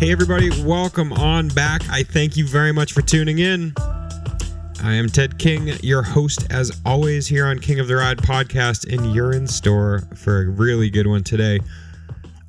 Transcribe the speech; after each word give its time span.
Hey, 0.00 0.12
everybody, 0.12 0.48
welcome 0.62 1.12
on 1.12 1.48
back. 1.48 1.86
I 1.90 2.04
thank 2.04 2.34
you 2.34 2.46
very 2.46 2.72
much 2.72 2.94
for 2.94 3.02
tuning 3.02 3.40
in. 3.40 3.74
I 4.82 4.94
am 4.94 5.10
Ted 5.10 5.38
King, 5.38 5.74
your 5.82 6.02
host, 6.02 6.46
as 6.48 6.80
always, 6.86 7.26
here 7.26 7.44
on 7.44 7.58
King 7.58 7.80
of 7.80 7.86
the 7.86 7.96
Ride 7.96 8.16
podcast, 8.16 8.90
and 8.90 9.14
you're 9.14 9.34
in 9.34 9.46
store 9.46 10.08
for 10.16 10.40
a 10.40 10.48
really 10.48 10.88
good 10.88 11.06
one 11.06 11.22
today. 11.22 11.60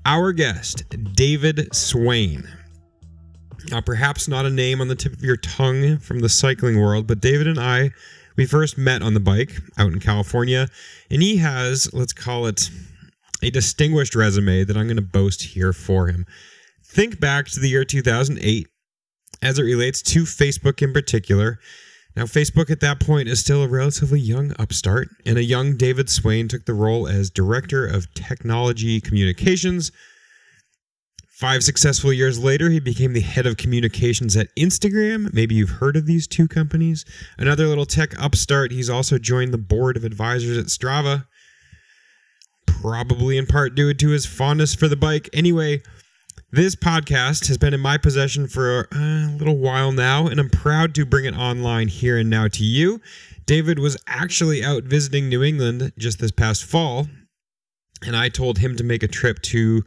Our 0.05 0.32
guest, 0.32 0.86
David 1.14 1.75
Swain. 1.75 2.48
Now, 3.70 3.81
perhaps 3.81 4.29
not 4.29 4.45
a 4.45 4.49
name 4.49 4.79
on 4.79 4.88
the 4.88 4.95
tip 4.95 5.11
of 5.11 5.21
your 5.21 5.36
tongue 5.36 5.97
from 5.97 6.20
the 6.20 6.29
cycling 6.29 6.79
world, 6.79 7.05
but 7.05 7.20
David 7.20 7.47
and 7.47 7.59
I, 7.59 7.91
we 8.38 8.45
first 8.45 8.77
met 8.77 9.02
on 9.02 9.13
the 9.13 9.20
bike 9.20 9.59
out 9.77 9.91
in 9.91 9.99
California, 9.99 10.70
and 11.09 11.21
he 11.21 11.36
has, 11.36 11.93
let's 11.93 12.13
call 12.13 12.45
it, 12.45 12.70
a 13.43 13.49
distinguished 13.49 14.15
resume 14.15 14.63
that 14.63 14.77
I'm 14.77 14.86
going 14.86 14.95
to 14.95 15.02
boast 15.02 15.41
here 15.41 15.74
for 15.74 16.07
him. 16.07 16.25
Think 16.91 17.21
back 17.21 17.47
to 17.47 17.59
the 17.61 17.69
year 17.69 17.86
2008 17.86 18.68
as 19.41 19.57
it 19.57 19.63
relates 19.63 20.01
to 20.01 20.23
Facebook 20.23 20.81
in 20.81 20.91
particular. 20.91 21.57
Now, 22.17 22.23
Facebook 22.23 22.69
at 22.69 22.81
that 22.81 23.00
point 23.00 23.29
is 23.29 23.39
still 23.39 23.64
a 23.64 23.67
relatively 23.69 24.19
young 24.19 24.54
upstart, 24.59 25.07
and 25.25 25.37
a 25.37 25.43
young 25.43 25.77
David 25.77 26.09
Swain 26.09 26.50
took 26.50 26.65
the 26.65 26.73
role 26.73 27.07
as 27.07 27.29
Director 27.29 27.87
of 27.87 28.14
Technology 28.14 29.00
Communications. 29.00 29.93
Five 31.29 31.64
successful 31.64 32.11
years 32.11 32.38
later, 32.38 32.69
he 32.69 32.81
became 32.81 33.14
the 33.14 33.22
head 33.22 33.47
of 33.47 33.55
communications 33.55 34.36
at 34.36 34.53
Instagram. 34.58 35.33
Maybe 35.33 35.55
you've 35.55 35.69
heard 35.69 35.95
of 35.95 36.05
these 36.05 36.28
two 36.28 36.50
companies. 36.50 37.05
Another 37.38 37.67
little 37.67 37.86
tech 37.86 38.22
upstart, 38.22 38.73
he's 38.73 38.89
also 38.89 39.17
joined 39.17 39.53
the 39.53 39.58
board 39.58 39.95
of 39.95 40.03
advisors 40.03 40.58
at 40.58 40.66
Strava, 40.66 41.25
probably 42.67 43.38
in 43.38 43.45
part 43.45 43.75
due 43.75 43.94
to 43.94 44.09
his 44.09 44.25
fondness 44.25 44.75
for 44.75 44.89
the 44.89 44.97
bike. 44.97 45.30
Anyway, 45.31 45.81
this 46.53 46.75
podcast 46.75 47.47
has 47.47 47.58
been 47.58 47.73
in 47.73 47.80
my 47.80 47.98
possession 47.98 48.45
for 48.45 48.89
a 48.92 49.34
little 49.38 49.58
while 49.58 49.94
now, 49.94 50.28
and 50.28 50.38
I'm 50.38 50.50
proud 50.50 50.94
to 50.95 51.06
bring 51.06 51.23
it 51.23 51.34
online 51.34 51.88
here 51.88 52.17
and 52.17 52.30
now 52.30 52.50
to 52.50 52.66
you. 52.66 53.00
David 53.45 53.80
was 53.80 53.95
actually 54.06 54.61
out 54.64 54.84
visiting 54.84 55.30
New 55.30 55.44
England 55.44 55.94
just 55.98 56.20
this 56.20 56.31
past 56.31 56.66
fall, 56.66 57.08
and 58.06 58.17
I 58.17 58.28
told 58.28 58.59
him 58.59 58.76
to 58.76 58.84
make 58.84 59.02
a 59.02 59.08
trip 59.08 59.42
to 59.44 59.84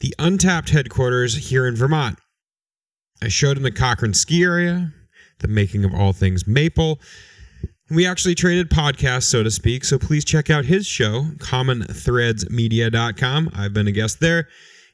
the 0.00 0.14
Untapped 0.18 0.70
headquarters 0.70 1.50
here 1.50 1.66
in 1.66 1.76
Vermont. 1.76 2.18
I 3.22 3.28
showed 3.28 3.58
him 3.58 3.62
the 3.62 3.70
Cochran 3.70 4.14
ski 4.14 4.42
area, 4.42 4.94
the 5.40 5.48
making 5.48 5.84
of 5.84 5.92
all 5.92 6.14
things 6.14 6.46
maple. 6.46 7.00
We 7.90 8.06
actually 8.06 8.34
traded 8.34 8.70
podcasts, 8.70 9.24
so 9.24 9.42
to 9.42 9.50
speak. 9.50 9.84
So 9.84 9.98
please 9.98 10.24
check 10.24 10.48
out 10.48 10.64
his 10.64 10.86
show, 10.86 11.24
commonthreadsmedia.com. 11.38 13.50
I've 13.54 13.74
been 13.74 13.88
a 13.88 13.92
guest 13.92 14.20
there. 14.20 14.48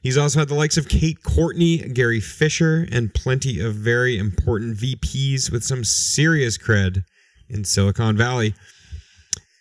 He's 0.05 0.19
also 0.19 0.37
had 0.37 0.49
the 0.49 0.53
likes 0.53 0.77
of 0.77 0.87
Kate 0.87 1.23
Courtney, 1.23 1.79
Gary 1.79 2.19
Fisher, 2.19 2.87
and 2.91 3.11
plenty 3.11 3.59
of 3.59 3.73
very 3.73 4.19
important 4.19 4.77
VPs 4.77 5.51
with 5.51 5.63
some 5.63 5.83
serious 5.83 6.59
cred 6.59 7.05
in 7.49 7.63
Silicon 7.63 8.15
Valley. 8.15 8.53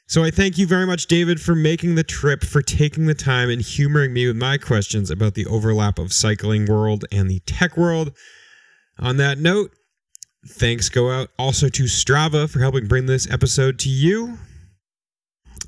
So 0.06 0.22
I 0.22 0.30
thank 0.30 0.58
you 0.58 0.66
very 0.66 0.84
much, 0.84 1.06
David, 1.06 1.40
for 1.40 1.54
making 1.54 1.94
the 1.94 2.04
trip, 2.04 2.44
for 2.44 2.60
taking 2.60 3.06
the 3.06 3.14
time 3.14 3.48
and 3.48 3.62
humoring 3.62 4.12
me 4.12 4.26
with 4.26 4.36
my 4.36 4.58
questions 4.58 5.10
about 5.10 5.32
the 5.32 5.46
overlap 5.46 5.98
of 5.98 6.12
cycling 6.12 6.66
world 6.66 7.06
and 7.10 7.30
the 7.30 7.40
tech 7.46 7.78
world. 7.78 8.14
On 8.98 9.16
that 9.16 9.38
note, 9.38 9.70
thanks 10.46 10.90
go 10.90 11.10
out 11.10 11.30
also 11.38 11.70
to 11.70 11.84
Strava 11.84 12.50
for 12.50 12.58
helping 12.58 12.86
bring 12.86 13.06
this 13.06 13.26
episode 13.30 13.78
to 13.78 13.88
you. 13.88 14.36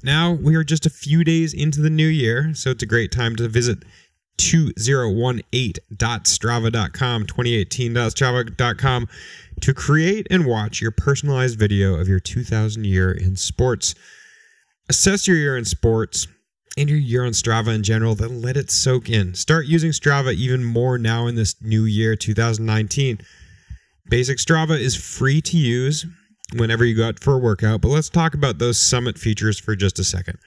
Now 0.04 0.32
we 0.32 0.54
are 0.54 0.64
just 0.64 0.84
a 0.84 0.90
few 0.90 1.24
days 1.24 1.54
into 1.54 1.80
the 1.80 1.88
new 1.88 2.06
year, 2.06 2.52
so 2.52 2.72
it's 2.72 2.82
a 2.82 2.86
great 2.86 3.10
time 3.10 3.36
to 3.36 3.48
visit 3.48 3.78
2018.strava.com, 4.38 7.26
2018.strava.com 7.26 9.08
to 9.60 9.74
create 9.74 10.26
and 10.30 10.46
watch 10.46 10.80
your 10.80 10.90
personalized 10.90 11.58
video 11.58 11.94
of 11.94 12.08
your 12.08 12.20
2000 12.20 12.84
year 12.84 13.12
in 13.12 13.36
sports. 13.36 13.94
Assess 14.88 15.26
your 15.26 15.36
year 15.36 15.56
in 15.56 15.64
sports 15.64 16.28
and 16.76 16.90
your 16.90 16.98
year 16.98 17.24
on 17.24 17.32
Strava 17.32 17.74
in 17.74 17.82
general, 17.82 18.14
then 18.14 18.42
let 18.42 18.56
it 18.56 18.70
soak 18.70 19.08
in. 19.08 19.34
Start 19.34 19.66
using 19.66 19.90
Strava 19.90 20.34
even 20.34 20.62
more 20.62 20.98
now 20.98 21.26
in 21.26 21.34
this 21.34 21.60
new 21.62 21.84
year, 21.84 22.16
2019. 22.16 23.18
Basic 24.08 24.38
Strava 24.38 24.78
is 24.78 24.94
free 24.94 25.40
to 25.40 25.56
use 25.56 26.06
whenever 26.54 26.84
you 26.84 26.94
go 26.94 27.08
out 27.08 27.18
for 27.18 27.34
a 27.34 27.38
workout, 27.38 27.80
but 27.80 27.88
let's 27.88 28.10
talk 28.10 28.34
about 28.34 28.58
those 28.58 28.78
summit 28.78 29.18
features 29.18 29.58
for 29.58 29.74
just 29.74 29.98
a 29.98 30.04
second 30.04 30.38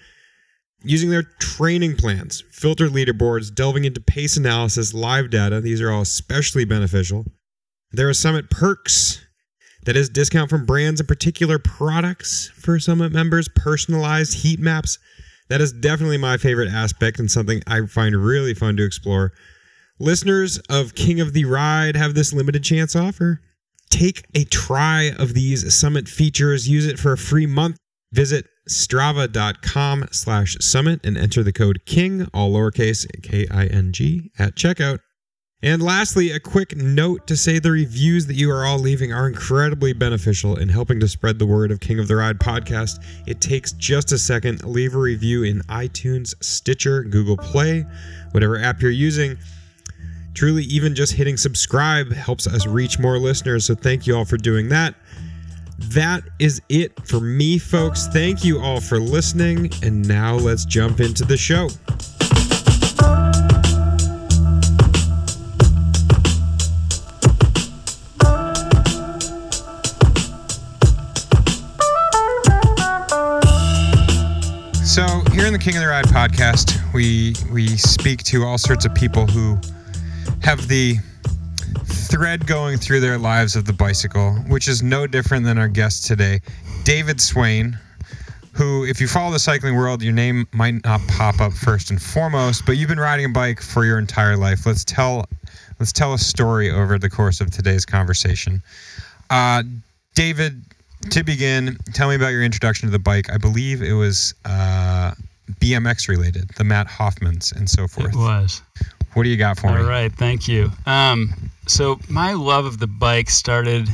using 0.84 1.10
their 1.10 1.24
training 1.40 1.96
plans, 1.96 2.44
filter 2.52 2.88
leaderboards, 2.88 3.54
delving 3.54 3.86
into 3.86 4.00
pace 4.00 4.38
analysis, 4.38 4.94
live 4.94 5.30
data. 5.30 5.60
These 5.62 5.82
are 5.82 5.92
all 5.92 6.02
especially 6.02 6.66
beneficial. 6.66 7.26
There 7.92 8.10
are 8.10 8.14
Summit 8.14 8.50
perks. 8.50 9.26
That 9.86 9.96
is 9.96 10.10
discount 10.10 10.50
from 10.50 10.66
brands 10.66 11.00
and 11.00 11.08
particular 11.08 11.58
products 11.58 12.52
for 12.54 12.80
Summit 12.80 13.12
members, 13.12 13.50
personalized 13.56 14.34
heat 14.40 14.60
maps. 14.60 15.00
That 15.50 15.62
is 15.62 15.72
definitely 15.72 16.18
my 16.18 16.38
favorite 16.38 16.70
aspect 16.70 17.18
and 17.18 17.32
something 17.32 17.64
I 17.66 17.86
find 17.88 18.16
really 18.16 18.54
fun 18.54 18.78
to 18.78 18.86
explore. 18.86 19.32
Listeners 19.98 20.60
of 20.70 20.96
King 20.96 21.20
of 21.20 21.34
the 21.34 21.46
Ride 21.46 21.96
have 21.96 22.14
this 22.14 22.34
limited 22.34 22.64
chance 22.64 22.96
offer. 22.96 23.42
Take 23.90 24.26
a 24.36 24.44
try 24.46 25.12
of 25.18 25.34
these 25.34 25.74
Summit 25.74 26.08
features, 26.08 26.70
use 26.70 26.86
it 26.86 27.00
for 27.00 27.14
a 27.14 27.18
free 27.18 27.48
month. 27.48 27.78
Visit 28.12 28.46
strava.com 28.70 30.08
slash 30.12 30.58
summit 30.62 31.00
and 31.04 31.18
enter 31.18 31.44
the 31.44 31.52
code 31.52 31.82
KING, 31.86 32.28
all 32.34 32.54
lowercase 32.54 33.06
K 33.22 33.48
I 33.52 33.66
N 33.66 33.92
G, 33.92 34.32
at 34.40 34.56
checkout. 34.56 35.00
And 35.62 35.84
lastly, 35.84 36.32
a 36.32 36.40
quick 36.40 36.78
note 36.78 37.28
to 37.28 37.36
say 37.36 37.60
the 37.60 37.72
reviews 37.72 38.28
that 38.28 38.36
you 38.36 38.50
are 38.50 38.66
all 38.66 38.80
leaving 38.80 39.12
are 39.12 39.28
incredibly 39.28 39.92
beneficial 39.92 40.56
in 40.56 40.70
helping 40.70 41.02
to 41.02 41.08
spread 41.10 41.38
the 41.38 41.46
word 41.46 41.70
of 41.70 41.82
King 41.82 42.00
of 42.00 42.08
the 42.08 42.16
Ride 42.16 42.40
podcast. 42.40 43.04
It 43.28 43.42
takes 43.42 43.74
just 43.74 44.14
a 44.14 44.18
second. 44.18 44.64
Leave 44.64 44.96
a 44.96 45.00
review 45.00 45.44
in 45.44 45.60
iTunes, 45.64 46.34
Stitcher, 46.42 47.04
Google 47.04 47.36
Play, 47.36 47.86
whatever 48.32 48.58
app 48.58 48.82
you're 48.82 48.92
using. 48.92 49.38
Truly, 50.34 50.64
even 50.64 50.96
just 50.96 51.12
hitting 51.12 51.36
subscribe 51.36 52.14
helps 52.14 52.48
us 52.48 52.66
reach 52.66 52.98
more 52.98 53.20
listeners. 53.20 53.66
So 53.66 53.76
thank 53.76 54.08
you 54.08 54.16
all 54.16 54.24
for 54.24 54.38
doing 54.38 54.70
that. 54.70 54.96
That 55.80 56.24
is 56.40 56.62
it 56.70 56.92
for 57.08 57.20
me, 57.20 57.58
folks. 57.58 58.08
Thank 58.08 58.44
you 58.44 58.60
all 58.60 58.82
for 58.82 59.00
listening. 59.00 59.72
And 59.82 60.08
now 60.08 60.36
let's 60.36 60.66
jump 60.66 61.00
into 61.00 61.24
the 61.24 61.38
show. 61.38 61.70
So 74.86 75.06
here 75.32 75.46
in 75.46 75.54
the 75.54 75.60
King 75.60 75.78
of 75.78 75.82
the 75.82 75.88
Ride 75.88 76.06
podcast, 76.06 76.78
we 76.94 77.36
we 77.54 77.68
speak 77.78 78.24
to 78.26 78.44
all 78.44 78.58
sorts 78.58 78.86
of 78.86 78.94
people 78.94 79.28
who 79.28 79.58
have 80.42 80.68
the 80.68 80.98
thread 82.10 82.48
going 82.48 82.78
through 82.78 83.00
their 83.00 83.20
lives 83.20 83.56
of 83.56 83.66
the 83.66 83.74
bicycle, 83.74 84.34
which 84.48 84.68
is 84.68 84.82
no 84.82 85.06
different 85.06 85.46
than 85.46 85.60
our 85.60 85.68
guest 85.68 86.08
today, 86.08 86.40
David 86.84 87.22
Swain, 87.22 87.78
who, 88.52 88.84
if 88.84 89.00
you 89.00 89.08
follow 89.08 89.32
the 89.32 89.40
cycling 89.40 89.76
world, 89.76 90.02
your 90.02 90.12
name 90.12 90.48
might 90.52 90.84
not 90.84 91.02
pop 91.08 91.40
up 91.40 91.54
first 91.54 91.92
and 91.92 92.02
foremost, 92.02 92.66
but 92.66 92.78
you've 92.78 92.90
been 92.90 93.00
riding 93.00 93.28
a 93.28 93.30
bike 93.30 93.62
for 93.62 93.86
your 93.86 94.00
entire 94.00 94.36
life. 94.36 94.66
Let's 94.66 94.84
tell 94.84 95.26
let's 95.80 95.94
tell 95.94 96.14
a 96.14 96.18
story 96.18 96.72
over 96.72 96.98
the 96.98 97.10
course 97.10 97.42
of 97.42 97.52
today's 97.52 97.86
conversation. 97.86 98.64
Uh, 99.30 99.64
David, 100.16 100.64
to 101.12 101.24
begin, 101.24 101.78
tell 101.94 102.10
me 102.10 102.16
about 102.16 102.30
your 102.30 102.44
introduction 102.44 102.88
to 102.88 102.92
the 102.92 103.00
bike. 103.00 103.32
I 103.32 103.38
believe 103.38 103.84
it 103.84 103.94
was 103.94 104.34
uh, 104.46 105.12
BMX 105.62 106.10
related, 106.10 106.50
the 106.58 106.64
Matt 106.64 106.88
Hoffmans 106.88 107.56
and 107.56 107.70
so 107.70 107.88
forth. 107.88 108.14
It 108.14 108.18
was. 108.18 108.64
What 109.14 109.24
do 109.24 109.30
you 109.30 109.38
got 109.38 109.58
for 109.60 109.68
All 109.68 109.76
me? 109.76 109.82
All 109.82 109.88
right, 109.88 110.12
thank 110.12 110.48
you. 110.48 110.72
Um, 110.86 111.34
so 111.68 112.00
my 112.10 112.34
love 112.34 112.66
of 112.66 112.80
the 112.80 112.88
bike 112.88 113.30
started 113.30 113.88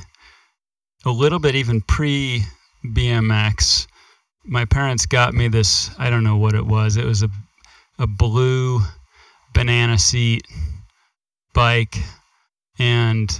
a 1.06 1.12
little 1.12 1.40
bit 1.40 1.56
even 1.56 1.82
pre 1.82 2.44
BMX. 2.86 3.88
My 4.44 4.66
parents 4.66 5.06
got 5.06 5.34
me 5.34 5.48
this, 5.48 5.90
I 5.98 6.10
don't 6.10 6.24
know 6.24 6.38
what 6.38 6.54
it 6.54 6.66
was. 6.66 6.98
It 6.98 7.06
was 7.06 7.24
a 7.24 7.30
a 7.98 8.08
blue 8.08 8.82
banana 9.54 9.98
seat 9.98 10.46
bike 11.54 11.98
and 12.78 13.40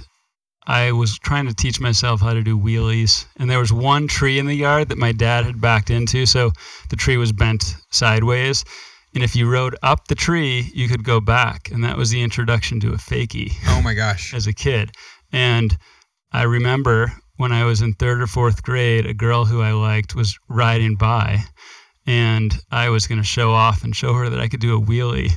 I 0.66 0.92
was 0.92 1.18
trying 1.18 1.46
to 1.46 1.54
teach 1.54 1.78
myself 1.78 2.20
how 2.20 2.32
to 2.32 2.42
do 2.42 2.58
wheelies 2.58 3.26
and 3.36 3.50
there 3.50 3.58
was 3.58 3.72
one 3.72 4.08
tree 4.08 4.38
in 4.38 4.46
the 4.46 4.54
yard 4.54 4.88
that 4.88 4.98
my 4.98 5.12
dad 5.12 5.44
had 5.44 5.60
backed 5.60 5.90
into 5.90 6.24
so 6.24 6.52
the 6.88 6.96
tree 6.96 7.18
was 7.18 7.32
bent 7.32 7.76
sideways 7.90 8.64
and 9.16 9.24
if 9.24 9.34
you 9.34 9.50
rode 9.50 9.74
up 9.82 10.06
the 10.06 10.14
tree, 10.14 10.70
you 10.72 10.86
could 10.86 11.02
go 11.02 11.20
back. 11.20 11.70
And 11.72 11.82
that 11.82 11.96
was 11.96 12.10
the 12.10 12.22
introduction 12.22 12.78
to 12.80 12.92
a 12.92 12.96
fakie. 12.98 13.50
Oh 13.66 13.82
my 13.82 13.94
gosh. 13.94 14.32
as 14.32 14.46
a 14.46 14.52
kid. 14.52 14.92
And 15.32 15.76
I 16.32 16.42
remember 16.44 17.12
when 17.38 17.50
I 17.50 17.64
was 17.64 17.82
in 17.82 17.94
third 17.94 18.20
or 18.22 18.26
fourth 18.28 18.62
grade, 18.62 19.06
a 19.06 19.14
girl 19.14 19.44
who 19.46 19.60
I 19.62 19.72
liked 19.72 20.14
was 20.14 20.38
riding 20.48 20.94
by. 20.96 21.40
And 22.06 22.54
I 22.70 22.90
was 22.90 23.06
going 23.06 23.20
to 23.20 23.26
show 23.26 23.50
off 23.52 23.82
and 23.82 23.96
show 23.96 24.12
her 24.12 24.28
that 24.30 24.38
I 24.40 24.48
could 24.48 24.60
do 24.60 24.76
a 24.76 24.80
wheelie. 24.80 25.32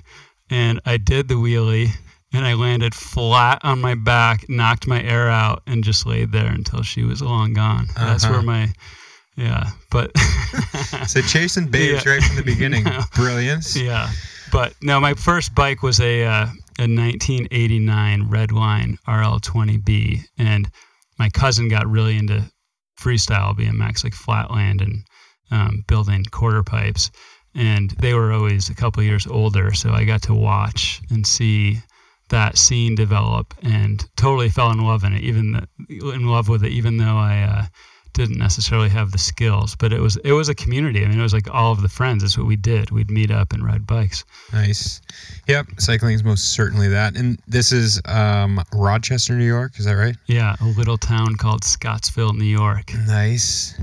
And 0.50 0.80
I 0.86 0.98
did 0.98 1.28
the 1.28 1.36
wheelie 1.36 1.90
and 2.32 2.46
I 2.46 2.54
landed 2.54 2.94
flat 2.94 3.60
on 3.64 3.82
my 3.82 3.96
back, 3.96 4.48
knocked 4.50 4.86
my 4.88 5.02
air 5.02 5.30
out, 5.30 5.64
and 5.66 5.84
just 5.84 6.06
laid 6.06 6.32
there 6.32 6.52
until 6.52 6.84
she 6.84 7.04
was 7.04 7.22
long 7.24 7.54
gone. 7.54 7.88
That's 7.96 8.24
Uh-huh. 8.24 8.34
where 8.34 8.42
my, 8.44 8.74
yeah, 9.40 9.72
but 9.90 10.12
So 11.08 11.22
chasing 11.22 11.68
babes 11.72 12.06
Yeah. 12.06 12.12
right 12.14 12.24
from 12.24 12.36
the 12.36 12.44
beginning. 12.44 12.84
No. 12.90 13.02
Brilliance. 13.16 13.76
yeah, 13.76 14.10
but 14.52 14.74
no, 14.82 15.00
my 15.00 15.14
first 15.14 15.54
bike 15.56 15.82
was 15.84 16.00
a 16.00 16.24
uh, 16.26 16.48
a 16.80 16.88
1989 16.88 18.30
Redline 18.30 18.98
RL20B, 19.08 20.22
and 20.38 20.70
my 21.18 21.30
cousin 21.30 21.68
got 21.70 21.88
really 21.88 22.18
into 22.18 22.44
freestyle 23.00 23.56
BMX, 23.58 24.04
like 24.04 24.14
flatland 24.14 24.82
and 24.82 25.04
um, 25.52 25.84
building 25.88 26.24
quarter 26.32 26.64
pipes. 26.64 27.12
And 27.56 27.90
they 28.00 28.14
were 28.14 28.32
always 28.32 28.70
a 28.70 28.76
couple 28.76 29.02
years 29.04 29.26
older, 29.28 29.74
so 29.74 29.92
I 29.92 30.06
got 30.06 30.22
to 30.24 30.34
watch 30.34 31.02
and 31.10 31.26
see 31.26 31.80
that 32.30 32.58
scene 32.58 32.94
develop, 32.96 33.54
and 33.64 34.06
totally 34.16 34.50
fell 34.50 34.72
in 34.72 34.78
love 34.86 35.04
in 35.04 35.14
it. 35.14 35.24
Even 35.24 35.52
the, 35.54 36.12
in 36.12 36.28
love 36.28 36.48
with 36.48 36.64
it, 36.64 36.72
even 36.72 36.98
though 36.98 37.18
I 37.18 37.42
uh, 37.42 37.66
didn't 38.14 38.38
necessarily 38.38 38.90
have 38.90 39.12
the 39.12 39.18
skills. 39.18 39.76
But 39.76 39.94
it 39.94 40.00
was 40.00 40.18
it 40.18 40.34
was 40.34 40.50
a 40.50 40.56
community. 40.56 41.04
I 41.04 41.08
mean, 41.08 41.20
it 41.20 41.24
was 41.24 41.34
like 41.34 41.54
all 41.54 41.72
of 41.72 41.82
the 41.82 41.90
friends. 41.90 42.24
That's 42.24 42.38
what 42.38 42.48
we 42.48 42.56
did. 42.56 42.92
We'd 42.92 43.12
meet 43.12 43.32
up 43.32 43.54
and 43.54 43.64
ride 43.64 43.86
bikes. 43.88 44.24
Nice. 44.54 45.02
Yep. 45.48 45.68
Cycling 45.78 46.16
is 46.16 46.24
most 46.24 46.52
certainly 46.52 46.88
that. 46.90 47.16
And 47.16 47.40
this 47.48 47.72
is 47.72 48.02
um, 48.06 48.64
Rochester, 48.74 49.34
New 49.34 49.46
York. 49.48 49.80
Is 49.80 49.86
that 49.86 49.94
right? 49.94 50.16
Yeah, 50.28 50.56
a 50.62 50.66
little 50.66 50.98
town 50.98 51.36
called 51.36 51.64
Scottsville, 51.64 52.34
New 52.34 52.46
York. 52.46 52.92
Nice. 53.08 53.80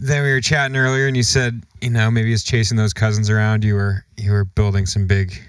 Then 0.00 0.24
we 0.24 0.32
were 0.32 0.40
chatting 0.40 0.76
earlier, 0.76 1.06
and 1.06 1.16
you 1.16 1.22
said, 1.22 1.62
you 1.80 1.90
know, 1.90 2.10
maybe 2.10 2.32
it's 2.32 2.42
chasing 2.42 2.76
those 2.76 2.92
cousins 2.92 3.30
around. 3.30 3.62
You 3.62 3.74
were 3.74 4.04
you 4.16 4.32
were 4.32 4.44
building 4.44 4.86
some 4.86 5.06
big 5.06 5.40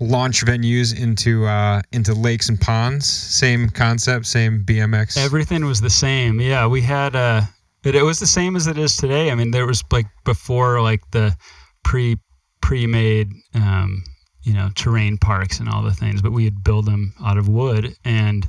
launch 0.00 0.44
venues 0.44 0.98
into 0.98 1.46
uh, 1.46 1.82
into 1.92 2.14
lakes 2.14 2.48
and 2.48 2.60
ponds. 2.60 3.06
Same 3.06 3.68
concept, 3.70 4.26
same 4.26 4.64
BMX. 4.64 5.16
Everything 5.16 5.64
was 5.64 5.80
the 5.80 5.90
same. 5.90 6.40
Yeah, 6.40 6.66
we 6.66 6.80
had 6.80 7.16
uh 7.16 7.42
it, 7.84 7.94
it 7.94 8.02
was 8.02 8.18
the 8.18 8.26
same 8.26 8.56
as 8.56 8.66
it 8.66 8.78
is 8.78 8.96
today. 8.96 9.30
I 9.30 9.34
mean, 9.34 9.50
there 9.50 9.66
was 9.66 9.82
like 9.90 10.06
before 10.24 10.80
like 10.80 11.00
the 11.12 11.36
pre 11.84 12.16
pre-made 12.60 13.30
um, 13.54 14.02
you 14.42 14.52
know, 14.52 14.70
terrain 14.74 15.18
parks 15.18 15.60
and 15.60 15.68
all 15.68 15.82
the 15.82 15.92
things, 15.92 16.20
but 16.22 16.32
we'd 16.32 16.64
build 16.64 16.86
them 16.86 17.14
out 17.24 17.38
of 17.38 17.48
wood 17.48 17.94
and 18.04 18.48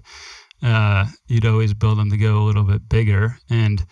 uh, 0.63 1.05
you'd 1.27 1.45
always 1.45 1.73
build 1.73 1.99
them 1.99 2.09
to 2.09 2.17
go 2.17 2.37
a 2.37 2.45
little 2.45 2.63
bit 2.63 2.87
bigger 2.89 3.37
and 3.49 3.85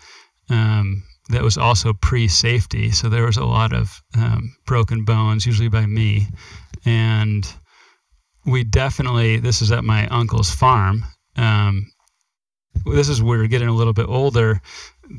um, 0.50 1.02
that 1.28 1.42
was 1.42 1.58
also 1.58 1.92
pre-safety, 1.92 2.92
so 2.92 3.08
there 3.08 3.26
was 3.26 3.36
a 3.36 3.44
lot 3.44 3.72
of 3.72 4.00
um, 4.16 4.54
broken 4.64 5.04
bones, 5.04 5.44
usually 5.44 5.68
by 5.68 5.84
me, 5.84 6.28
and 6.86 7.46
we 8.46 8.64
definitely. 8.64 9.38
This 9.38 9.60
is 9.60 9.72
at 9.72 9.84
my 9.84 10.06
uncle's 10.06 10.50
farm. 10.50 11.04
Um, 11.36 11.86
this 12.86 13.08
is 13.08 13.22
where 13.22 13.38
we're 13.38 13.48
getting 13.48 13.68
a 13.68 13.74
little 13.74 13.92
bit 13.92 14.08
older. 14.08 14.60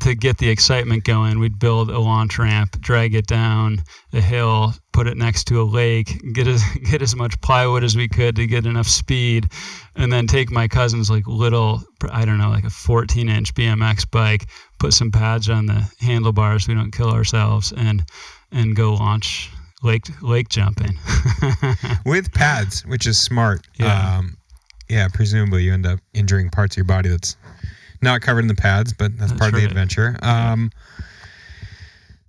To 0.01 0.15
get 0.15 0.37
the 0.37 0.49
excitement 0.49 1.05
going, 1.05 1.39
we'd 1.39 1.59
build 1.59 1.89
a 1.89 1.99
launch 1.99 2.37
ramp, 2.37 2.79
drag 2.81 3.15
it 3.15 3.25
down 3.25 3.83
a 4.11 4.19
hill, 4.19 4.73
put 4.91 5.07
it 5.07 5.15
next 5.17 5.45
to 5.45 5.61
a 5.61 5.63
lake, 5.63 6.21
get 6.33 6.47
as 6.47 6.61
get 6.89 7.01
as 7.01 7.15
much 7.15 7.39
plywood 7.41 7.83
as 7.83 7.95
we 7.95 8.07
could 8.07 8.35
to 8.35 8.47
get 8.47 8.65
enough 8.65 8.87
speed, 8.87 9.49
and 9.95 10.11
then 10.11 10.27
take 10.27 10.51
my 10.51 10.67
cousin's 10.67 11.09
like 11.09 11.27
little, 11.27 11.83
I 12.09 12.25
don't 12.25 12.37
know, 12.37 12.49
like 12.49 12.65
a 12.65 12.69
14 12.69 13.29
inch 13.29 13.53
BMX 13.53 14.09
bike, 14.09 14.47
put 14.77 14.93
some 14.93 15.11
pads 15.11 15.49
on 15.49 15.65
the 15.65 15.89
handlebars 15.99 16.65
so 16.65 16.73
we 16.73 16.75
don't 16.77 16.91
kill 16.91 17.11
ourselves, 17.11 17.73
and 17.75 18.03
and 18.51 18.75
go 18.75 18.93
launch 18.93 19.49
lake 19.87 20.05
lake 20.21 20.49
jumping. 20.49 20.95
with 22.05 22.31
pads, 22.33 22.85
which 22.85 23.07
is 23.07 23.17
smart. 23.17 23.65
Yeah. 23.79 24.17
Um, 24.17 24.37
yeah. 24.89 25.07
Presumably, 25.11 25.63
you 25.63 25.73
end 25.73 25.87
up 25.87 25.99
injuring 26.13 26.49
parts 26.49 26.73
of 26.73 26.77
your 26.77 26.85
body 26.85 27.09
that's 27.09 27.35
not 28.01 28.21
covered 28.21 28.41
in 28.41 28.47
the 28.47 28.55
pads, 28.55 28.93
but 28.93 29.17
that's, 29.17 29.31
That's 29.31 29.39
part 29.39 29.53
of 29.53 29.59
the 29.59 29.65
adventure. 29.65 30.17
Um, 30.21 30.69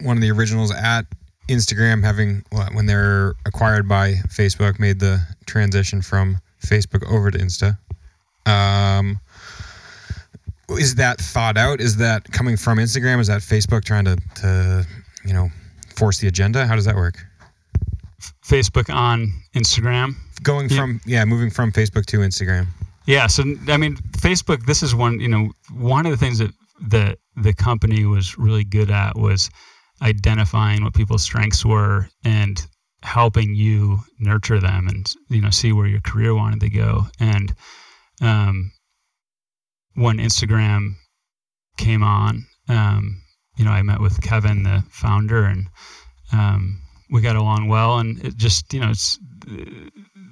one 0.00 0.16
of 0.16 0.22
the 0.22 0.30
originals 0.30 0.72
at 0.72 1.06
Instagram, 1.48 2.02
having 2.02 2.44
when 2.72 2.86
they're 2.86 3.34
acquired 3.46 3.88
by 3.88 4.14
Facebook, 4.28 4.78
made 4.78 5.00
the 5.00 5.20
transition 5.46 6.02
from 6.02 6.38
Facebook 6.64 7.08
over 7.10 7.30
to 7.30 7.38
Insta. 7.38 7.78
Um, 8.46 9.20
is 10.76 10.94
that 10.96 11.18
thought 11.18 11.56
out? 11.56 11.80
Is 11.80 11.96
that 11.96 12.30
coming 12.32 12.56
from 12.56 12.78
Instagram? 12.78 13.20
Is 13.20 13.28
that 13.28 13.40
Facebook 13.40 13.84
trying 13.84 14.04
to 14.04 14.16
to 14.36 14.86
you 15.24 15.32
know 15.32 15.48
force 15.96 16.18
the 16.18 16.28
agenda? 16.28 16.66
How 16.66 16.74
does 16.76 16.84
that 16.84 16.96
work? 16.96 17.16
Facebook 18.44 18.92
on 18.92 19.32
Instagram. 19.54 20.14
Going 20.42 20.68
Yeah. 20.68 20.76
from 20.76 21.00
yeah, 21.06 21.24
moving 21.24 21.50
from 21.50 21.72
Facebook 21.72 22.06
to 22.06 22.18
Instagram. 22.18 22.66
Yeah, 23.06 23.26
so 23.26 23.42
I 23.68 23.76
mean, 23.76 23.96
Facebook. 24.18 24.64
This 24.66 24.82
is 24.82 24.94
one. 24.94 25.18
You 25.20 25.28
know, 25.28 25.52
one 25.72 26.06
of 26.06 26.12
the 26.12 26.16
things 26.18 26.38
that 26.38 26.52
the 26.80 27.16
the 27.36 27.52
company 27.52 28.04
was 28.04 28.38
really 28.38 28.64
good 28.64 28.90
at 28.90 29.16
was 29.16 29.50
identifying 30.02 30.82
what 30.84 30.94
people's 30.94 31.22
strengths 31.22 31.64
were 31.64 32.08
and 32.24 32.64
helping 33.02 33.54
you 33.54 33.98
nurture 34.20 34.60
them 34.60 34.86
and 34.88 35.12
you 35.28 35.40
know 35.40 35.50
see 35.50 35.72
where 35.72 35.86
your 35.86 36.00
career 36.00 36.34
wanted 36.34 36.60
to 36.60 36.68
go. 36.70 37.06
And 37.18 37.52
um, 38.20 38.70
when 39.94 40.18
Instagram 40.18 40.94
came 41.76 42.02
on, 42.02 42.46
um, 42.68 43.22
you 43.56 43.64
know, 43.64 43.70
I 43.70 43.82
met 43.82 44.00
with 44.00 44.22
Kevin, 44.22 44.62
the 44.62 44.82
founder, 44.90 45.44
and 45.44 45.66
um, 46.32 46.80
we 47.10 47.20
got 47.20 47.36
along 47.36 47.68
well. 47.68 47.98
And 47.98 48.22
it 48.24 48.36
just, 48.36 48.72
you 48.72 48.80
know, 48.80 48.90
it's 48.90 49.18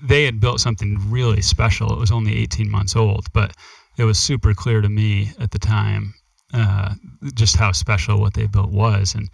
they 0.03 0.25
had 0.25 0.41
built 0.41 0.61
something 0.61 0.99
really 1.11 1.43
special. 1.43 1.93
It 1.93 1.99
was 1.99 2.11
only 2.11 2.37
18 2.39 2.71
months 2.71 2.97
old, 2.97 3.27
but 3.33 3.55
it 3.99 4.05
was 4.05 4.19
super 4.19 4.55
clear 4.55 4.81
to 4.81 4.89
me 4.89 5.31
at 5.39 5.51
the 5.51 5.59
time 5.59 6.15
uh, 6.55 6.95
just 7.35 7.57
how 7.57 7.73
special 7.73 8.21
what 8.21 8.35
they 8.35 8.47
built 8.47 8.71
was. 8.71 9.15
And 9.15 9.29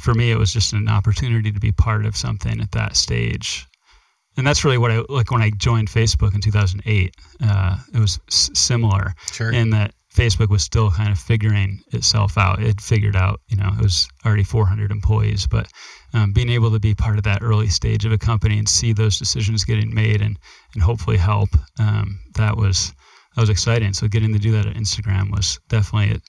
for 0.00 0.14
me, 0.14 0.30
it 0.30 0.38
was 0.38 0.52
just 0.52 0.72
an 0.72 0.88
opportunity 0.88 1.50
to 1.52 1.60
be 1.60 1.72
part 1.72 2.06
of 2.06 2.16
something 2.16 2.60
at 2.60 2.72
that 2.72 2.96
stage. 2.96 3.66
And 4.36 4.46
that's 4.46 4.64
really 4.64 4.78
what 4.78 4.90
I 4.90 5.02
like 5.08 5.30
when 5.30 5.42
I 5.42 5.50
joined 5.50 5.88
Facebook 5.88 6.34
in 6.34 6.40
2008. 6.40 7.14
Uh, 7.44 7.76
it 7.94 7.98
was 7.98 8.18
s- 8.28 8.50
similar 8.54 9.14
Sure. 9.32 9.50
in 9.52 9.70
that 9.70 9.92
Facebook 10.14 10.48
was 10.48 10.62
still 10.62 10.90
kind 10.90 11.10
of 11.10 11.18
figuring 11.18 11.80
itself 11.92 12.36
out. 12.38 12.62
It 12.62 12.80
figured 12.80 13.16
out, 13.16 13.40
you 13.48 13.56
know, 13.56 13.68
it 13.78 13.82
was 13.82 14.08
already 14.26 14.44
400 14.44 14.90
employees, 14.90 15.46
but 15.46 15.68
um, 16.14 16.32
being 16.32 16.50
able 16.50 16.70
to 16.70 16.78
be 16.78 16.94
part 16.94 17.16
of 17.18 17.24
that 17.24 17.42
early 17.42 17.68
stage 17.68 18.04
of 18.04 18.12
a 18.12 18.18
company 18.18 18.58
and 18.58 18.68
see 18.68 18.92
those 18.92 19.18
decisions 19.18 19.64
getting 19.64 19.92
made 19.94 20.20
and 20.20 20.38
and 20.74 20.82
hopefully 20.82 21.16
help, 21.18 21.48
um, 21.78 22.18
that 22.34 22.56
was 22.56 22.92
that 23.34 23.40
was 23.40 23.50
exciting. 23.50 23.92
So 23.94 24.08
getting 24.08 24.32
to 24.34 24.38
do 24.38 24.52
that 24.52 24.66
at 24.66 24.76
Instagram 24.76 25.30
was 25.30 25.58
definitely, 25.68 26.16
it, 26.16 26.22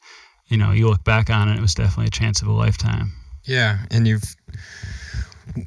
you 0.48 0.56
know, 0.58 0.72
you 0.72 0.90
look 0.90 1.04
back 1.04 1.30
on 1.30 1.50
it, 1.50 1.58
it 1.58 1.62
was 1.62 1.74
definitely 1.74 2.08
a 2.08 2.12
chance 2.12 2.42
of 2.42 2.48
a 2.48 2.54
lifetime. 2.54 3.12
Yeah, 3.46 3.80
and 3.92 4.08
you've 4.08 4.24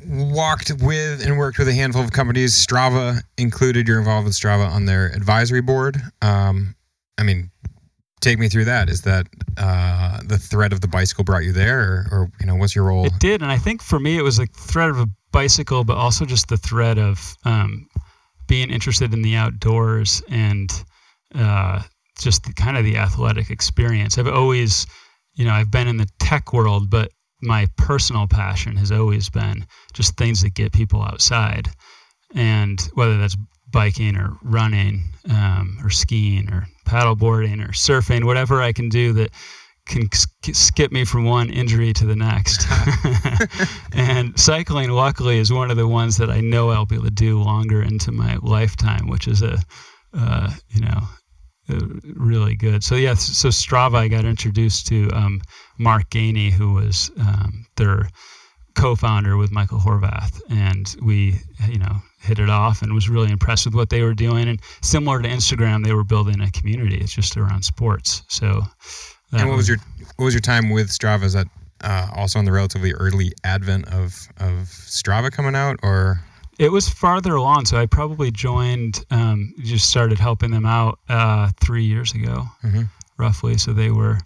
walked 0.06 0.72
with 0.80 1.24
and 1.24 1.38
worked 1.38 1.58
with 1.58 1.68
a 1.68 1.74
handful 1.74 2.02
of 2.02 2.12
companies, 2.12 2.54
Strava 2.54 3.20
included. 3.38 3.86
You're 3.86 3.98
involved 3.98 4.26
with 4.26 4.34
Strava 4.34 4.68
on 4.68 4.86
their 4.86 5.06
advisory 5.06 5.62
board. 5.62 6.00
Um, 6.22 6.74
I 7.18 7.22
mean, 7.22 7.50
take 8.20 8.38
me 8.38 8.48
through 8.48 8.64
that. 8.66 8.88
Is 8.88 9.02
that 9.02 9.26
uh, 9.56 10.20
the 10.24 10.38
thread 10.38 10.72
of 10.72 10.80
the 10.80 10.88
bicycle 10.88 11.24
brought 11.24 11.44
you 11.44 11.52
there, 11.52 11.80
or, 11.80 12.06
or 12.10 12.30
you 12.40 12.46
know, 12.46 12.56
what's 12.56 12.74
your 12.74 12.84
role? 12.84 13.06
It 13.06 13.18
did, 13.18 13.42
and 13.42 13.50
I 13.50 13.58
think 13.58 13.82
for 13.82 14.00
me, 14.00 14.18
it 14.18 14.22
was 14.22 14.38
a 14.38 14.46
thread 14.46 14.90
of 14.90 14.98
a 14.98 15.06
bicycle, 15.32 15.84
but 15.84 15.96
also 15.96 16.24
just 16.24 16.48
the 16.48 16.56
thread 16.56 16.98
of 16.98 17.36
um, 17.44 17.86
being 18.46 18.70
interested 18.70 19.12
in 19.12 19.22
the 19.22 19.36
outdoors 19.36 20.22
and 20.28 20.70
uh, 21.34 21.82
just 22.18 22.44
the, 22.44 22.52
kind 22.54 22.76
of 22.76 22.84
the 22.84 22.96
athletic 22.96 23.50
experience. 23.50 24.18
I've 24.18 24.28
always, 24.28 24.86
you 25.34 25.44
know, 25.44 25.52
I've 25.52 25.70
been 25.70 25.88
in 25.88 25.98
the 25.98 26.08
tech 26.18 26.52
world, 26.52 26.90
but 26.90 27.10
my 27.42 27.66
personal 27.76 28.26
passion 28.26 28.76
has 28.76 28.92
always 28.92 29.28
been 29.28 29.66
just 29.92 30.16
things 30.16 30.42
that 30.42 30.54
get 30.54 30.72
people 30.72 31.02
outside, 31.02 31.68
and 32.34 32.80
whether 32.94 33.18
that's 33.18 33.36
biking 33.70 34.16
or 34.16 34.36
running 34.42 35.04
um, 35.30 35.78
or 35.82 35.90
skiing 35.90 36.50
or 36.50 36.66
paddleboarding 36.86 37.62
or 37.62 37.72
surfing, 37.72 38.24
whatever 38.24 38.62
I 38.62 38.72
can 38.72 38.88
do 38.88 39.12
that 39.14 39.30
can 39.86 40.08
skip 40.12 40.90
me 40.90 41.04
from 41.04 41.24
one 41.24 41.48
injury 41.48 41.92
to 41.92 42.06
the 42.06 42.16
next. 42.16 42.66
and 43.92 44.38
cycling, 44.38 44.90
luckily, 44.90 45.38
is 45.38 45.52
one 45.52 45.70
of 45.70 45.76
the 45.76 45.86
ones 45.86 46.16
that 46.16 46.30
I 46.30 46.40
know 46.40 46.70
I'll 46.70 46.86
be 46.86 46.96
able 46.96 47.04
to 47.04 47.10
do 47.10 47.40
longer 47.40 47.82
into 47.82 48.10
my 48.12 48.36
lifetime, 48.42 49.08
which 49.08 49.28
is 49.28 49.42
a, 49.42 49.58
uh, 50.12 50.50
you 50.70 50.80
know, 50.80 51.02
really 51.68 52.54
good. 52.56 52.82
So 52.84 52.94
yeah, 52.94 53.14
so 53.14 53.48
Strava, 53.48 53.96
I 53.96 54.08
got 54.08 54.24
introduced 54.24 54.86
to 54.88 55.08
um, 55.12 55.40
Mark 55.78 56.10
Gainey, 56.10 56.50
who 56.50 56.74
was 56.74 57.10
um, 57.20 57.66
their 57.76 58.08
co-founder 58.74 59.36
with 59.36 59.50
Michael 59.50 59.78
Horvath, 59.78 60.40
and 60.50 60.94
we, 61.02 61.38
you 61.68 61.78
know, 61.78 61.96
hit 62.20 62.38
it 62.38 62.50
off 62.50 62.82
and 62.82 62.92
was 62.92 63.08
really 63.08 63.30
impressed 63.30 63.64
with 63.64 63.74
what 63.74 63.90
they 63.90 64.02
were 64.02 64.14
doing. 64.14 64.48
And 64.48 64.60
similar 64.82 65.22
to 65.22 65.28
Instagram, 65.28 65.84
they 65.84 65.94
were 65.94 66.04
building 66.04 66.40
a 66.40 66.50
community. 66.50 66.98
It's 66.98 67.14
just 67.14 67.36
around 67.36 67.64
sports. 67.64 68.22
So 68.28 68.62
and 69.32 69.48
what 69.48 69.56
was 69.56 69.68
your 69.68 69.78
what 70.16 70.26
was 70.26 70.34
your 70.34 70.40
time 70.40 70.70
with 70.70 70.88
Strava? 70.88 71.24
Is 71.24 71.32
that 71.32 71.46
uh, 71.82 72.08
also 72.14 72.38
in 72.38 72.44
the 72.44 72.52
relatively 72.52 72.92
early 72.92 73.32
advent 73.44 73.86
of 73.88 74.28
of 74.38 74.68
Strava 74.68 75.30
coming 75.30 75.54
out, 75.54 75.78
or 75.82 76.20
it 76.58 76.70
was 76.70 76.88
farther 76.88 77.34
along? 77.34 77.66
So 77.66 77.76
I 77.76 77.86
probably 77.86 78.30
joined, 78.30 79.04
um, 79.10 79.54
just 79.62 79.88
started 79.88 80.18
helping 80.18 80.50
them 80.50 80.66
out 80.66 80.98
uh, 81.08 81.50
three 81.60 81.84
years 81.84 82.12
ago, 82.14 82.44
mm-hmm. 82.64 82.82
roughly. 83.18 83.58
So 83.58 83.72
they 83.72 83.90
were 83.90 84.18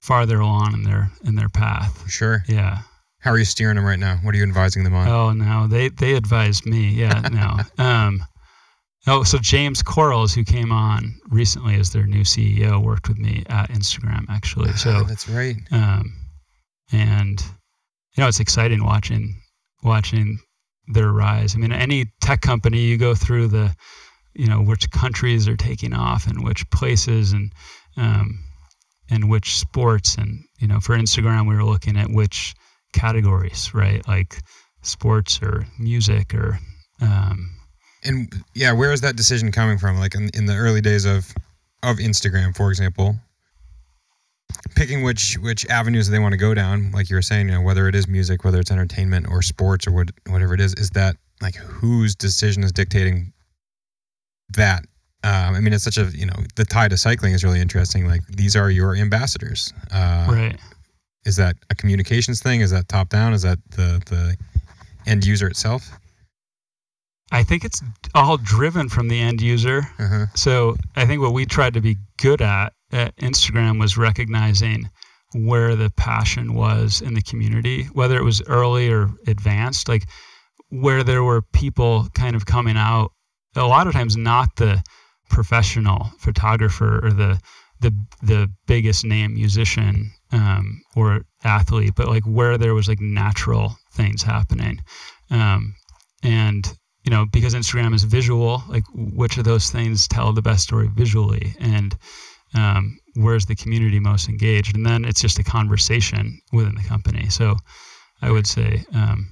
farther 0.00 0.40
along 0.40 0.74
in 0.74 0.82
their 0.82 1.10
in 1.24 1.34
their 1.34 1.48
path. 1.48 2.08
Sure. 2.10 2.42
Yeah. 2.48 2.78
How 3.18 3.30
are 3.30 3.38
you 3.38 3.46
steering 3.46 3.76
them 3.76 3.86
right 3.86 3.98
now? 3.98 4.18
What 4.22 4.34
are 4.34 4.38
you 4.38 4.44
advising 4.44 4.84
them 4.84 4.94
on? 4.94 5.08
Oh 5.08 5.32
no, 5.32 5.66
they 5.66 5.88
they 5.88 6.14
advise 6.14 6.66
me. 6.66 6.88
Yeah, 6.88 7.20
no. 7.32 7.58
um, 7.84 8.22
Oh, 9.06 9.22
so 9.22 9.36
James 9.38 9.82
Quarles, 9.82 10.32
who 10.32 10.44
came 10.44 10.72
on 10.72 11.14
recently 11.28 11.74
as 11.74 11.90
their 11.90 12.06
new 12.06 12.22
CEO, 12.22 12.82
worked 12.82 13.08
with 13.08 13.18
me 13.18 13.44
at 13.50 13.68
Instagram 13.70 14.24
actually. 14.30 14.72
So 14.72 14.90
ah, 14.90 15.02
that's 15.02 15.28
right. 15.28 15.56
Um, 15.70 16.14
and 16.90 17.42
you 18.16 18.22
know, 18.22 18.28
it's 18.28 18.40
exciting 18.40 18.82
watching 18.82 19.40
watching 19.82 20.38
their 20.88 21.10
rise. 21.10 21.54
I 21.54 21.58
mean, 21.58 21.72
any 21.72 22.06
tech 22.20 22.40
company, 22.40 22.80
you 22.80 22.98
go 22.98 23.14
through 23.14 23.48
the, 23.48 23.74
you 24.34 24.46
know, 24.46 24.60
which 24.60 24.90
countries 24.90 25.48
are 25.48 25.56
taking 25.56 25.92
off 25.92 26.26
and 26.26 26.44
which 26.44 26.68
places 26.70 27.32
and 27.32 27.52
um, 27.96 28.40
and 29.10 29.30
which 29.30 29.56
sports. 29.56 30.16
And 30.16 30.44
you 30.58 30.66
know, 30.66 30.80
for 30.80 30.96
Instagram, 30.96 31.48
we 31.48 31.54
were 31.54 31.64
looking 31.64 31.96
at 31.96 32.10
which 32.10 32.54
categories, 32.92 33.72
right? 33.74 34.06
Like 34.06 34.42
sports 34.82 35.40
or 35.42 35.66
music 35.78 36.34
or 36.34 36.58
um, 37.00 37.50
and 38.04 38.32
yeah, 38.54 38.72
where 38.72 38.92
is 38.92 39.00
that 39.00 39.16
decision 39.16 39.50
coming 39.50 39.78
from? 39.78 39.98
Like 39.98 40.14
in, 40.14 40.30
in 40.34 40.46
the 40.46 40.54
early 40.54 40.80
days 40.80 41.04
of 41.04 41.32
of 41.82 41.96
Instagram, 41.96 42.56
for 42.56 42.70
example, 42.70 43.16
picking 44.74 45.02
which 45.02 45.36
which 45.38 45.66
avenues 45.66 46.08
they 46.08 46.18
want 46.18 46.32
to 46.32 46.38
go 46.38 46.54
down, 46.54 46.90
like 46.92 47.10
you 47.10 47.16
were 47.16 47.22
saying, 47.22 47.48
you 47.48 47.54
know, 47.54 47.60
whether 47.60 47.88
it 47.88 47.94
is 47.94 48.08
music, 48.08 48.44
whether 48.44 48.58
it's 48.60 48.70
entertainment 48.70 49.26
or 49.28 49.42
sports 49.42 49.86
or 49.86 49.92
what, 49.92 50.10
whatever 50.28 50.54
it 50.54 50.60
is, 50.60 50.74
is 50.74 50.90
that 50.90 51.16
like 51.40 51.54
whose 51.56 52.14
decision 52.14 52.62
is 52.64 52.72
dictating 52.72 53.32
that? 54.54 54.84
Um, 55.22 55.54
I 55.54 55.60
mean, 55.60 55.72
it's 55.72 55.84
such 55.84 55.98
a 55.98 56.04
you 56.04 56.26
know 56.26 56.36
the 56.56 56.64
tie 56.64 56.88
to 56.88 56.96
cycling 56.96 57.32
is 57.32 57.44
really 57.44 57.60
interesting. 57.60 58.06
Like 58.06 58.26
these 58.28 58.56
are 58.56 58.70
your 58.70 58.94
ambassadors, 58.94 59.72
uh, 59.92 60.26
right? 60.28 60.60
Is 61.24 61.36
that 61.36 61.56
a 61.70 61.74
communications 61.74 62.42
thing? 62.42 62.60
Is 62.60 62.70
that 62.70 62.88
top 62.88 63.08
down? 63.08 63.32
Is 63.32 63.42
that 63.42 63.58
the 63.70 64.02
the 64.06 64.36
end 65.06 65.24
user 65.24 65.46
itself? 65.46 65.90
I 67.32 67.42
think 67.42 67.64
it's 67.64 67.82
all 68.14 68.36
driven 68.36 68.88
from 68.88 69.08
the 69.08 69.18
end 69.18 69.40
user. 69.40 69.82
Uh-huh. 69.98 70.26
So 70.34 70.76
I 70.94 71.06
think 71.06 71.20
what 71.20 71.32
we 71.32 71.46
tried 71.46 71.74
to 71.74 71.80
be 71.80 71.96
good 72.18 72.42
at 72.42 72.74
at 72.94 73.16
Instagram 73.16 73.80
was 73.80 73.98
recognizing 73.98 74.88
where 75.34 75.74
the 75.74 75.90
passion 75.96 76.54
was 76.54 77.02
in 77.02 77.14
the 77.14 77.22
community, 77.22 77.84
whether 77.92 78.16
it 78.16 78.22
was 78.22 78.40
early 78.46 78.88
or 78.88 79.10
advanced, 79.26 79.88
like 79.88 80.04
where 80.68 81.02
there 81.02 81.24
were 81.24 81.42
people 81.42 82.06
kind 82.14 82.36
of 82.36 82.46
coming 82.46 82.76
out. 82.76 83.10
A 83.56 83.66
lot 83.66 83.88
of 83.88 83.92
times, 83.92 84.16
not 84.16 84.56
the 84.56 84.82
professional 85.28 86.10
photographer 86.18 87.04
or 87.04 87.10
the 87.10 87.40
the 87.80 87.92
the 88.22 88.50
biggest 88.66 89.04
name 89.04 89.34
musician 89.34 90.12
um, 90.32 90.80
or 90.94 91.24
athlete, 91.42 91.94
but 91.96 92.08
like 92.08 92.24
where 92.24 92.56
there 92.56 92.74
was 92.74 92.88
like 92.88 93.00
natural 93.00 93.76
things 93.92 94.22
happening. 94.22 94.80
Um, 95.30 95.74
and 96.22 96.66
you 97.04 97.10
know, 97.10 97.26
because 97.32 97.54
Instagram 97.54 97.92
is 97.92 98.04
visual, 98.04 98.62
like 98.68 98.84
which 98.94 99.36
of 99.36 99.44
those 99.44 99.70
things 99.70 100.06
tell 100.08 100.32
the 100.32 100.42
best 100.42 100.62
story 100.62 100.88
visually 100.94 101.54
and 101.58 101.96
um, 102.54 102.98
where's 103.14 103.46
the 103.46 103.56
community 103.56 104.00
most 104.00 104.28
engaged? 104.28 104.76
And 104.76 104.84
then 104.84 105.04
it's 105.04 105.20
just 105.20 105.38
a 105.38 105.44
conversation 105.44 106.40
within 106.52 106.74
the 106.74 106.82
company. 106.82 107.28
So 107.28 107.56
I 108.22 108.30
would 108.30 108.46
say, 108.46 108.84
um, 108.94 109.28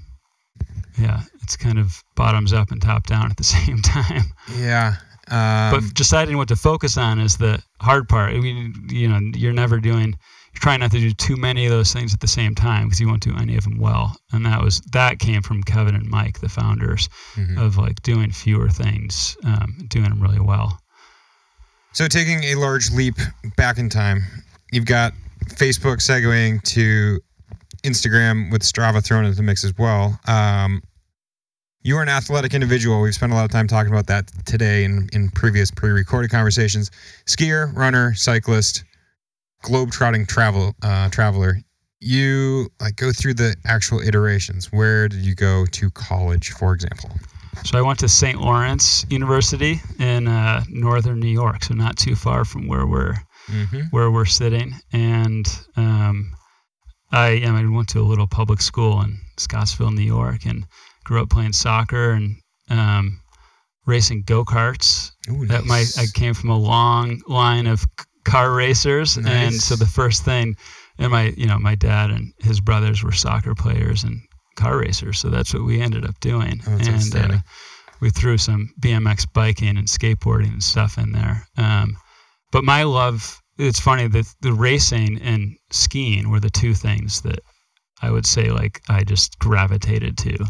yeah, 0.98 1.22
it's 1.42 1.56
kind 1.56 1.78
of 1.78 2.02
bottoms 2.14 2.52
up 2.52 2.70
and 2.70 2.80
top 2.80 3.06
down 3.06 3.30
at 3.30 3.36
the 3.36 3.44
same 3.56 3.82
time. 3.82 4.24
Yeah. 4.56 4.96
Um, 5.28 5.70
but 5.70 5.94
deciding 5.94 6.36
what 6.36 6.48
to 6.48 6.56
focus 6.56 6.98
on 6.98 7.20
is 7.20 7.36
the 7.36 7.62
hard 7.80 8.08
part. 8.08 8.34
I 8.34 8.40
mean, 8.40 8.74
you 8.90 9.08
know, 9.08 9.20
you're 9.34 9.52
never 9.52 9.78
doing 9.78 10.16
you 10.54 10.60
try 10.60 10.76
not 10.76 10.90
to 10.90 10.98
do 10.98 11.12
too 11.12 11.36
many 11.36 11.64
of 11.64 11.70
those 11.70 11.92
things 11.92 12.12
at 12.12 12.20
the 12.20 12.26
same 12.26 12.54
time 12.54 12.84
because 12.84 13.00
you 13.00 13.08
won't 13.08 13.22
do 13.22 13.34
any 13.36 13.56
of 13.56 13.64
them 13.64 13.78
well. 13.78 14.14
And 14.32 14.44
that 14.44 14.62
was 14.62 14.80
that 14.92 15.18
came 15.18 15.42
from 15.42 15.62
Kevin 15.62 15.94
and 15.94 16.08
Mike, 16.08 16.40
the 16.40 16.48
founders, 16.48 17.08
mm-hmm. 17.34 17.58
of 17.58 17.78
like 17.78 18.02
doing 18.02 18.30
fewer 18.30 18.68
things, 18.68 19.36
um, 19.44 19.76
doing 19.88 20.10
them 20.10 20.22
really 20.22 20.40
well. 20.40 20.78
So 21.94 22.08
taking 22.08 22.42
a 22.44 22.54
large 22.54 22.90
leap 22.90 23.16
back 23.56 23.76
in 23.76 23.90
time, 23.90 24.22
you've 24.72 24.86
got 24.86 25.12
Facebook 25.48 25.98
segueing 25.98 26.62
to 26.62 27.20
Instagram 27.82 28.50
with 28.50 28.62
Strava 28.62 29.04
thrown 29.04 29.26
into 29.26 29.36
the 29.36 29.42
mix 29.42 29.62
as 29.62 29.76
well. 29.76 30.18
Um, 30.26 30.82
you 31.82 31.98
are 31.98 32.02
an 32.02 32.08
athletic 32.08 32.54
individual. 32.54 33.02
We've 33.02 33.14
spent 33.14 33.32
a 33.32 33.34
lot 33.34 33.44
of 33.44 33.50
time 33.50 33.66
talking 33.66 33.92
about 33.92 34.06
that 34.06 34.30
today 34.46 34.84
in, 34.84 35.08
in 35.12 35.28
previous 35.30 35.70
pre-recorded 35.70 36.30
conversations. 36.30 36.90
Skier, 37.26 37.74
runner, 37.76 38.14
cyclist, 38.14 38.84
globe-trotting 39.62 40.24
travel 40.26 40.74
uh, 40.82 41.10
traveler, 41.10 41.58
you 42.00 42.68
like 42.80 42.96
go 42.96 43.12
through 43.12 43.34
the 43.34 43.54
actual 43.66 44.00
iterations. 44.00 44.72
Where 44.72 45.08
did 45.08 45.20
you 45.20 45.34
go 45.34 45.66
to 45.66 45.90
college, 45.90 46.52
for 46.52 46.72
example? 46.72 47.10
So 47.64 47.78
I 47.78 47.82
went 47.82 47.98
to 48.00 48.08
St. 48.08 48.40
Lawrence 48.40 49.04
University 49.10 49.80
in 49.98 50.26
uh, 50.26 50.64
northern 50.68 51.20
New 51.20 51.28
York, 51.28 51.64
so 51.64 51.74
not 51.74 51.96
too 51.96 52.16
far 52.16 52.44
from 52.44 52.66
where 52.66 52.86
we're 52.86 53.14
mm-hmm. 53.48 53.82
where 53.90 54.10
we're 54.10 54.24
sitting. 54.24 54.74
And 54.92 55.46
um, 55.76 56.32
I, 57.12 57.42
I, 57.44 57.68
went 57.68 57.88
to 57.90 58.00
a 58.00 58.02
little 58.02 58.26
public 58.26 58.60
school 58.60 59.00
in 59.02 59.18
Scottsville, 59.38 59.90
New 59.90 60.02
York, 60.02 60.46
and 60.46 60.66
grew 61.04 61.22
up 61.22 61.30
playing 61.30 61.52
soccer 61.52 62.12
and 62.12 62.36
um, 62.70 63.20
racing 63.86 64.22
go 64.22 64.44
karts. 64.44 65.12
That 65.48 65.64
my 65.64 65.84
I 65.98 66.06
came 66.14 66.34
from 66.34 66.50
a 66.50 66.58
long 66.58 67.20
line 67.28 67.66
of 67.66 67.84
car 68.24 68.52
racers, 68.52 69.18
nice. 69.18 69.26
and 69.26 69.54
so 69.54 69.76
the 69.76 69.86
first 69.86 70.24
thing, 70.24 70.56
and 70.98 71.12
my 71.12 71.34
you 71.36 71.46
know 71.46 71.58
my 71.58 71.74
dad 71.74 72.10
and 72.10 72.32
his 72.38 72.60
brothers 72.60 73.02
were 73.02 73.12
soccer 73.12 73.54
players 73.54 74.04
and 74.04 74.20
car 74.56 74.78
racers, 74.78 75.18
so 75.18 75.28
that's 75.28 75.54
what 75.54 75.64
we 75.64 75.80
ended 75.80 76.04
up 76.04 76.18
doing, 76.20 76.60
oh, 76.66 76.78
and 76.80 77.16
uh, 77.16 77.38
we 78.00 78.10
threw 78.10 78.36
some 78.36 78.70
BMX 78.80 79.26
biking 79.32 79.76
and 79.76 79.86
skateboarding 79.86 80.52
and 80.52 80.62
stuff 80.62 80.98
in 80.98 81.12
there. 81.12 81.46
Um, 81.56 81.96
but 82.50 82.64
my 82.64 82.82
love, 82.82 83.40
it's 83.58 83.80
funny 83.80 84.08
that 84.08 84.26
the 84.40 84.52
racing 84.52 85.20
and 85.22 85.56
skiing 85.70 86.30
were 86.30 86.40
the 86.40 86.50
two 86.50 86.74
things 86.74 87.22
that 87.22 87.40
I 88.02 88.10
would 88.10 88.26
say 88.26 88.50
like 88.50 88.82
I 88.88 89.04
just 89.04 89.38
gravitated 89.38 90.18
to. 90.18 90.44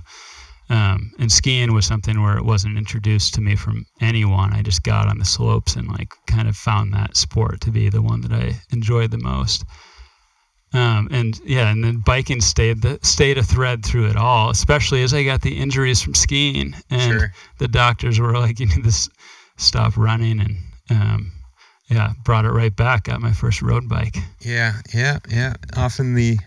Um, 0.70 1.12
and 1.18 1.30
skiing 1.30 1.74
was 1.74 1.84
something 1.84 2.22
where 2.22 2.38
it 2.38 2.44
wasn't 2.44 2.78
introduced 2.78 3.34
to 3.34 3.42
me 3.42 3.56
from 3.56 3.84
anyone. 4.00 4.54
I 4.54 4.62
just 4.62 4.82
got 4.82 5.06
on 5.06 5.18
the 5.18 5.24
slopes 5.24 5.76
and 5.76 5.86
like 5.86 6.14
kind 6.26 6.48
of 6.48 6.56
found 6.56 6.94
that 6.94 7.16
sport 7.16 7.60
to 7.62 7.70
be 7.70 7.90
the 7.90 8.00
one 8.00 8.22
that 8.22 8.32
I 8.32 8.58
enjoyed 8.72 9.10
the 9.10 9.18
most. 9.18 9.64
Um, 10.74 11.08
and 11.10 11.38
yeah, 11.44 11.70
and 11.70 11.84
then 11.84 11.98
biking 11.98 12.40
stayed 12.40 12.80
the 12.80 12.98
stayed 13.02 13.36
a 13.36 13.42
thread 13.42 13.84
through 13.84 14.08
it 14.08 14.16
all, 14.16 14.50
especially 14.50 15.02
as 15.02 15.12
I 15.12 15.22
got 15.22 15.42
the 15.42 15.58
injuries 15.58 16.00
from 16.00 16.14
skiing, 16.14 16.74
and 16.90 17.20
sure. 17.20 17.32
the 17.58 17.68
doctors 17.68 18.18
were 18.18 18.32
like, 18.38 18.58
"You 18.58 18.66
need 18.66 18.84
to 18.84 19.10
stop 19.56 19.96
running," 19.98 20.40
and 20.40 20.56
um, 20.90 21.32
yeah, 21.90 22.12
brought 22.24 22.46
it 22.46 22.50
right 22.50 22.74
back. 22.74 23.04
Got 23.04 23.20
my 23.20 23.32
first 23.32 23.60
road 23.60 23.88
bike. 23.88 24.16
Yeah, 24.40 24.74
yeah, 24.94 25.18
yeah. 25.28 25.54
Often 25.76 26.14
the 26.14 26.38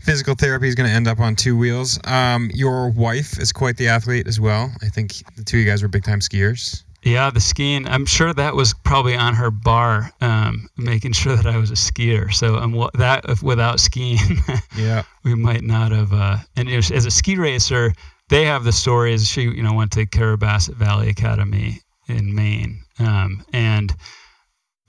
physical 0.00 0.34
therapy 0.34 0.68
is 0.68 0.74
going 0.74 0.88
to 0.88 0.94
end 0.94 1.08
up 1.08 1.18
on 1.18 1.34
two 1.34 1.56
wheels. 1.56 1.98
Um, 2.04 2.50
your 2.52 2.90
wife 2.90 3.38
is 3.38 3.52
quite 3.52 3.78
the 3.78 3.88
athlete 3.88 4.26
as 4.26 4.38
well. 4.38 4.70
I 4.82 4.88
think 4.88 5.14
the 5.36 5.44
two 5.44 5.58
of 5.58 5.64
you 5.64 5.70
guys 5.70 5.82
were 5.82 5.88
big 5.88 6.04
time 6.04 6.20
skiers. 6.20 6.82
Yeah, 7.04 7.30
the 7.30 7.40
skiing. 7.40 7.86
I'm 7.88 8.06
sure 8.06 8.32
that 8.32 8.54
was 8.54 8.74
probably 8.84 9.16
on 9.16 9.34
her 9.34 9.50
bar, 9.50 10.12
um, 10.20 10.68
making 10.76 11.12
sure 11.12 11.34
that 11.34 11.46
I 11.46 11.56
was 11.56 11.70
a 11.70 11.74
skier. 11.74 12.32
So 12.32 12.56
um, 12.56 12.88
that 12.94 13.42
without 13.42 13.80
skiing, 13.80 14.38
yeah, 14.76 15.02
we 15.24 15.34
might 15.34 15.64
not 15.64 15.90
have. 15.90 16.12
Uh, 16.12 16.36
and 16.56 16.68
as 16.68 16.90
a 16.90 17.10
ski 17.10 17.36
racer, 17.36 17.92
they 18.28 18.44
have 18.44 18.62
the 18.62 18.72
stories. 18.72 19.26
She, 19.26 19.42
you 19.42 19.62
know, 19.64 19.72
went 19.72 19.90
to 19.92 20.06
Carrabassett 20.06 20.76
Valley 20.76 21.08
Academy 21.08 21.80
in 22.06 22.34
Maine, 22.34 22.84
um, 23.00 23.44
and 23.52 23.92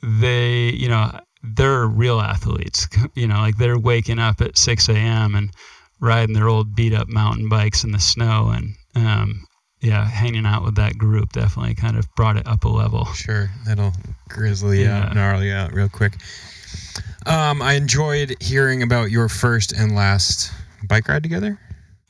they, 0.04 0.70
you 0.70 0.90
know, 0.90 1.20
they're 1.42 1.88
real 1.88 2.20
athletes. 2.20 2.88
You 3.16 3.28
know, 3.28 3.36
like 3.36 3.58
they're 3.58 3.78
waking 3.78 4.18
up 4.18 4.42
at 4.42 4.58
6 4.58 4.90
a.m. 4.90 5.36
and 5.36 5.52
riding 6.00 6.34
their 6.34 6.50
old 6.50 6.76
beat 6.76 6.96
up 6.96 7.08
mountain 7.08 7.48
bikes 7.48 7.84
in 7.84 7.92
the 7.92 8.00
snow 8.00 8.50
and 8.50 8.74
um, 8.96 9.46
yeah, 9.84 10.08
hanging 10.08 10.46
out 10.46 10.64
with 10.64 10.76
that 10.76 10.98
group 10.98 11.34
definitely 11.34 11.76
kind 11.76 11.98
of 11.98 12.08
brought 12.16 12.38
it 12.38 12.48
up 12.48 12.64
a 12.64 12.70
level. 12.70 13.06
Sure, 13.08 13.50
that'll 13.66 13.92
grizzly 14.30 14.84
yeah. 14.84 15.04
out, 15.04 15.16
gnarly 15.16 15.52
out 15.52 15.74
real 15.74 15.90
quick. 15.90 16.14
Um, 17.26 17.62
I 17.62 17.74
enjoyed 17.74 18.36
hearing 18.42 18.82
about 18.82 19.12
your 19.12 19.28
first 19.28 19.74
and 19.74 19.94
last 19.94 20.52
bike 20.88 21.10
ride 21.10 21.22
together. 21.22 21.60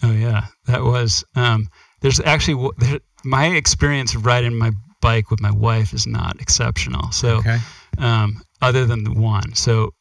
Oh 0.03 0.11
yeah, 0.11 0.45
that 0.67 0.83
was. 0.83 1.25
Um, 1.35 1.67
there's 2.01 2.19
actually 2.19 2.69
there, 2.77 2.99
my 3.25 3.47
experience 3.47 4.13
of 4.13 4.25
riding 4.25 4.55
my 4.55 4.71
bike 5.01 5.31
with 5.31 5.41
my 5.41 5.51
wife 5.51 5.93
is 5.93 6.05
not 6.05 6.39
exceptional. 6.39 7.11
So, 7.11 7.37
okay. 7.37 7.57
um, 7.97 8.43
other 8.61 8.85
than 8.85 9.03
the 9.03 9.13
one, 9.13 9.55
so 9.55 9.93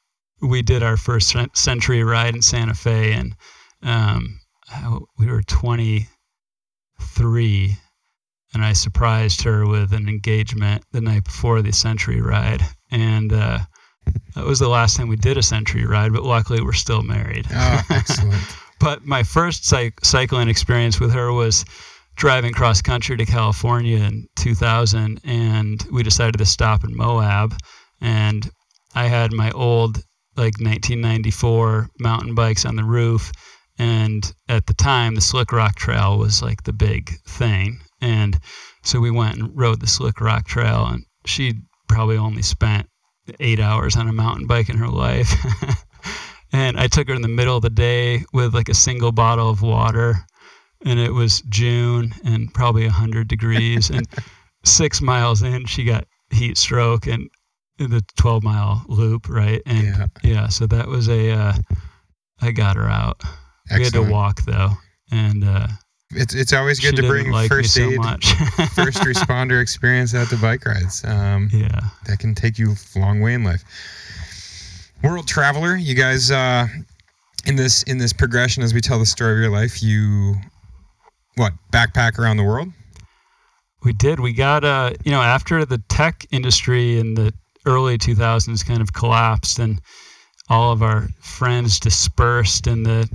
we 0.42 0.60
did 0.60 0.82
our 0.82 0.98
first 0.98 1.34
century 1.54 2.04
ride 2.04 2.34
in 2.34 2.42
Santa 2.42 2.74
Fe, 2.74 3.12
and 3.12 3.34
um, 3.82 4.40
we 5.18 5.26
were 5.26 5.42
20 5.42 6.06
three, 7.02 7.76
and 8.54 8.64
I 8.64 8.72
surprised 8.72 9.42
her 9.42 9.66
with 9.66 9.92
an 9.92 10.08
engagement 10.08 10.84
the 10.92 11.00
night 11.00 11.24
before 11.24 11.62
the 11.62 11.72
century 11.72 12.20
ride, 12.20 12.62
and 12.90 13.32
uh, 13.32 13.58
that 14.34 14.44
was 14.44 14.58
the 14.58 14.68
last 14.68 14.96
time 14.96 15.08
we 15.08 15.16
did 15.16 15.38
a 15.38 15.42
century 15.42 15.86
ride. 15.86 16.12
But 16.12 16.24
luckily, 16.24 16.62
we're 16.62 16.72
still 16.72 17.02
married. 17.02 17.46
Oh, 17.52 17.82
excellent! 17.90 18.42
but 18.80 19.04
my 19.04 19.22
first 19.22 19.64
cyc- 19.64 20.04
cycling 20.04 20.48
experience 20.48 21.00
with 21.00 21.12
her 21.12 21.32
was 21.32 21.64
driving 22.16 22.52
cross 22.52 22.82
country 22.82 23.16
to 23.16 23.24
California 23.24 23.98
in 23.98 24.28
2000, 24.36 25.20
and 25.24 25.86
we 25.90 26.02
decided 26.02 26.38
to 26.38 26.46
stop 26.46 26.84
in 26.84 26.96
Moab, 26.96 27.54
and 28.00 28.50
I 28.94 29.06
had 29.06 29.32
my 29.32 29.50
old 29.52 29.96
like 30.36 30.54
1994 30.60 31.90
mountain 31.98 32.34
bikes 32.34 32.64
on 32.64 32.76
the 32.76 32.84
roof 32.84 33.32
and 33.78 34.34
at 34.48 34.66
the 34.66 34.74
time, 34.74 35.14
the 35.14 35.20
Slickrock 35.20 35.74
Trail 35.74 36.18
was 36.18 36.42
like 36.42 36.62
the 36.64 36.72
big 36.72 37.10
thing. 37.26 37.80
And 38.00 38.38
so 38.82 39.00
we 39.00 39.10
went 39.10 39.38
and 39.38 39.56
rode 39.56 39.80
the 39.80 39.86
Slickrock 39.86 40.44
Trail, 40.44 40.86
and 40.86 41.04
she 41.24 41.54
probably 41.88 42.16
only 42.16 42.42
spent 42.42 42.88
eight 43.40 43.60
hours 43.60 43.96
on 43.96 44.08
a 44.08 44.12
mountain 44.12 44.46
bike 44.46 44.68
in 44.68 44.76
her 44.76 44.88
life. 44.88 45.32
and 46.52 46.78
I 46.78 46.88
took 46.88 47.08
her 47.08 47.14
in 47.14 47.22
the 47.22 47.28
middle 47.28 47.56
of 47.56 47.62
the 47.62 47.70
day 47.70 48.24
with 48.32 48.54
like 48.54 48.68
a 48.68 48.74
single 48.74 49.12
bottle 49.12 49.48
of 49.48 49.62
water, 49.62 50.16
and 50.84 50.98
it 50.98 51.12
was 51.12 51.42
June 51.42 52.12
and 52.24 52.52
probably 52.52 52.84
100 52.84 53.28
degrees. 53.28 53.90
and 53.90 54.06
six 54.64 55.00
miles 55.00 55.42
in, 55.42 55.66
she 55.66 55.84
got 55.84 56.04
heat 56.30 56.56
stroke 56.56 57.06
and 57.06 57.28
the 57.78 58.04
12 58.16 58.42
mile 58.42 58.84
loop, 58.88 59.28
right? 59.28 59.62
And 59.66 59.86
yeah, 59.86 60.06
yeah 60.22 60.48
so 60.48 60.66
that 60.66 60.88
was 60.88 61.08
a. 61.08 61.32
Uh, 61.32 61.52
I 62.40 62.50
got 62.50 62.76
her 62.76 62.88
out. 62.88 63.22
Excellent. 63.72 63.94
We 63.94 64.00
had 64.00 64.06
to 64.06 64.12
walk 64.12 64.42
though, 64.42 64.70
and 65.10 65.44
uh, 65.44 65.68
it's 66.10 66.34
it's 66.34 66.52
always 66.52 66.80
good 66.80 66.96
to 66.96 67.02
bring 67.02 67.30
like 67.30 67.48
first 67.48 67.78
aid, 67.78 67.98
so 68.02 68.10
first 68.74 68.98
responder 69.02 69.60
experience 69.60 70.14
out 70.14 70.28
to 70.28 70.36
bike 70.36 70.64
rides. 70.64 71.04
Um, 71.04 71.48
yeah, 71.52 71.80
that 72.06 72.18
can 72.18 72.34
take 72.34 72.58
you 72.58 72.74
a 72.94 72.98
long 72.98 73.20
way 73.20 73.34
in 73.34 73.44
life. 73.44 73.64
World 75.02 75.26
traveler, 75.26 75.74
you 75.74 75.94
guys, 75.94 76.30
uh, 76.30 76.66
in 77.46 77.56
this 77.56 77.82
in 77.84 77.98
this 77.98 78.12
progression 78.12 78.62
as 78.62 78.74
we 78.74 78.80
tell 78.80 78.98
the 78.98 79.06
story 79.06 79.32
of 79.32 79.38
your 79.38 79.50
life, 79.50 79.82
you 79.82 80.34
what 81.36 81.52
backpack 81.72 82.18
around 82.18 82.36
the 82.36 82.44
world? 82.44 82.68
We 83.84 83.92
did. 83.92 84.20
We 84.20 84.32
got 84.32 84.64
uh, 84.64 84.92
you 85.04 85.10
know, 85.10 85.22
after 85.22 85.64
the 85.64 85.78
tech 85.88 86.26
industry 86.30 86.98
in 86.98 87.14
the 87.14 87.32
early 87.66 87.96
2000s 87.96 88.66
kind 88.66 88.80
of 88.80 88.92
collapsed 88.92 89.58
and 89.58 89.80
all 90.48 90.72
of 90.72 90.82
our 90.82 91.08
friends 91.20 91.78
dispersed 91.78 92.66
and 92.66 92.84
the 92.84 93.08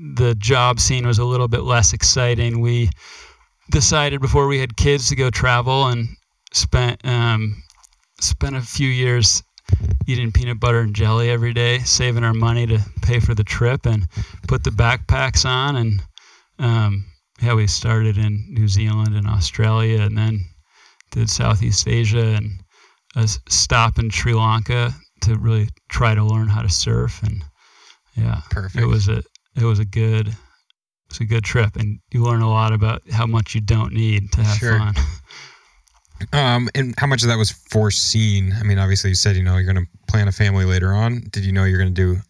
the 0.00 0.34
job 0.36 0.80
scene 0.80 1.06
was 1.06 1.18
a 1.18 1.24
little 1.24 1.48
bit 1.48 1.62
less 1.62 1.92
exciting, 1.92 2.60
we 2.60 2.90
decided 3.70 4.20
before 4.20 4.46
we 4.46 4.58
had 4.58 4.76
kids 4.76 5.08
to 5.08 5.16
go 5.16 5.30
travel 5.30 5.88
and 5.88 6.08
spent 6.52 7.04
um, 7.04 7.62
spent 8.20 8.56
a 8.56 8.60
few 8.60 8.88
years 8.88 9.42
eating 10.06 10.32
peanut 10.32 10.58
butter 10.58 10.80
and 10.80 10.94
jelly 10.94 11.30
every 11.30 11.52
day, 11.52 11.78
saving 11.80 12.24
our 12.24 12.34
money 12.34 12.66
to 12.66 12.80
pay 13.02 13.20
for 13.20 13.34
the 13.34 13.44
trip, 13.44 13.86
and 13.86 14.08
put 14.48 14.64
the 14.64 14.70
backpacks 14.70 15.44
on. 15.44 15.76
And 15.76 16.02
um, 16.58 17.04
yeah, 17.42 17.54
we 17.54 17.66
started 17.66 18.16
in 18.16 18.46
New 18.48 18.68
Zealand 18.68 19.14
and 19.14 19.26
Australia, 19.26 20.00
and 20.00 20.16
then 20.16 20.44
did 21.10 21.28
Southeast 21.28 21.86
Asia 21.86 22.36
and 22.36 22.62
a 23.16 23.28
stop 23.48 23.98
in 23.98 24.08
Sri 24.10 24.32
Lanka 24.32 24.94
to 25.22 25.36
really 25.36 25.68
try 25.88 26.14
to 26.14 26.24
learn 26.24 26.48
how 26.48 26.62
to 26.62 26.68
surf. 26.68 27.22
And 27.22 27.44
yeah, 28.16 28.40
perfect. 28.50 28.82
It 28.82 28.86
was 28.86 29.08
a 29.08 29.22
it 29.56 29.64
was 29.64 29.78
a 29.78 29.84
good 29.84 30.34
it's 31.08 31.20
a 31.20 31.24
good 31.24 31.44
trip 31.44 31.76
and 31.76 31.98
you 32.12 32.22
learn 32.22 32.40
a 32.40 32.48
lot 32.48 32.72
about 32.72 33.02
how 33.10 33.26
much 33.26 33.54
you 33.54 33.60
don't 33.60 33.92
need 33.92 34.30
to 34.32 34.42
have 34.42 34.58
sure. 34.58 34.78
fun. 34.78 34.94
Um, 36.32 36.68
and 36.74 36.94
how 36.98 37.06
much 37.06 37.22
of 37.22 37.28
that 37.28 37.38
was 37.38 37.50
foreseen? 37.50 38.52
I 38.52 38.62
mean, 38.62 38.78
obviously 38.78 39.08
you 39.08 39.14
said, 39.14 39.36
you 39.36 39.42
know, 39.42 39.56
you're 39.56 39.72
going 39.72 39.84
to 39.84 39.90
plan 40.06 40.28
a 40.28 40.32
family 40.32 40.64
later 40.64 40.92
on. 40.92 41.22
Did 41.30 41.44
you 41.44 41.52
know 41.52 41.64
you're 41.64 41.78
going 41.78 41.94
to 41.94 42.14
do 42.14 42.20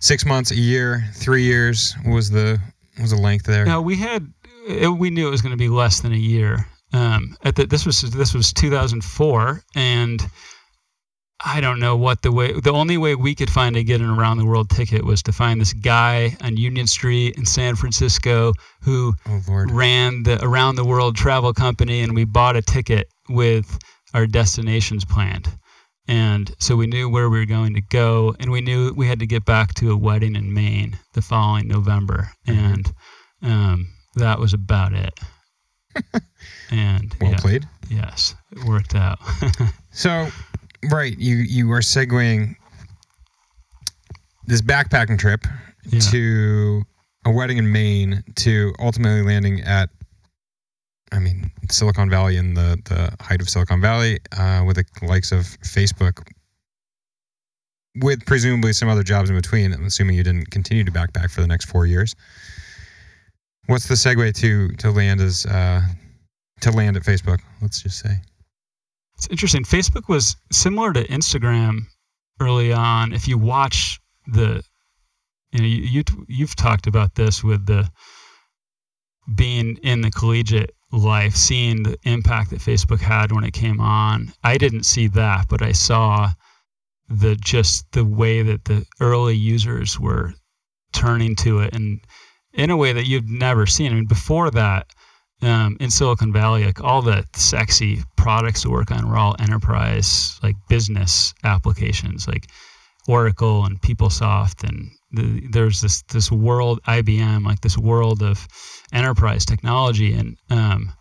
six 0.00 0.26
months, 0.26 0.50
a 0.50 0.56
year, 0.56 1.02
three 1.14 1.42
years? 1.42 1.94
What 2.04 2.14
was 2.14 2.30
the, 2.30 2.60
what 2.96 3.02
was 3.02 3.10
the 3.12 3.16
length 3.16 3.46
there? 3.46 3.64
No, 3.64 3.80
we 3.80 3.96
had, 3.96 4.30
it, 4.68 4.88
we 4.88 5.10
knew 5.10 5.28
it 5.28 5.30
was 5.30 5.40
going 5.40 5.52
to 5.52 5.56
be 5.56 5.68
less 5.68 6.00
than 6.00 6.12
a 6.12 6.16
year. 6.16 6.66
Um, 6.92 7.36
at 7.42 7.56
the, 7.56 7.66
this 7.66 7.86
was, 7.86 8.02
this 8.02 8.34
was 8.34 8.52
2004 8.52 9.62
and 9.74 10.20
I 11.44 11.60
don't 11.60 11.78
know 11.78 11.96
what 11.96 12.22
the 12.22 12.32
way. 12.32 12.58
The 12.58 12.72
only 12.72 12.96
way 12.96 13.14
we 13.14 13.34
could 13.34 13.50
find 13.50 13.74
to 13.74 13.84
get 13.84 14.00
an 14.00 14.08
around 14.08 14.38
the 14.38 14.46
world 14.46 14.70
ticket 14.70 15.04
was 15.04 15.22
to 15.24 15.32
find 15.32 15.60
this 15.60 15.74
guy 15.74 16.36
on 16.42 16.56
Union 16.56 16.86
Street 16.86 17.36
in 17.36 17.44
San 17.44 17.76
Francisco 17.76 18.52
who 18.80 19.12
oh, 19.28 19.42
ran 19.46 20.22
the 20.22 20.42
around 20.42 20.76
the 20.76 20.84
world 20.84 21.14
travel 21.16 21.52
company, 21.52 22.00
and 22.00 22.14
we 22.14 22.24
bought 22.24 22.56
a 22.56 22.62
ticket 22.62 23.08
with 23.28 23.78
our 24.14 24.26
destinations 24.26 25.04
planned. 25.04 25.48
And 26.08 26.54
so 26.58 26.76
we 26.76 26.86
knew 26.86 27.08
where 27.08 27.28
we 27.28 27.40
were 27.40 27.46
going 27.46 27.74
to 27.74 27.82
go, 27.82 28.34
and 28.40 28.50
we 28.50 28.60
knew 28.60 28.92
we 28.94 29.06
had 29.06 29.18
to 29.18 29.26
get 29.26 29.44
back 29.44 29.74
to 29.74 29.90
a 29.90 29.96
wedding 29.96 30.36
in 30.36 30.54
Maine 30.54 30.98
the 31.14 31.22
following 31.22 31.68
November, 31.68 32.30
mm-hmm. 32.46 32.58
and 32.58 32.92
um, 33.42 33.88
that 34.14 34.38
was 34.38 34.54
about 34.54 34.92
it. 34.92 35.18
and 36.70 37.14
well 37.20 37.32
yeah, 37.32 37.38
played. 37.38 37.68
Yes, 37.90 38.34
it 38.52 38.64
worked 38.64 38.94
out. 38.94 39.18
so 39.90 40.28
right 40.90 41.16
you 41.18 41.36
you 41.36 41.70
are 41.72 41.80
segueing 41.80 42.54
this 44.46 44.62
backpacking 44.62 45.18
trip 45.18 45.46
yeah. 45.88 46.00
to 46.00 46.82
a 47.24 47.30
wedding 47.30 47.58
in 47.58 47.70
Maine 47.70 48.22
to 48.36 48.72
ultimately 48.78 49.22
landing 49.22 49.60
at 49.62 49.90
I 51.12 51.18
mean 51.18 51.50
Silicon 51.70 52.10
Valley 52.10 52.36
in 52.36 52.54
the 52.54 52.78
the 52.84 53.14
height 53.22 53.40
of 53.40 53.48
Silicon 53.48 53.80
Valley 53.80 54.18
uh, 54.36 54.62
with 54.66 54.76
the 54.76 55.06
likes 55.06 55.32
of 55.32 55.40
Facebook 55.62 56.26
with 58.02 58.24
presumably 58.26 58.72
some 58.72 58.88
other 58.88 59.02
jobs 59.02 59.30
in 59.30 59.36
between. 59.36 59.72
I'm 59.72 59.84
assuming 59.84 60.16
you 60.16 60.22
didn't 60.22 60.50
continue 60.50 60.84
to 60.84 60.92
backpack 60.92 61.30
for 61.30 61.40
the 61.40 61.46
next 61.46 61.66
four 61.66 61.86
years. 61.86 62.14
What's 63.66 63.88
the 63.88 63.94
segue 63.94 64.34
to 64.34 64.68
to 64.68 64.90
land 64.90 65.20
as 65.20 65.46
uh, 65.46 65.82
to 66.60 66.70
land 66.70 66.96
at 66.96 67.02
Facebook? 67.02 67.40
Let's 67.60 67.82
just 67.82 67.98
say. 67.98 68.20
It's 69.16 69.28
interesting. 69.28 69.64
Facebook 69.64 70.08
was 70.08 70.36
similar 70.52 70.92
to 70.92 71.06
Instagram 71.08 71.80
early 72.40 72.72
on. 72.72 73.12
If 73.12 73.28
you 73.28 73.38
watch 73.38 73.98
the, 74.26 74.62
you 75.52 75.60
know, 75.60 75.66
you, 75.66 75.82
you 75.82 76.04
you've 76.28 76.56
talked 76.56 76.86
about 76.86 77.14
this 77.14 77.42
with 77.42 77.66
the 77.66 77.88
being 79.34 79.78
in 79.82 80.02
the 80.02 80.10
collegiate 80.10 80.72
life, 80.92 81.34
seeing 81.34 81.82
the 81.82 81.98
impact 82.04 82.50
that 82.50 82.60
Facebook 82.60 83.00
had 83.00 83.32
when 83.32 83.44
it 83.44 83.52
came 83.52 83.80
on. 83.80 84.32
I 84.44 84.58
didn't 84.58 84.84
see 84.84 85.08
that, 85.08 85.46
but 85.48 85.62
I 85.62 85.72
saw 85.72 86.30
the 87.08 87.36
just 87.36 87.90
the 87.92 88.04
way 88.04 88.42
that 88.42 88.64
the 88.64 88.84
early 89.00 89.36
users 89.36 89.98
were 89.98 90.34
turning 90.92 91.36
to 91.36 91.60
it 91.60 91.74
and 91.74 92.00
in 92.52 92.70
a 92.70 92.76
way 92.76 92.92
that 92.92 93.06
you've 93.06 93.28
never 93.28 93.66
seen. 93.66 93.92
I 93.92 93.94
mean, 93.96 94.06
before 94.06 94.50
that, 94.52 94.88
um, 95.42 95.76
in 95.80 95.90
Silicon 95.90 96.32
Valley, 96.32 96.64
like 96.64 96.82
all 96.82 97.02
the 97.02 97.24
sexy 97.34 98.02
products 98.16 98.62
to 98.62 98.70
work 98.70 98.90
on 98.90 99.08
were 99.08 99.16
all 99.16 99.36
enterprise, 99.38 100.38
like 100.42 100.56
business 100.68 101.34
applications, 101.44 102.26
like 102.26 102.46
Oracle 103.08 103.64
and 103.64 103.80
PeopleSoft, 103.80 104.68
and 104.68 104.90
the, 105.12 105.46
there's 105.50 105.80
this 105.80 106.02
this 106.02 106.32
world 106.32 106.80
IBM, 106.88 107.44
like 107.44 107.60
this 107.60 107.78
world 107.78 108.22
of 108.22 108.46
enterprise 108.92 109.44
technology, 109.44 110.12
and 110.12 110.36
um, 110.50 110.92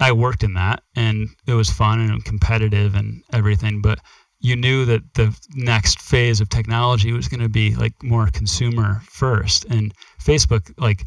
I 0.00 0.12
worked 0.12 0.44
in 0.44 0.54
that, 0.54 0.82
and 0.94 1.28
it 1.46 1.54
was 1.54 1.70
fun 1.70 2.00
and 2.00 2.24
competitive 2.24 2.94
and 2.94 3.22
everything, 3.32 3.80
but 3.82 3.98
you 4.40 4.54
knew 4.54 4.84
that 4.84 5.02
the 5.14 5.36
next 5.54 6.00
phase 6.00 6.40
of 6.40 6.48
technology 6.48 7.12
was 7.12 7.28
going 7.28 7.40
to 7.40 7.48
be 7.48 7.74
like 7.74 7.92
more 8.02 8.28
consumer 8.32 9.02
first. 9.04 9.64
And 9.66 9.92
facebook 10.22 10.72
like 10.78 11.04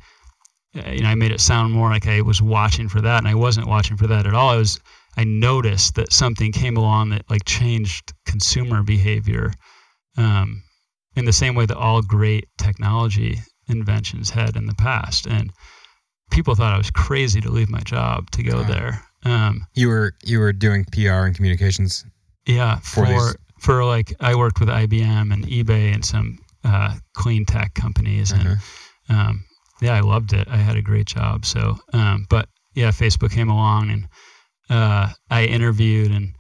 you 0.74 1.02
know 1.02 1.10
i 1.10 1.16
made 1.16 1.32
it 1.32 1.42
sound 1.42 1.74
more 1.74 1.90
like 1.90 2.08
i 2.08 2.22
was 2.22 2.42
watching 2.42 2.88
for 2.88 3.02
that 3.02 3.18
and 3.18 3.28
i 3.28 3.36
wasn't 3.36 3.68
watching 3.68 3.98
for 3.98 4.08
that 4.08 4.26
at 4.26 4.34
all 4.34 4.50
i 4.50 4.56
was 4.56 4.80
i 5.18 5.24
noticed 5.24 5.96
that 5.96 6.12
something 6.14 6.52
came 6.52 6.78
along 6.78 7.10
that 7.10 7.24
like 7.30 7.44
changed 7.46 8.14
consumer 8.26 8.82
behavior 8.84 9.52
um, 10.18 10.62
in 11.16 11.26
the 11.26 11.34
same 11.34 11.56
way 11.56 11.66
that 11.66 11.78
all 11.78 12.02
great 12.02 12.48
technology 12.58 13.38
inventions 13.68 14.30
had 14.30 14.56
in 14.56 14.66
the 14.66 14.76
past 14.76 15.26
and 15.28 15.52
people 16.32 16.56
thought 16.56 16.74
i 16.74 16.78
was 16.78 16.92
crazy 16.92 17.42
to 17.42 17.50
leave 17.50 17.70
my 17.70 17.82
job 17.82 18.30
to 18.32 18.44
go 18.44 18.58
Wow. 18.62 18.64
there 18.68 19.04
um, 19.24 19.68
You 19.76 19.90
were 19.90 20.14
you 20.24 20.40
were 20.40 20.52
doing 20.52 20.84
PR 20.92 21.26
and 21.28 21.36
communications. 21.36 22.04
yeah, 22.48 22.78
for 22.80 23.06
for 23.06 23.36
for 23.60 23.86
like 23.86 24.16
I 24.20 24.34
worked 24.34 24.60
with 24.60 24.68
IBM 24.68 25.32
and 25.32 25.46
eBay 25.46 25.94
and 25.94 26.04
some 26.04 26.40
uh, 26.64 26.96
clean 27.14 27.46
tech 27.46 27.76
companies, 27.76 28.32
and 28.32 28.42
Mhm. 28.42 28.58
um, 29.10 29.44
yeah, 29.82 29.96
I 29.96 30.02
loved 30.02 30.34
it. 30.34 30.48
I 30.48 30.58
had 30.58 30.78
a 30.78 30.82
great 30.82 31.08
job. 31.08 31.46
So, 31.46 31.78
um, 31.94 32.26
but 32.30 32.48
yeah, 32.74 32.90
Facebook 32.90 33.32
came 33.32 33.50
along 33.50 33.90
and 33.90 34.08
uh, 34.70 35.10
I 35.30 35.46
interviewed, 35.46 36.12
and 36.12 36.34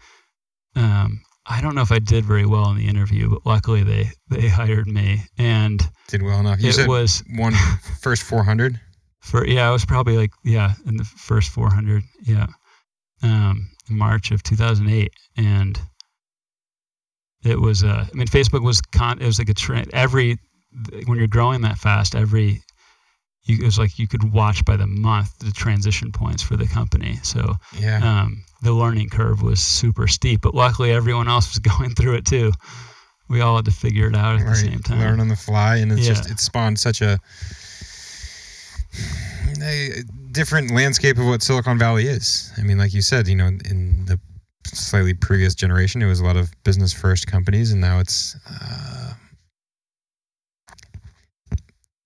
um, 0.75 1.21
I 1.45 1.59
don't 1.59 1.75
know 1.75 1.81
if 1.81 1.91
I 1.91 1.99
did 1.99 2.23
very 2.23 2.45
well 2.45 2.69
in 2.69 2.77
the 2.77 2.87
interview, 2.87 3.29
but 3.29 3.45
luckily 3.45 3.83
they 3.83 4.09
they 4.29 4.47
hired 4.59 4.87
me, 4.87 5.23
and 5.37 5.81
Did 6.07 6.23
well 6.23 6.39
enough. 6.39 6.61
You 6.61 6.69
it 6.69 6.87
was 6.87 7.23
one 7.35 7.53
first 8.01 8.23
400. 8.23 8.79
for 9.19 9.45
yeah, 9.45 9.67
I 9.67 9.71
was 9.71 9.85
probably 9.85 10.17
like 10.17 10.31
yeah 10.45 10.73
in 10.85 10.97
the 10.97 11.03
first 11.03 11.49
400, 11.49 12.03
yeah, 12.23 12.47
um, 13.23 13.69
in 13.89 13.97
March 13.97 14.31
of 14.31 14.43
2008, 14.43 15.11
and 15.35 15.79
it 17.43 17.59
was 17.59 17.83
uh, 17.83 18.05
I 18.07 18.15
mean 18.15 18.27
Facebook 18.27 18.63
was 18.63 18.81
con 18.81 19.19
it 19.19 19.25
was 19.25 19.39
like 19.39 19.49
a 19.49 19.53
trend 19.53 19.89
every 19.93 20.37
when 21.05 21.17
you're 21.17 21.27
growing 21.27 21.61
that 21.61 21.77
fast 21.77 22.15
every 22.15 22.61
you, 23.43 23.57
it 23.61 23.63
was 23.65 23.79
like 23.79 23.97
you 23.99 24.07
could 24.07 24.31
watch 24.33 24.63
by 24.65 24.75
the 24.77 24.87
month 24.87 25.37
the 25.39 25.51
transition 25.51 26.11
points 26.11 26.43
for 26.43 26.55
the 26.57 26.67
company 26.67 27.17
so 27.23 27.55
Yeah. 27.79 28.21
um, 28.23 28.43
the 28.61 28.71
learning 28.73 29.09
curve 29.09 29.41
was 29.41 29.59
super 29.59 30.07
steep 30.07 30.41
but 30.41 30.53
luckily 30.53 30.91
everyone 30.91 31.27
else 31.27 31.49
was 31.51 31.59
going 31.77 31.95
through 31.95 32.15
it 32.15 32.25
too 32.25 32.51
we 33.29 33.39
all 33.41 33.55
had 33.55 33.65
to 33.65 33.71
figure 33.71 34.07
it 34.07 34.15
out 34.15 34.39
at 34.41 34.45
the 34.45 34.55
same 34.55 34.79
time 34.79 34.99
Learn 34.99 35.19
on 35.21 35.27
the 35.29 35.35
fly, 35.37 35.77
and 35.77 35.91
it's 35.91 36.01
Yeah. 36.01 36.13
just 36.15 36.29
it 36.29 36.39
spawned 36.39 36.77
such 36.77 37.01
a, 37.01 37.17
a 39.63 40.03
different 40.33 40.71
landscape 40.71 41.17
of 41.17 41.25
what 41.25 41.41
Silicon 41.41 41.77
Valley 41.77 42.07
is. 42.07 42.51
I 42.57 42.63
mean, 42.63 42.77
like 42.77 42.93
you 42.93 43.01
said, 43.01 43.27
you 43.29 43.35
know, 43.35 43.47
in 43.47 44.03
the 44.05 44.19
slightly 44.65 45.13
previous 45.13 45.55
generation, 45.55 46.01
it 46.01 46.07
was 46.07 46.19
a 46.19 46.25
lot 46.25 46.35
of 46.35 46.51
business 46.65 46.91
first 46.91 47.25
companies, 47.27 47.71
and 47.71 47.79
now 47.79 47.99
it's. 47.99 48.35
Uh, 48.49 49.13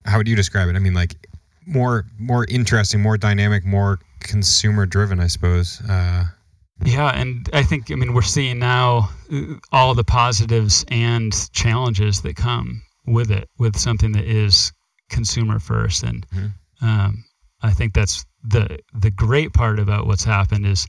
how 0.04 0.18
would 0.18 0.28
you 0.28 0.36
describe 0.36 0.68
it? 0.68 0.76
I 0.76 0.78
mean, 0.78 0.94
like 0.94 1.25
more 1.66 2.04
more 2.18 2.46
interesting, 2.48 3.00
more 3.02 3.18
dynamic, 3.18 3.64
more 3.64 3.98
consumer 4.20 4.86
driven, 4.86 5.20
I 5.20 5.26
suppose. 5.26 5.80
Uh, 5.88 6.24
Yeah, 6.84 7.08
and 7.08 7.48
I 7.52 7.62
think 7.62 7.90
I 7.90 7.94
mean 7.94 8.14
we're 8.14 8.22
seeing 8.22 8.58
now 8.58 9.10
uh, 9.32 9.54
all 9.72 9.94
the 9.94 10.04
positives 10.04 10.84
and 10.90 11.32
challenges 11.52 12.22
that 12.22 12.36
come 12.36 12.82
with 13.06 13.30
it, 13.30 13.48
with 13.58 13.76
something 13.76 14.12
that 14.12 14.24
is 14.24 14.72
consumer 15.10 15.58
first, 15.58 16.02
and 16.02 16.26
Mhm. 16.34 16.52
um, 16.82 17.24
I 17.62 17.72
think 17.72 17.94
that's 17.94 18.24
the 18.42 18.78
the 18.94 19.10
great 19.10 19.52
part 19.52 19.78
about 19.78 20.06
what's 20.06 20.24
happened 20.24 20.66
is 20.66 20.86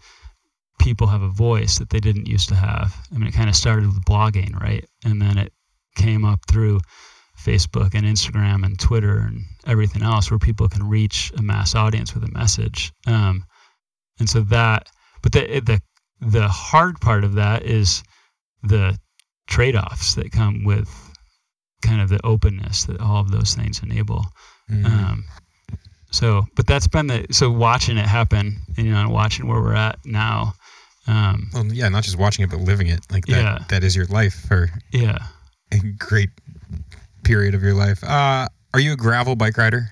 people 0.80 1.08
have 1.08 1.24
a 1.24 1.30
voice 1.30 1.80
that 1.80 1.90
they 1.90 2.00
didn't 2.00 2.28
used 2.28 2.50
to 2.50 2.56
have. 2.56 2.96
I 3.14 3.18
mean, 3.18 3.28
it 3.28 3.34
kind 3.34 3.50
of 3.50 3.56
started 3.56 3.88
with 3.88 4.04
blogging, 4.06 4.54
right, 4.62 4.86
and 5.04 5.22
then 5.22 5.38
it 5.38 5.54
came 5.96 6.24
up 6.26 6.40
through 6.48 6.80
Facebook 7.48 7.94
and 7.94 8.06
Instagram 8.06 8.66
and 8.66 8.80
Twitter 8.80 9.20
and 9.20 9.42
everything 9.66 10.04
else, 10.04 10.30
where 10.30 10.40
people 10.40 10.68
can 10.68 10.88
reach 10.88 11.32
a 11.38 11.42
mass 11.42 11.76
audience 11.76 12.14
with 12.14 12.24
a 12.24 12.32
message. 12.32 12.92
Um, 13.06 13.46
and 14.20 14.30
so 14.30 14.42
that 14.42 14.88
but 15.22 15.32
the 15.32 15.62
the 15.62 15.82
the 16.20 16.48
hard 16.48 17.00
part 17.00 17.24
of 17.24 17.34
that 17.34 17.64
is 17.64 18.04
the 18.64 18.98
trade-offs 19.48 20.16
that 20.16 20.32
come 20.32 20.64
with 20.64 20.90
kind 21.82 22.02
of 22.02 22.10
the 22.10 22.20
openness 22.24 22.86
that 22.86 23.00
all 23.00 23.22
of 23.22 23.32
those 23.32 23.56
things 23.56 23.82
enable. 23.84 24.26
mm, 24.70 24.86
Um, 24.86 25.24
so, 26.12 26.46
but 26.56 26.66
that's 26.66 26.88
been 26.88 27.08
the 27.08 27.28
so 27.32 27.52
watching 27.52 27.98
it 27.98 28.06
happen, 28.08 28.58
you 28.78 28.92
know, 28.92 29.02
and 29.02 29.12
watching 29.12 29.48
where 29.48 29.62
we're 29.62 29.76
at 29.76 30.00
now. 30.06 30.54
Um, 31.06 31.50
well, 31.54 31.66
yeah, 31.66 31.88
not 31.90 32.04
just 32.04 32.18
watching 32.18 32.44
it, 32.44 32.50
but 32.50 32.60
living 32.60 32.88
it. 32.88 33.00
Like 33.12 33.26
that. 33.28 33.32
Yeah. 33.32 33.60
That 33.70 33.84
is 33.84 33.96
your 33.96 34.06
life 34.08 34.34
for 34.48 34.70
yeah, 34.92 35.20
a 35.72 35.78
great 35.98 36.30
period 37.28 37.54
of 37.54 37.62
your 37.62 37.74
life. 37.74 38.04
Uh, 38.04 38.48
are 38.74 38.80
you 38.80 38.94
a 38.94 38.96
gravel 38.96 39.36
bike 39.36 39.58
rider? 39.58 39.90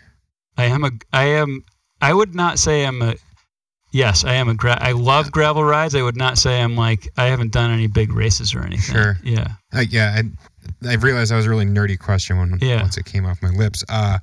I 0.58 0.66
am 0.66 0.84
a 0.86 0.92
I 1.12 1.26
am 1.26 1.64
I 2.02 2.14
would 2.14 2.34
not 2.34 2.60
say 2.60 2.86
I'm 2.86 3.02
a 3.02 3.16
yes 3.92 4.24
I 4.24 4.36
am 4.36 4.48
a 4.48 4.54
gra- 4.54 4.78
I 4.82 4.94
love 4.94 5.32
gravel 5.32 5.64
rides. 5.64 5.96
I 5.96 6.02
would 6.02 6.16
not 6.16 6.38
say 6.38 6.62
I'm 6.62 6.76
like 6.78 7.08
I 7.18 7.26
haven't 7.26 7.52
done 7.52 7.72
any 7.72 7.88
big 7.88 8.14
races 8.14 8.56
or 8.56 8.62
anything. 8.62 8.96
Sure. 8.96 9.18
Yeah. 9.24 9.48
Uh, 9.74 9.82
yeah, 9.90 10.22
I, 10.22 10.90
I 10.90 10.96
realized 10.96 11.32
that 11.32 11.36
was 11.36 11.46
a 11.46 11.50
really 11.50 11.66
nerdy 11.66 12.00
question 12.00 12.38
when 12.38 12.58
Yeah. 12.62 12.82
once 12.82 12.98
it 12.98 13.06
came 13.06 13.26
off 13.26 13.42
my 13.42 13.50
lips. 13.50 13.84
Uh, 13.90 14.18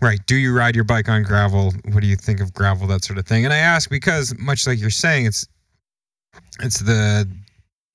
right. 0.00 0.20
Do 0.26 0.36
you 0.36 0.56
ride 0.56 0.74
your 0.76 0.84
bike 0.84 1.08
on 1.08 1.22
gravel? 1.24 1.72
What 1.92 2.00
do 2.00 2.06
you 2.06 2.16
think 2.16 2.40
of 2.40 2.52
gravel? 2.54 2.86
That 2.86 3.04
sort 3.04 3.18
of 3.18 3.26
thing. 3.26 3.44
And 3.44 3.52
I 3.52 3.58
ask 3.58 3.90
because, 3.90 4.38
much 4.38 4.66
like 4.68 4.78
you're 4.78 4.90
saying, 4.90 5.26
it's 5.26 5.46
it's 6.60 6.78
the 6.80 7.28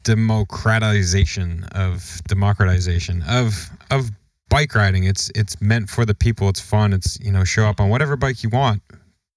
democratization 0.03 1.65
of 1.71 2.21
democratization 2.27 3.23
of 3.27 3.69
of 3.91 4.09
bike 4.49 4.73
riding. 4.75 5.03
It's 5.03 5.31
it's 5.35 5.59
meant 5.61 5.89
for 5.89 6.05
the 6.05 6.15
people. 6.15 6.49
It's 6.49 6.59
fun. 6.59 6.93
It's 6.93 7.19
you 7.19 7.31
know 7.31 7.43
show 7.43 7.65
up 7.65 7.79
on 7.79 7.89
whatever 7.89 8.15
bike 8.15 8.43
you 8.43 8.49
want 8.49 8.81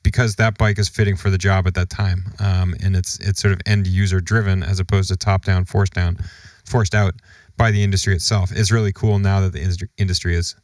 because 0.02 0.36
that 0.36 0.58
bike 0.58 0.78
is 0.78 0.88
fitting 0.88 1.16
for 1.16 1.30
the 1.30 1.38
job 1.38 1.66
at 1.66 1.74
that 1.74 1.90
time. 1.90 2.24
Um, 2.38 2.74
and 2.82 2.96
it's 2.96 3.18
it's 3.20 3.40
sort 3.40 3.52
of 3.52 3.60
end 3.66 3.86
user 3.86 4.20
driven 4.20 4.62
as 4.62 4.80
opposed 4.80 5.08
to 5.10 5.16
top 5.16 5.44
down, 5.44 5.64
forced 5.64 5.94
down, 5.94 6.18
forced 6.64 6.94
out 6.94 7.14
by 7.56 7.70
the 7.70 7.82
industry 7.82 8.14
itself. 8.14 8.50
It's 8.52 8.72
really 8.72 8.92
cool 8.92 9.18
now 9.18 9.40
that 9.40 9.52
the 9.52 9.88
industry 9.98 10.34
is 10.34 10.56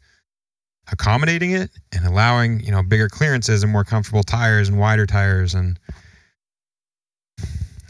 accommodating 0.91 1.51
it 1.51 1.71
and 1.93 2.07
allowing 2.07 2.61
you 2.61 2.71
know 2.71 2.83
bigger 2.83 3.09
clearances 3.09 3.63
and 3.63 3.71
more 3.71 3.85
comfortable 3.85 4.23
tires 4.23 4.69
and 4.69 4.79
wider 4.79 5.07
tires 5.07 5.55
and. 5.55 5.79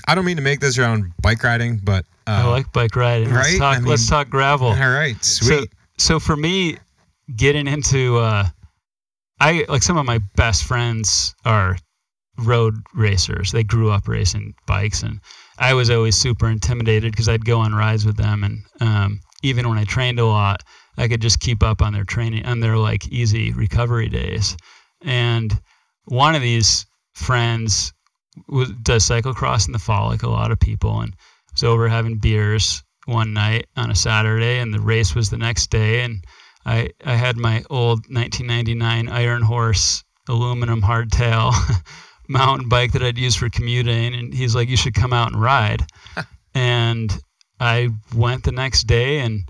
I 0.08 0.14
don't 0.14 0.24
mean 0.24 0.36
to 0.36 0.42
make 0.42 0.60
this 0.60 0.78
around 0.78 1.12
bike 1.20 1.44
riding, 1.44 1.80
but 1.84 2.06
uh, 2.26 2.42
I 2.44 2.44
like 2.46 2.72
bike 2.72 2.96
riding. 2.96 3.30
Let's 3.30 3.50
right? 3.50 3.58
talk. 3.58 3.76
I 3.76 3.80
let's 3.80 4.08
talk 4.08 4.30
gravel. 4.30 4.68
all 4.68 4.74
right, 4.74 5.22
sweet. 5.22 5.70
So 5.98 6.18
for 6.18 6.34
me, 6.34 6.78
getting 7.36 7.66
into, 7.66 8.16
uh, 8.16 8.46
I 9.38 9.66
like 9.68 9.82
some 9.82 9.98
of 9.98 10.06
my 10.06 10.18
best 10.34 10.64
friends 10.64 11.34
are 11.44 11.76
road 12.38 12.74
racers. 12.94 13.52
They 13.52 13.62
grew 13.62 13.90
up 13.90 14.08
racing 14.08 14.54
bikes, 14.66 15.02
and 15.02 15.20
I 15.58 15.74
was 15.74 15.90
always 15.90 16.16
super 16.16 16.48
intimidated 16.48 17.12
because 17.12 17.28
I'd 17.28 17.44
go 17.44 17.58
on 17.60 17.74
rides 17.74 18.06
with 18.06 18.16
them, 18.16 18.44
and 18.44 18.62
um, 18.80 19.20
even 19.42 19.68
when 19.68 19.76
I 19.76 19.84
trained 19.84 20.18
a 20.18 20.24
lot, 20.24 20.62
I 20.96 21.06
could 21.06 21.20
just 21.20 21.38
keep 21.38 21.62
up 21.62 21.82
on 21.82 21.92
their 21.92 22.04
training 22.04 22.46
on 22.46 22.60
their 22.60 22.78
like 22.78 23.06
easy 23.08 23.52
recovery 23.52 24.08
days. 24.08 24.56
And 25.02 25.52
one 26.06 26.34
of 26.34 26.40
these 26.40 26.86
friends 27.12 27.92
was, 28.48 28.70
does 28.82 29.04
cyclocross 29.08 29.66
in 29.66 29.72
the 29.72 29.78
fall, 29.78 30.08
like 30.08 30.22
a 30.22 30.28
lot 30.30 30.50
of 30.52 30.60
people, 30.60 31.00
and 31.00 31.14
was 31.52 31.64
over 31.64 31.88
having 31.88 32.18
beers 32.18 32.82
one 33.06 33.32
night 33.32 33.66
on 33.76 33.90
a 33.90 33.94
Saturday, 33.94 34.58
and 34.58 34.72
the 34.72 34.80
race 34.80 35.14
was 35.14 35.30
the 35.30 35.38
next 35.38 35.70
day, 35.70 36.02
and 36.02 36.24
I 36.66 36.90
I 37.04 37.14
had 37.16 37.36
my 37.36 37.64
old 37.70 38.00
1999 38.10 39.08
Iron 39.08 39.42
Horse 39.42 40.04
aluminum 40.28 40.82
hardtail 40.82 41.54
mountain 42.28 42.68
bike 42.68 42.92
that 42.92 43.02
I'd 43.02 43.16
use 43.18 43.34
for 43.34 43.48
commuting, 43.48 44.14
and 44.14 44.34
he's 44.34 44.54
like, 44.54 44.68
"You 44.68 44.76
should 44.76 44.94
come 44.94 45.12
out 45.12 45.32
and 45.32 45.40
ride," 45.40 45.86
and 46.54 47.10
I 47.60 47.88
went 48.14 48.44
the 48.44 48.52
next 48.52 48.86
day 48.86 49.20
and 49.20 49.48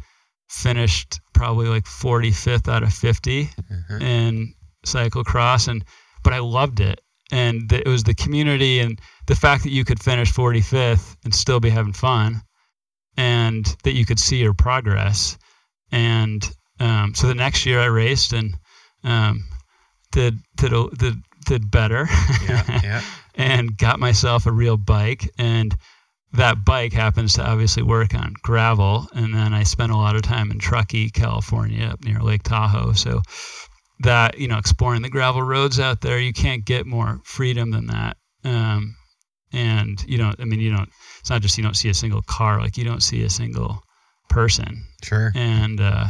finished 0.49 1.21
probably 1.35 1.69
like 1.69 1.85
45th 1.85 2.69
out 2.69 2.83
of 2.83 2.93
50 2.93 3.51
Mhm. 3.71 4.01
in 4.03 4.55
cyclocross 4.87 5.69
and 5.69 5.85
but 6.25 6.33
I 6.33 6.39
loved 6.39 6.81
it 6.81 7.01
and 7.31 7.69
the, 7.69 7.81
it 7.87 7.89
was 7.89 8.05
the 8.05 8.15
community 8.15 8.81
and 8.81 9.01
the 9.27 9.35
fact 9.35 9.63
that 9.65 9.71
you 9.71 9.85
could 9.85 10.03
finish 10.03 10.33
45th 10.33 11.17
and 11.25 11.35
still 11.35 11.61
be 11.61 11.71
having 11.71 11.93
fun 11.93 12.41
and 13.17 13.67
that 13.83 13.93
you 13.93 14.07
could 14.07 14.19
see 14.19 14.37
your 14.37 14.55
progress. 14.55 15.37
And 15.91 16.49
um, 16.81 17.15
so 17.15 17.27
the 17.27 17.35
next 17.35 17.67
year 17.67 17.81
I 17.81 17.87
raced 17.87 18.33
and 18.33 18.57
um, 19.05 19.45
did 20.13 20.39
did 20.57 20.73
did 20.97 21.15
did 21.47 21.71
better. 21.71 22.09
Yeah, 22.49 22.81
yeah. 22.83 23.03
and 23.35 23.77
got 23.77 24.01
myself 24.01 24.47
a 24.47 24.53
real 24.53 24.77
bike 24.77 25.31
and 25.39 25.77
that 26.33 26.63
bike 26.65 26.93
happens 26.93 27.35
to 27.35 27.47
obviously 27.47 27.83
work 27.83 28.15
on 28.15 28.35
gravel. 28.43 29.09
And 29.15 29.35
then 29.35 29.55
i 29.55 29.63
spent 29.63 29.93
a 29.93 29.97
lot 29.97 30.15
of 30.15 30.23
time 30.23 30.51
in 30.51 30.59
truckee 30.59 31.11
california 31.11 31.87
up 31.87 32.05
near 32.05 32.21
lake 32.21 32.43
tahoe. 32.43 32.93
So 32.93 33.23
that 34.01 34.39
you 34.39 34.47
know 34.49 34.59
exploring 34.59 35.03
the 35.03 35.09
gravel 35.11 35.43
roads 35.43 35.81
out 35.81 36.01
there 36.01 36.19
you 36.21 36.33
can't 36.33 36.65
get 36.65 36.87
more 36.87 37.21
freedom 37.25 37.71
than 37.71 37.87
that 37.87 38.17
um, 38.45 38.95
and 39.53 40.05
you 40.07 40.17
don't 40.19 40.39
i 40.41 40.45
mean 40.45 40.61
you 40.61 40.71
don't 40.75 40.89
it's 41.21 41.31
not 41.31 41.43
just 41.43 41.57
you 41.59 41.65
don't 41.65 41.77
see 41.77 41.89
a 41.89 41.95
single 41.95 42.23
car 42.23 42.61
like 42.61 42.77
you 42.77 42.85
don't 42.85 43.03
see 43.03 43.23
a 43.25 43.31
single 43.31 43.83
person 44.29 44.85
Sure. 45.03 45.33
and 45.35 45.81
uh, 45.81 46.07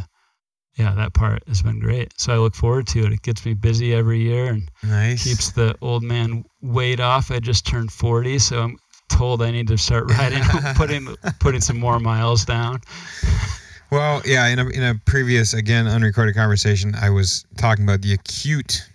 yeah 0.76 0.94
that 0.94 1.14
part 1.14 1.42
has 1.48 1.62
been 1.62 1.80
great 1.80 2.12
so 2.18 2.32
i 2.32 2.36
look 2.36 2.54
forward 2.54 2.86
to 2.88 3.06
it 3.06 3.12
it 3.12 3.22
gets 3.22 3.46
me 3.46 3.54
busy 3.54 3.94
every 3.94 4.20
year 4.20 4.46
and 4.52 4.70
Nice. 4.82 5.24
keeps 5.24 5.52
the 5.52 5.74
old 5.80 6.02
man 6.02 6.44
weight 6.60 7.00
off. 7.00 7.30
I 7.30 7.38
just 7.40 7.66
turned 7.66 7.90
40, 7.92 8.38
so 8.38 8.62
I'm 8.62 8.76
told 9.08 9.42
I 9.42 9.50
need 9.50 9.68
to 9.68 9.78
start 9.78 10.10
riding, 10.10 10.42
putting 10.76 11.06
putting 11.40 11.60
some 11.60 11.78
more 11.78 11.98
miles 11.98 12.44
down. 12.44 12.80
Well, 13.90 14.20
yeah, 14.26 14.46
in 14.48 14.58
a 14.58 14.68
in 14.68 14.82
a 14.82 14.94
previous 15.06 15.54
again 15.54 15.86
unrecorded 15.86 16.34
conversation, 16.34 16.94
I 16.94 17.08
was 17.10 17.46
talking 17.56 17.84
about 17.84 18.02
the 18.02 18.12
acute, 18.12 18.86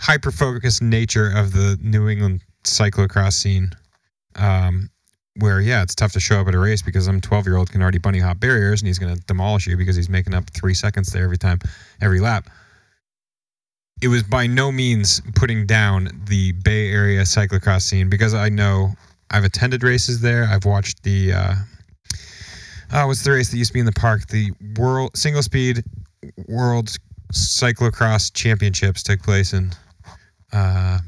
hyper 0.00 0.32
focused 0.32 0.82
nature 0.82 1.30
of 1.30 1.52
the 1.52 1.78
New 1.80 2.08
England 2.08 2.42
cyclocross 2.64 3.34
scene. 3.34 3.70
Um, 4.34 4.90
where 5.36 5.60
yeah, 5.60 5.82
it's 5.82 5.94
tough 5.94 6.12
to 6.12 6.20
show 6.20 6.40
up 6.40 6.48
at 6.48 6.54
a 6.54 6.58
race 6.58 6.82
because 6.82 7.04
some 7.04 7.20
twelve 7.20 7.46
year 7.46 7.56
old 7.56 7.70
can 7.70 7.80
already 7.80 7.98
bunny 7.98 8.18
hop 8.18 8.40
barriers 8.40 8.82
and 8.82 8.88
he's 8.88 8.98
going 8.98 9.14
to 9.14 9.20
demolish 9.22 9.66
you 9.66 9.76
because 9.76 9.96
he's 9.96 10.08
making 10.08 10.34
up 10.34 10.50
three 10.50 10.74
seconds 10.74 11.08
there 11.08 11.24
every 11.24 11.38
time, 11.38 11.60
every 12.00 12.20
lap. 12.20 12.50
It 14.02 14.08
was 14.08 14.24
by 14.24 14.48
no 14.48 14.72
means 14.72 15.22
putting 15.36 15.64
down 15.64 16.08
the 16.26 16.52
Bay 16.52 16.90
Area 16.90 17.22
cyclocross 17.22 17.82
scene 17.82 18.10
because 18.10 18.34
I 18.34 18.48
know 18.48 18.94
I've 19.30 19.44
attended 19.44 19.84
races 19.84 20.20
there. 20.20 20.44
I've 20.44 20.64
watched 20.64 21.04
the 21.04 21.32
uh, 21.32 21.54
Oh, 22.92 23.06
what's 23.06 23.22
the 23.24 23.30
race 23.32 23.50
that 23.50 23.56
used 23.56 23.70
to 23.70 23.74
be 23.74 23.80
in 23.80 23.86
the 23.86 23.92
park? 23.92 24.26
The 24.28 24.50
world 24.76 25.16
single 25.16 25.42
speed 25.42 25.82
world 26.48 26.94
cyclocross 27.32 28.32
championships 28.32 29.02
took 29.02 29.22
place 29.22 29.52
in 29.54 29.72
uh, 30.52 30.98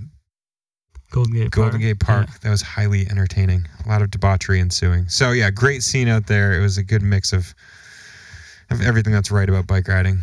Golden 1.10 1.34
Gate 1.34 1.50
Golden 1.50 1.72
Park. 1.72 1.82
Gate 1.82 2.00
Park. 2.00 2.40
That 2.40 2.50
was 2.50 2.62
highly 2.62 3.06
entertaining. 3.08 3.66
A 3.84 3.88
lot 3.88 4.00
of 4.02 4.10
debauchery 4.10 4.60
ensuing. 4.60 5.08
So 5.08 5.32
yeah, 5.32 5.50
great 5.50 5.82
scene 5.82 6.08
out 6.08 6.26
there. 6.26 6.54
It 6.58 6.60
was 6.62 6.78
a 6.78 6.82
good 6.82 7.02
mix 7.02 7.32
of 7.32 7.54
of 8.70 8.80
everything 8.80 9.12
that's 9.12 9.30
right 9.30 9.48
about 9.48 9.66
bike 9.66 9.88
riding. 9.88 10.20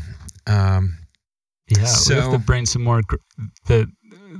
Um, 0.48 0.98
Yeah, 1.68 1.82
we 1.82 1.86
So- 1.86 2.20
have 2.22 2.32
to 2.32 2.40
bring 2.40 2.66
some 2.66 2.84
more. 2.84 3.02
gr- 3.04 3.18
The 3.68 3.88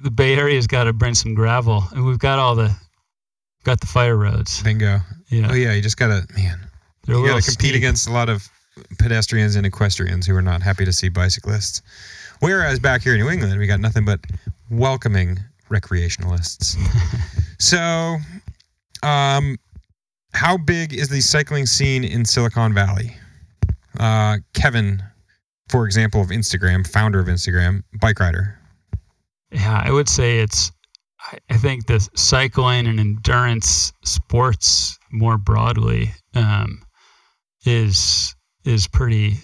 the 0.04 0.10
Bay 0.12 0.34
Area's 0.36 0.68
got 0.68 0.86
to 0.86 0.94
bring 0.94 1.14
some 1.14 1.34
gravel, 1.36 1.84
and 1.92 2.04
we've 2.06 2.18
got 2.18 2.40
all 2.40 2.56
the 2.56 2.76
got 3.64 3.80
the 3.80 3.86
fire 3.88 4.18
roads. 4.18 4.62
bingo. 4.64 5.00
Yeah, 5.30 5.50
Oh 5.52 5.54
yeah, 5.54 5.74
you 5.74 5.82
just 5.84 5.98
gotta 5.98 6.26
man. 6.36 6.68
They're 7.04 7.16
you 7.16 7.28
gotta 7.28 7.42
compete 7.42 7.70
steep. 7.70 7.76
against 7.76 8.08
a 8.08 8.12
lot 8.12 8.30
of 8.30 8.50
pedestrians 9.00 9.56
and 9.56 9.66
equestrians 9.66 10.26
who 10.26 10.36
are 10.36 10.42
not 10.42 10.62
happy 10.62 10.86
to 10.86 10.94
see 10.94 11.10
bicyclists. 11.10 11.82
Whereas 12.40 12.80
back 12.80 13.02
here 13.02 13.14
in 13.14 13.20
New 13.20 13.30
England, 13.30 13.60
we 13.60 13.68
got 13.68 13.80
nothing 13.80 14.06
but 14.06 14.20
welcoming 14.70 15.40
recreationalists. 15.70 16.76
so, 17.60 18.18
um, 19.04 19.58
how 20.34 20.58
big 20.58 20.94
is 20.94 21.10
the 21.10 21.22
cycling 21.22 21.66
scene 21.66 22.04
in 22.04 22.26
Silicon 22.26 22.74
Valley? 22.74 23.16
Uh, 24.00 24.38
Kevin, 24.54 25.04
for 25.70 25.86
example, 25.86 26.22
of 26.22 26.30
Instagram, 26.30 26.88
founder 26.88 27.20
of 27.20 27.28
Instagram, 27.28 27.84
bike 28.00 28.20
rider. 28.20 28.58
Yeah, 29.52 29.82
I 29.84 29.92
would 29.92 30.08
say 30.08 30.40
it's. 30.40 30.72
I, 31.32 31.38
I 31.52 31.58
think 31.58 31.86
the 31.86 32.08
cycling 32.16 32.88
and 32.88 33.00
endurance 33.00 33.92
sports 34.04 34.98
more 35.12 35.38
broadly 35.38 36.12
um, 36.34 36.82
is 37.66 38.36
is 38.66 38.88
pretty 38.88 39.38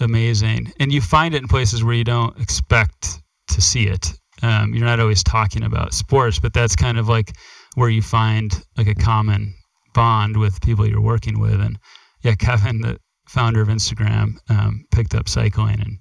amazing, 0.00 0.72
and 0.80 0.92
you 0.92 1.00
find 1.00 1.34
it 1.34 1.42
in 1.42 1.48
places 1.48 1.84
where 1.84 1.94
you 1.94 2.04
don't 2.04 2.38
expect 2.40 3.20
to 3.48 3.60
see 3.60 3.86
it. 3.86 4.12
Um, 4.42 4.72
you're 4.74 4.86
not 4.86 5.00
always 5.00 5.22
talking 5.22 5.64
about 5.64 5.92
sports, 5.92 6.38
but 6.38 6.54
that's 6.54 6.74
kind 6.74 6.98
of 6.98 7.08
like 7.08 7.32
where 7.74 7.90
you 7.90 8.00
find 8.00 8.64
like 8.78 8.86
a 8.86 8.94
common 8.94 9.54
bond 9.92 10.36
with 10.36 10.62
people 10.62 10.86
you're 10.86 11.00
working 11.00 11.38
with. 11.40 11.60
And 11.60 11.78
yeah, 12.22 12.34
Kevin, 12.34 12.80
the 12.80 12.98
founder 13.28 13.60
of 13.60 13.68
Instagram, 13.68 14.36
um, 14.48 14.84
picked 14.90 15.14
up 15.14 15.28
cycling 15.28 15.80
and 15.80 15.98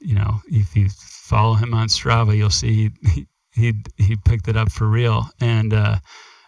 you 0.00 0.14
know, 0.14 0.40
if 0.46 0.76
you 0.76 0.88
follow 1.00 1.54
him 1.54 1.74
on 1.74 1.88
Strava, 1.88 2.36
you'll 2.36 2.50
see 2.50 2.90
he 3.02 3.26
he, 3.52 3.72
he 3.96 4.16
picked 4.24 4.48
it 4.48 4.56
up 4.56 4.70
for 4.70 4.86
real, 4.86 5.28
and 5.40 5.74
uh, 5.74 5.96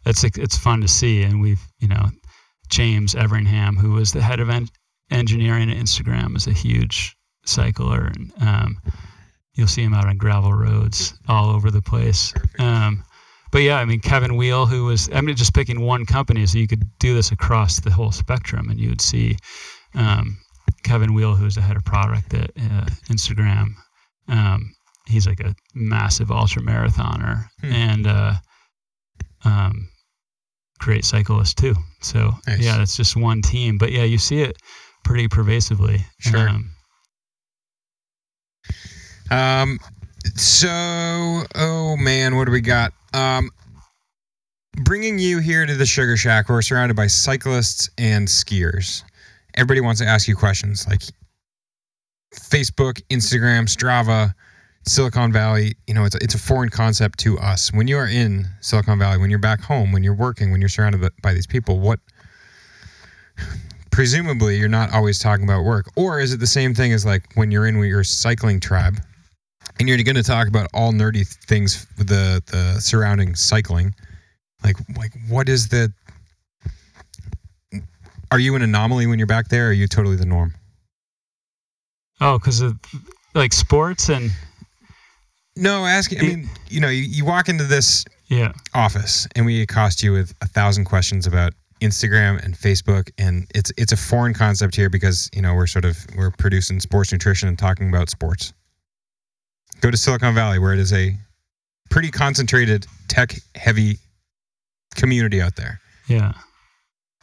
it's 0.06 0.22
it's 0.24 0.56
fun 0.56 0.80
to 0.82 0.88
see. 0.88 1.22
And 1.22 1.40
we've 1.40 1.62
you 1.80 1.88
know, 1.88 2.10
James 2.70 3.14
Everingham, 3.14 3.76
who 3.76 3.90
was 3.92 4.12
the 4.12 4.22
head 4.22 4.40
of 4.40 4.48
en- 4.50 4.68
engineering 5.10 5.70
at 5.70 5.76
Instagram, 5.76 6.36
is 6.36 6.46
a 6.46 6.52
huge 6.52 7.16
cycler, 7.44 8.06
and 8.06 8.32
um, 8.40 8.78
you'll 9.54 9.66
see 9.66 9.82
him 9.82 9.94
out 9.94 10.06
on 10.06 10.16
gravel 10.16 10.52
roads 10.52 11.14
all 11.28 11.50
over 11.50 11.70
the 11.70 11.82
place. 11.82 12.32
Um, 12.58 13.04
but 13.52 13.62
yeah, 13.62 13.78
I 13.78 13.84
mean 13.84 14.00
Kevin 14.00 14.36
Weil, 14.36 14.66
who 14.66 14.84
was 14.84 15.10
I 15.12 15.20
mean 15.20 15.34
just 15.36 15.54
picking 15.54 15.80
one 15.80 16.06
company, 16.06 16.46
so 16.46 16.58
you 16.58 16.68
could 16.68 16.84
do 16.98 17.14
this 17.14 17.32
across 17.32 17.80
the 17.80 17.90
whole 17.90 18.12
spectrum, 18.12 18.70
and 18.70 18.78
you 18.80 18.88
would 18.88 19.00
see. 19.00 19.36
Um, 19.94 20.38
Kevin 20.84 21.14
Weil, 21.14 21.34
who's 21.34 21.56
the 21.56 21.60
head 21.60 21.76
of 21.76 21.84
product 21.84 22.32
at 22.32 22.50
uh, 22.56 22.86
Instagram, 23.10 23.74
um, 24.28 24.72
he's 25.06 25.26
like 25.26 25.40
a 25.40 25.54
massive 25.74 26.30
ultra 26.30 26.62
marathoner 26.62 27.44
Hmm. 27.60 27.72
and 27.72 28.06
uh, 28.06 28.34
um, 29.44 29.88
great 30.80 31.04
cyclists 31.04 31.54
too. 31.54 31.74
So 32.00 32.32
Nice. 32.46 32.60
yeah, 32.60 32.78
that's 32.78 32.96
just 32.96 33.16
one 33.16 33.42
team, 33.42 33.78
but 33.78 33.92
yeah, 33.92 34.02
you 34.04 34.18
see 34.18 34.40
it 34.42 34.56
pretty 35.04 35.28
pervasively. 35.28 36.04
Sure. 36.18 36.48
Um, 36.48 36.70
Um, 39.30 39.78
so, 40.34 40.68
oh 41.54 41.96
man, 41.98 42.36
what 42.36 42.46
do 42.46 42.52
we 42.52 42.60
got? 42.60 42.92
Um, 43.14 43.50
bringing 44.82 45.18
you 45.20 45.38
here 45.38 45.66
to 45.66 45.74
the 45.74 45.86
Sugar 45.86 46.16
Shack, 46.16 46.48
we're 46.48 46.62
surrounded 46.62 46.96
by 46.96 47.06
cyclists 47.06 47.88
and 47.96 48.26
skiers. 48.26 49.04
Everybody 49.54 49.80
wants 49.80 50.00
to 50.00 50.06
ask 50.06 50.26
you 50.26 50.34
questions 50.34 50.86
like 50.88 51.02
Facebook, 52.34 53.00
Instagram, 53.08 53.66
Strava, 53.68 54.34
Silicon 54.86 55.32
Valley. 55.32 55.74
You 55.86 55.94
know, 55.94 56.04
it's 56.04 56.14
a, 56.14 56.22
it's 56.22 56.34
a 56.34 56.38
foreign 56.38 56.70
concept 56.70 57.18
to 57.20 57.38
us. 57.38 57.72
When 57.72 57.88
you 57.88 57.96
are 57.96 58.08
in 58.08 58.46
Silicon 58.60 58.98
Valley, 58.98 59.18
when 59.18 59.30
you're 59.30 59.38
back 59.38 59.60
home, 59.60 59.92
when 59.92 60.02
you're 60.02 60.14
working, 60.14 60.50
when 60.50 60.60
you're 60.60 60.68
surrounded 60.68 61.08
by- 61.22 61.34
these 61.34 61.46
people, 61.46 61.78
what 61.78 62.00
presumably 63.90 64.56
you're 64.56 64.68
not 64.68 64.92
always 64.92 65.18
talking 65.18 65.44
about 65.44 65.64
work 65.64 65.90
or 65.96 66.20
is 66.20 66.32
it 66.32 66.38
the 66.40 66.46
same 66.46 66.74
thing 66.74 66.92
as 66.92 67.04
like 67.04 67.24
when 67.34 67.50
you're 67.50 67.66
in 67.66 67.76
your 67.82 68.04
cycling 68.04 68.60
tribe 68.60 68.98
and 69.78 69.88
you're 69.88 69.98
going 70.02 70.16
to 70.16 70.22
talk 70.22 70.48
about 70.48 70.68
all 70.72 70.92
nerdy 70.92 71.26
things 71.46 71.86
the 71.96 72.42
the 72.46 72.80
surrounding 72.80 73.34
cycling 73.34 73.94
like 74.62 74.76
like 74.96 75.12
what 75.28 75.48
is 75.48 75.68
the 75.68 75.92
are 78.30 78.38
you 78.38 78.54
an 78.54 78.62
anomaly 78.62 79.06
when 79.06 79.18
you're 79.18 79.26
back 79.26 79.48
there 79.48 79.66
or 79.66 79.70
are 79.70 79.72
you 79.72 79.88
totally 79.88 80.16
the 80.16 80.26
norm 80.26 80.54
oh, 82.20 82.38
because 82.38 82.60
of 82.60 82.78
like 83.34 83.52
sports 83.52 84.08
and 84.08 84.30
no 85.56 85.84
ask 85.84 86.12
i 86.16 86.20
mean 86.20 86.48
you 86.68 86.80
know 86.80 86.88
you, 86.88 87.02
you 87.02 87.24
walk 87.24 87.48
into 87.48 87.64
this 87.64 88.04
yeah, 88.30 88.52
office 88.74 89.26
and 89.34 89.44
we 89.44 89.60
accost 89.60 90.04
you 90.04 90.12
with 90.12 90.32
a 90.40 90.46
thousand 90.46 90.84
questions 90.84 91.26
about 91.26 91.52
Instagram 91.80 92.42
and 92.44 92.54
Facebook 92.54 93.10
and 93.18 93.50
it's 93.54 93.72
it's 93.76 93.92
a 93.92 93.96
foreign 93.96 94.34
concept 94.34 94.76
here 94.76 94.88
because 94.88 95.28
you 95.34 95.42
know 95.42 95.54
we're 95.54 95.66
sort 95.66 95.84
of 95.84 95.98
we're 96.16 96.30
producing 96.30 96.78
sports 96.78 97.10
nutrition 97.10 97.48
and 97.48 97.58
talking 97.58 97.88
about 97.88 98.08
sports. 98.08 98.52
Go 99.80 99.90
to 99.90 99.96
Silicon 99.96 100.34
Valley 100.34 100.60
where 100.60 100.72
it 100.72 100.78
is 100.78 100.92
a 100.92 101.16
pretty 101.90 102.10
concentrated 102.10 102.86
tech 103.08 103.34
heavy 103.56 103.98
community 104.94 105.42
out 105.42 105.56
there. 105.56 105.80
yeah. 106.06 106.32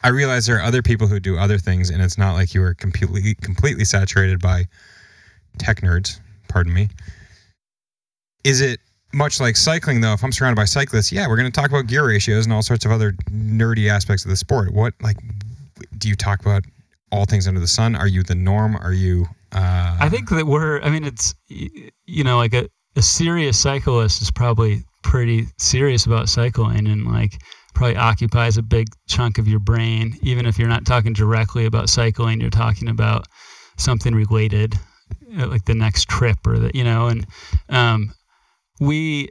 I 0.04 0.10
realize 0.10 0.46
there 0.46 0.58
are 0.58 0.62
other 0.62 0.84
people 0.84 1.08
who 1.08 1.20
do 1.20 1.38
other 1.38 1.58
things 1.58 1.90
and 1.90 2.04
it's 2.04 2.18
not 2.18 2.34
like 2.34 2.54
you 2.54 2.62
are 2.64 2.74
completely 2.74 3.34
completely 3.36 3.86
saturated 3.86 4.42
by 4.42 4.68
tech 5.58 5.82
nerds, 5.82 6.20
pardon 6.50 6.74
me. 6.74 6.90
Is 8.48 8.62
it 8.62 8.80
much 9.14 9.40
like 9.40 9.56
cycling 9.56 10.02
though? 10.02 10.14
If 10.14 10.24
i'm 10.24 10.32
surrounded 10.32 10.58
by 10.58 10.66
cyclists 10.66 11.12
yeah 11.12 11.28
we're 11.28 11.38
going 11.38 11.52
to 11.52 11.62
talk 11.62 11.70
about 11.70 11.88
gear 11.88 12.06
ratios 12.08 12.46
and 12.46 12.54
all 12.54 12.62
sorts 12.62 12.86
of 12.86 12.92
other 12.92 13.14
nerdy 13.32 13.90
aspects 13.90 14.26
of 14.26 14.30
the 14.30 14.38
sport. 14.38 14.74
What 14.74 14.94
like 15.02 15.18
do 15.98 16.10
you 16.10 16.16
talk 16.16 16.42
about 16.42 16.64
all 17.12 17.26
things 17.26 17.48
under 17.48 17.60
the 17.60 17.68
sun? 17.68 17.96
Are 17.96 18.08
you 18.08 18.24
the 18.24 18.36
norm? 18.36 18.76
Are 18.76 18.94
you 18.94 19.26
uh 19.54 19.98
I 20.00 20.10
think 20.10 20.30
that 20.30 20.46
we're, 20.46 20.82
I 20.82 20.90
mean, 20.90 21.06
it's, 21.06 21.34
you 21.48 22.24
know, 22.24 22.38
like 22.38 22.54
a, 22.54 22.70
a 22.96 23.02
serious 23.02 23.58
cyclist 23.58 24.22
is 24.22 24.32
probably 24.32 24.84
pretty 25.04 25.46
serious 25.58 26.06
about 26.06 26.28
cycling 26.30 26.88
and 26.88 27.06
like 27.06 27.42
probably 27.74 27.96
occupies 27.96 28.58
a 28.58 28.62
big 28.64 28.88
chunk 29.08 29.38
of 29.38 29.48
your 29.48 29.60
brain. 29.60 30.18
Even 30.22 30.46
if 30.46 30.60
you're 30.60 30.68
not 30.68 30.86
talking 30.86 31.14
directly 31.14 31.66
about 31.66 31.90
cycling, 31.90 32.42
you're 32.42 32.50
talking 32.50 32.90
about 32.90 33.26
something 33.78 34.14
related, 34.14 34.76
uh, 35.40 35.48
like 35.48 35.64
the 35.66 35.76
next 35.76 36.10
trip 36.10 36.38
or 36.46 36.60
the, 36.60 36.72
you 36.74 36.84
know, 36.84 37.08
and, 37.08 37.26
um, 37.70 38.14
we 38.80 39.30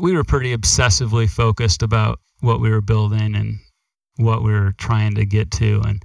we 0.00 0.14
were 0.14 0.24
pretty 0.24 0.56
obsessively 0.56 1.28
focused 1.28 1.82
about 1.82 2.18
what 2.40 2.60
we 2.60 2.70
were 2.70 2.80
building 2.80 3.34
and 3.36 3.58
what 4.16 4.42
we 4.42 4.52
were 4.52 4.74
trying 4.78 5.14
to 5.14 5.24
get 5.24 5.50
to 5.52 5.80
and 5.86 6.02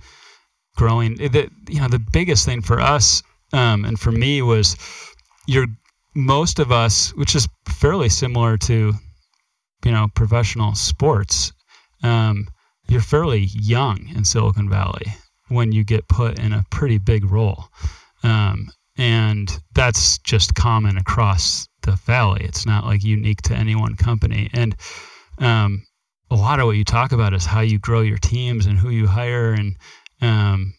growing. 0.76 1.16
The 1.16 1.50
you 1.70 1.82
know 1.82 1.88
the 1.88 2.04
biggest 2.12 2.46
thing 2.46 2.62
for 2.62 2.80
us 2.80 3.24
um, 3.54 3.86
and 3.86 4.00
for 4.00 4.12
me 4.12 4.42
was 4.42 4.78
you're 5.48 5.68
most 6.16 6.60
of 6.60 6.72
us, 6.72 7.12
which 7.16 7.36
is 7.36 7.48
fairly 7.68 8.10
similar 8.10 8.58
to 8.58 8.94
you 9.86 9.92
know 9.92 10.08
professional 10.16 10.76
sports. 10.76 11.52
Um, 12.04 12.48
you're 12.88 13.02
fairly 13.02 13.48
young 13.54 14.08
in 14.16 14.26
Silicon 14.26 14.70
Valley 14.70 15.06
when 15.48 15.72
you 15.72 15.84
get 15.84 16.08
put 16.08 16.40
in 16.40 16.54
a 16.54 16.66
pretty 16.70 16.98
big 16.98 17.30
role. 17.30 17.66
Um, 18.24 18.72
and 18.98 19.62
that's 19.74 20.18
just 20.20 20.56
common 20.56 20.98
across 20.98 21.68
the 21.84 21.94
valley. 22.06 22.44
It's 22.44 22.66
not 22.66 22.86
like 22.86 23.04
unique 23.04 23.42
to 23.44 23.56
any 23.56 23.76
one 23.76 23.96
company. 23.96 24.50
And 24.54 24.76
um, 25.40 25.84
a 26.30 26.36
lot 26.36 26.60
of 26.60 26.66
what 26.66 26.78
you 26.78 26.84
talk 26.84 27.12
about 27.12 27.34
is 27.34 27.46
how 27.46 27.62
you 27.62 27.80
grow 27.80 28.02
your 28.02 28.18
teams 28.18 28.66
and 28.66 28.78
who 28.78 28.90
you 28.90 29.08
hire 29.08 29.54
and 29.54 29.76
um, 30.22 30.74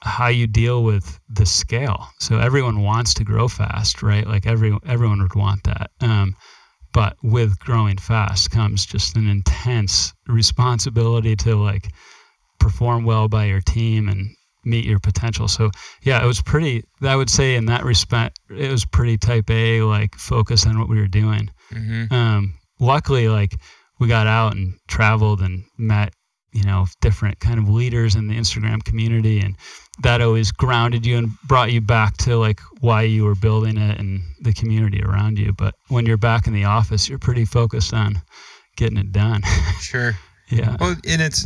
how 0.00 0.28
you 0.28 0.46
deal 0.46 0.84
with 0.84 1.18
the 1.28 1.46
scale. 1.46 2.08
So 2.20 2.38
everyone 2.38 2.82
wants 2.82 3.14
to 3.14 3.24
grow 3.24 3.48
fast, 3.48 4.02
right? 4.02 4.26
Like 4.26 4.46
every 4.46 4.76
everyone 4.86 5.22
would 5.22 5.34
want 5.34 5.64
that. 5.64 5.90
Um, 6.00 6.34
but 6.92 7.16
with 7.22 7.58
growing 7.58 7.96
fast 7.96 8.50
comes 8.50 8.84
just 8.84 9.16
an 9.16 9.28
intense 9.28 10.12
responsibility 10.26 11.36
to 11.36 11.56
like 11.56 11.88
perform 12.60 13.04
well 13.04 13.28
by 13.28 13.46
your 13.46 13.60
team 13.60 14.08
and 14.08 14.34
meet 14.64 14.84
your 14.84 14.98
potential. 14.98 15.48
So 15.48 15.70
yeah, 16.02 16.22
it 16.22 16.26
was 16.26 16.40
pretty. 16.42 16.84
I 17.02 17.16
would 17.16 17.30
say 17.30 17.56
in 17.56 17.66
that 17.66 17.84
respect, 17.84 18.38
it 18.50 18.70
was 18.70 18.84
pretty 18.84 19.18
type 19.18 19.50
A, 19.50 19.82
like 19.82 20.14
focus 20.14 20.66
on 20.66 20.78
what 20.78 20.88
we 20.88 20.98
were 20.98 21.08
doing. 21.08 21.50
Mm-hmm. 21.72 22.12
Um, 22.12 22.54
luckily, 22.80 23.28
like 23.28 23.54
we 23.98 24.08
got 24.08 24.26
out 24.26 24.54
and 24.54 24.74
traveled 24.88 25.40
and 25.40 25.64
met, 25.78 26.12
you 26.52 26.64
know, 26.64 26.86
different 27.00 27.40
kind 27.40 27.58
of 27.58 27.68
leaders 27.68 28.14
in 28.14 28.28
the 28.28 28.34
Instagram 28.34 28.82
community, 28.84 29.40
and 29.40 29.56
that 30.02 30.20
always 30.20 30.52
grounded 30.52 31.04
you 31.06 31.18
and 31.18 31.28
brought 31.44 31.72
you 31.72 31.80
back 31.80 32.16
to 32.18 32.36
like 32.36 32.60
why 32.80 33.02
you 33.02 33.24
were 33.24 33.34
building 33.34 33.76
it 33.76 33.98
and 33.98 34.22
the 34.40 34.52
community 34.52 35.02
around 35.02 35.38
you. 35.38 35.52
But 35.52 35.74
when 35.88 36.06
you're 36.06 36.16
back 36.16 36.46
in 36.46 36.52
the 36.52 36.64
office, 36.64 37.08
you're 37.08 37.18
pretty 37.18 37.44
focused 37.44 37.94
on 37.94 38.20
getting 38.76 38.98
it 38.98 39.12
done. 39.12 39.42
Sure. 39.80 40.12
yeah. 40.48 40.76
Well, 40.80 40.96
and 41.08 41.20
it's 41.20 41.44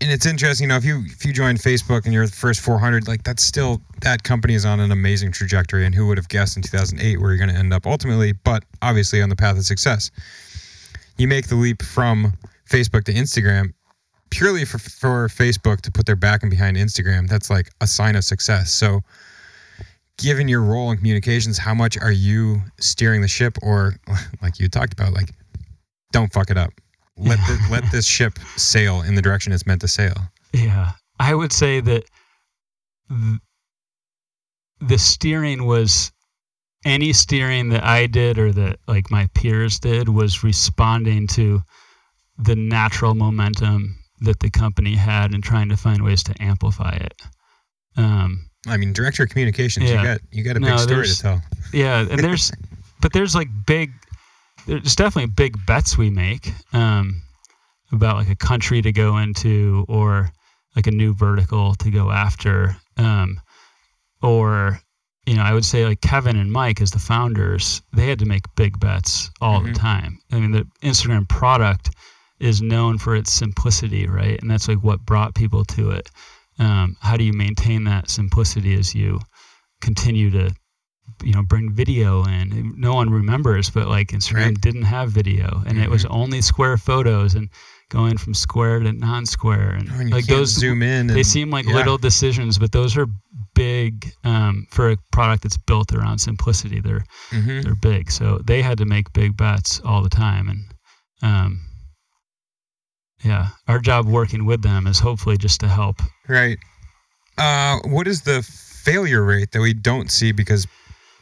and 0.00 0.10
it's 0.10 0.26
interesting, 0.26 0.64
you 0.64 0.68
know, 0.68 0.76
if 0.76 0.84
you 0.84 1.02
if 1.06 1.24
you 1.24 1.32
join 1.32 1.56
Facebook 1.56 2.04
and 2.04 2.12
you're 2.12 2.26
the 2.26 2.32
first 2.32 2.60
400, 2.60 3.08
like 3.08 3.22
that's 3.22 3.42
still 3.42 3.80
that 4.02 4.22
company 4.22 4.54
is 4.54 4.64
on 4.66 4.80
an 4.80 4.92
amazing 4.92 5.32
trajectory, 5.32 5.86
and 5.86 5.94
who 5.94 6.06
would 6.06 6.18
have 6.18 6.28
guessed 6.28 6.56
in 6.56 6.62
2008 6.62 7.18
where 7.18 7.30
you're 7.30 7.38
going 7.38 7.48
to 7.48 7.56
end 7.56 7.72
up 7.72 7.86
ultimately, 7.86 8.32
but 8.32 8.64
obviously 8.82 9.22
on 9.22 9.28
the 9.30 9.36
path 9.36 9.56
of 9.56 9.64
success. 9.64 10.10
You 11.16 11.28
make 11.28 11.48
the 11.48 11.54
leap 11.54 11.82
from 11.82 12.34
Facebook 12.68 13.04
to 13.04 13.14
Instagram 13.14 13.72
purely 14.30 14.66
for 14.66 14.78
for 14.78 15.28
Facebook 15.28 15.80
to 15.82 15.90
put 15.90 16.04
their 16.04 16.16
backing 16.16 16.50
behind 16.50 16.76
Instagram. 16.76 17.26
That's 17.26 17.48
like 17.48 17.70
a 17.80 17.86
sign 17.86 18.16
of 18.16 18.24
success. 18.24 18.70
So, 18.70 19.00
given 20.18 20.46
your 20.46 20.60
role 20.60 20.90
in 20.90 20.98
communications, 20.98 21.56
how 21.56 21.74
much 21.74 21.96
are 21.96 22.12
you 22.12 22.60
steering 22.78 23.22
the 23.22 23.28
ship, 23.28 23.56
or 23.62 23.94
like 24.42 24.60
you 24.60 24.68
talked 24.68 24.92
about, 24.92 25.14
like 25.14 25.30
don't 26.12 26.30
fuck 26.32 26.50
it 26.50 26.58
up? 26.58 26.70
Let 27.16 27.38
the, 27.46 27.58
let 27.70 27.84
this 27.90 28.06
ship 28.06 28.38
sail 28.56 29.02
in 29.02 29.14
the 29.14 29.22
direction 29.22 29.52
it's 29.52 29.66
meant 29.66 29.80
to 29.82 29.88
sail. 29.88 30.14
Yeah, 30.52 30.92
I 31.18 31.34
would 31.34 31.52
say 31.52 31.80
that 31.80 32.04
th- 33.08 33.40
the 34.80 34.98
steering 34.98 35.66
was 35.66 36.12
any 36.84 37.12
steering 37.12 37.70
that 37.70 37.82
I 37.82 38.06
did 38.06 38.38
or 38.38 38.52
that 38.52 38.78
like 38.86 39.10
my 39.10 39.28
peers 39.34 39.80
did 39.80 40.08
was 40.08 40.44
responding 40.44 41.26
to 41.28 41.62
the 42.38 42.54
natural 42.54 43.14
momentum 43.14 43.98
that 44.20 44.40
the 44.40 44.50
company 44.50 44.94
had 44.94 45.32
and 45.32 45.42
trying 45.42 45.68
to 45.68 45.76
find 45.76 46.02
ways 46.02 46.22
to 46.24 46.34
amplify 46.40 46.92
it. 46.92 47.14
Um, 47.96 48.48
I 48.66 48.76
mean, 48.76 48.92
director 48.92 49.24
of 49.24 49.30
communications, 49.30 49.90
yeah. 49.90 50.00
you 50.00 50.06
got 50.06 50.20
you 50.30 50.44
got 50.44 50.56
a 50.56 50.60
big 50.60 50.78
story 50.78 51.06
to 51.06 51.18
tell. 51.18 51.42
Yeah, 51.72 52.06
and 52.08 52.20
there's 52.20 52.52
but 53.00 53.12
there's 53.12 53.34
like 53.34 53.48
big 53.66 53.92
there's 54.66 54.96
definitely 54.96 55.32
big 55.34 55.64
bets 55.66 55.96
we 55.96 56.10
make 56.10 56.52
um, 56.72 57.22
about 57.92 58.16
like 58.16 58.28
a 58.28 58.36
country 58.36 58.82
to 58.82 58.92
go 58.92 59.18
into 59.18 59.84
or 59.88 60.30
like 60.74 60.86
a 60.86 60.90
new 60.90 61.14
vertical 61.14 61.74
to 61.76 61.90
go 61.90 62.10
after 62.10 62.76
um, 62.96 63.40
or 64.22 64.78
you 65.26 65.34
know 65.34 65.42
i 65.42 65.52
would 65.52 65.64
say 65.64 65.84
like 65.84 66.00
kevin 66.00 66.36
and 66.36 66.52
mike 66.52 66.80
as 66.80 66.90
the 66.90 66.98
founders 66.98 67.82
they 67.94 68.06
had 68.06 68.18
to 68.18 68.26
make 68.26 68.42
big 68.56 68.78
bets 68.78 69.30
all 69.40 69.60
mm-hmm. 69.60 69.72
the 69.72 69.78
time. 69.78 70.18
I 70.32 70.40
mean 70.40 70.52
the 70.52 70.66
instagram 70.82 71.28
product 71.28 71.90
is 72.38 72.60
known 72.60 72.98
for 72.98 73.16
its 73.16 73.32
simplicity 73.32 74.06
right? 74.06 74.40
And 74.40 74.50
that's 74.50 74.68
like 74.68 74.82
what 74.82 75.04
brought 75.06 75.34
people 75.34 75.64
to 75.64 75.90
it. 75.90 76.10
Um, 76.58 76.96
how 77.00 77.16
do 77.16 77.24
you 77.24 77.32
maintain 77.32 77.84
that 77.84 78.10
simplicity 78.10 78.74
as 78.74 78.94
you 78.94 79.20
continue 79.80 80.30
to 80.30 80.54
you 81.22 81.32
know 81.32 81.42
bring 81.42 81.72
video 81.72 82.24
in 82.24 82.74
no 82.76 82.94
one 82.94 83.10
remembers 83.10 83.70
but 83.70 83.88
like 83.88 84.08
instagram 84.08 84.46
right. 84.46 84.60
didn't 84.60 84.82
have 84.82 85.10
video 85.10 85.62
and 85.66 85.74
mm-hmm. 85.74 85.82
it 85.82 85.90
was 85.90 86.04
mm-hmm. 86.04 86.14
only 86.14 86.42
square 86.42 86.76
photos 86.76 87.34
and 87.34 87.48
going 87.88 88.16
from 88.18 88.34
square 88.34 88.80
to 88.80 88.92
non-square 88.92 89.70
and 89.70 89.90
oh, 89.92 90.16
like 90.16 90.26
those 90.26 90.50
zoom 90.50 90.82
in 90.82 91.06
they 91.06 91.22
seem 91.22 91.50
like 91.50 91.66
yeah. 91.66 91.74
little 91.74 91.96
decisions 91.96 92.58
but 92.58 92.72
those 92.72 92.96
are 92.96 93.06
big 93.54 94.12
um, 94.24 94.66
for 94.70 94.90
a 94.90 94.96
product 95.12 95.42
that's 95.42 95.56
built 95.56 95.94
around 95.94 96.18
simplicity 96.18 96.80
they're 96.80 97.04
mm-hmm. 97.30 97.62
they're 97.62 97.76
big 97.76 98.10
so 98.10 98.38
they 98.44 98.60
had 98.60 98.76
to 98.76 98.84
make 98.84 99.12
big 99.12 99.36
bets 99.36 99.80
all 99.84 100.02
the 100.02 100.10
time 100.10 100.48
and 100.48 100.60
um, 101.22 101.60
yeah 103.24 103.48
our 103.68 103.78
job 103.78 104.06
working 104.06 104.44
with 104.44 104.62
them 104.62 104.86
is 104.86 104.98
hopefully 104.98 105.36
just 105.36 105.60
to 105.60 105.68
help 105.68 105.96
right 106.28 106.58
uh, 107.38 107.78
what 107.84 108.08
is 108.08 108.22
the 108.22 108.42
failure 108.42 109.24
rate 109.24 109.52
that 109.52 109.60
we 109.60 109.74
don't 109.74 110.10
see 110.10 110.32
because 110.32 110.66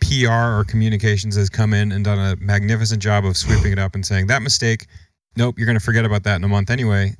PR 0.05 0.59
or 0.59 0.65
communications 0.67 1.37
has 1.37 1.49
come 1.49 1.73
in 1.73 1.93
and 1.93 2.05
done 2.05 2.19
a 2.19 2.37
magnificent 2.37 3.03
job 3.03 3.25
of 3.25 3.37
sweeping 3.37 3.73
it 3.73 3.79
up 3.79 3.95
and 3.95 4.05
saying 4.05 4.27
that 4.27 4.43
mistake, 4.43 4.87
nope, 5.37 5.59
you're 5.59 5.67
going 5.67 5.79
to 5.79 5.85
forget 5.85 6.05
about 6.05 6.23
that 6.25 6.37
in 6.37 6.45
a 6.45 6.49
month 6.49 6.71
anyway. 6.71 7.13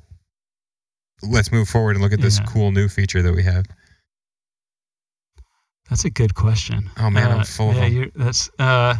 Let's 1.23 1.51
move 1.51 1.67
forward 1.67 1.95
and 1.95 2.03
look 2.03 2.13
at 2.13 2.21
this 2.21 2.39
yeah. 2.39 2.45
cool 2.45 2.71
new 2.71 2.87
feature 2.87 3.21
that 3.21 3.33
we 3.33 3.43
have. 3.43 3.65
That's 5.89 6.05
a 6.05 6.09
good 6.09 6.35
question. 6.35 6.89
Oh 6.97 7.09
man, 7.09 7.31
uh, 7.31 7.37
I'm 7.37 7.43
full 7.45 7.73
yeah, 7.73 7.85
of 7.85 7.93
them. 7.93 8.11
That's 8.15 8.49
uh, 8.59 8.95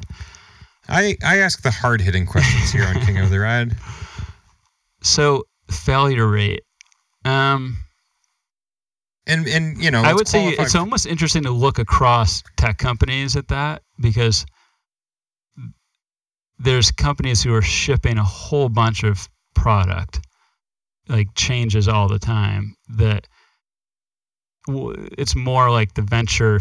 I 0.88 1.18
I 1.24 1.38
ask 1.38 1.62
the 1.62 1.72
hard 1.72 2.00
hitting 2.00 2.26
questions 2.26 2.72
here 2.72 2.86
on 2.86 3.02
King 3.02 3.18
of 3.18 3.30
the 3.30 3.40
Ride. 3.42 3.76
So 5.02 5.44
failure 5.70 6.28
rate. 6.28 6.64
Um, 7.26 7.78
and 9.28 9.48
and 9.48 9.82
you 9.84 9.92
know 9.92 10.02
i 10.02 10.14
would 10.14 10.28
say 10.28 10.50
it's 10.50 10.76
almost 10.76 11.06
interesting 11.06 11.44
to 11.44 11.52
look 11.52 11.80
across 11.80 12.44
tech 12.58 12.78
companies 12.78 13.36
at 13.36 13.48
that 13.48 13.82
because 14.00 14.46
there's 16.60 16.92
companies 16.92 17.44
who 17.44 17.54
are 17.54 17.62
shipping 17.62 18.18
a 18.18 18.24
whole 18.24 18.70
bunch 18.70 19.04
of 19.04 19.28
product 19.54 20.22
like 21.08 21.28
changes 21.36 21.88
all 21.88 22.08
the 22.08 22.20
time 22.20 22.76
that 22.90 23.28
it's 24.68 25.36
more 25.36 25.70
like 25.70 25.94
the 25.94 26.02
venture 26.02 26.60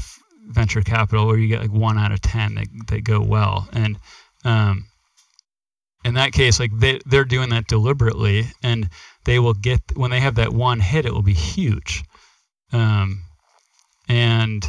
venture 0.48 0.82
capital 0.82 1.26
where 1.26 1.38
you 1.38 1.48
get 1.48 1.62
like 1.62 1.72
one 1.72 1.96
out 1.96 2.12
of 2.12 2.20
ten 2.20 2.54
that, 2.54 2.66
that 2.88 3.02
go 3.02 3.20
well. 3.20 3.66
And 3.72 3.98
um, 4.44 4.84
in 6.04 6.14
that 6.14 6.32
case 6.32 6.60
like 6.60 6.70
they, 6.78 7.00
they're 7.06 7.24
doing 7.24 7.48
that 7.50 7.66
deliberately 7.66 8.44
and 8.62 8.90
they 9.24 9.38
will 9.38 9.54
get 9.54 9.80
when 9.94 10.10
they 10.10 10.20
have 10.20 10.34
that 10.34 10.52
one 10.52 10.80
hit 10.80 11.06
it 11.06 11.14
will 11.14 11.22
be 11.22 11.32
huge 11.32 12.04
um, 12.74 13.22
and 14.08 14.66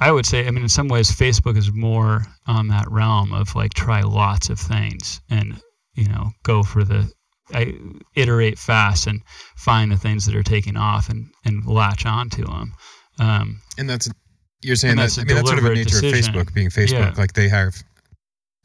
I 0.00 0.10
would 0.10 0.26
say, 0.26 0.46
I 0.46 0.50
mean, 0.50 0.62
in 0.62 0.68
some 0.68 0.88
ways, 0.88 1.10
Facebook 1.10 1.56
is 1.56 1.72
more 1.72 2.24
on 2.46 2.68
that 2.68 2.90
realm 2.90 3.32
of 3.32 3.54
like 3.54 3.72
try 3.74 4.02
lots 4.02 4.50
of 4.50 4.58
things 4.58 5.20
and, 5.30 5.60
you 5.94 6.08
know, 6.08 6.30
go 6.42 6.62
for 6.62 6.84
the, 6.84 7.10
I 7.52 7.74
iterate 8.14 8.58
fast 8.58 9.06
and 9.06 9.22
find 9.56 9.90
the 9.90 9.96
things 9.96 10.26
that 10.26 10.34
are 10.34 10.42
taking 10.42 10.76
off 10.76 11.08
and, 11.08 11.30
and 11.44 11.64
latch 11.66 12.06
onto 12.06 12.44
them. 12.44 12.74
Um, 13.18 13.60
and 13.78 13.88
that's, 13.88 14.10
you're 14.62 14.76
saying 14.76 14.96
that, 14.96 15.16
I 15.18 15.24
mean, 15.24 15.36
that's 15.36 15.48
sort 15.48 15.58
of 15.58 15.64
the 15.64 15.74
nature 15.74 16.00
decision. 16.00 16.34
of 16.36 16.46
Facebook 16.46 16.54
being 16.54 16.68
Facebook. 16.68 16.92
Yeah. 16.92 17.14
Like 17.16 17.32
they 17.32 17.48
have 17.48 17.74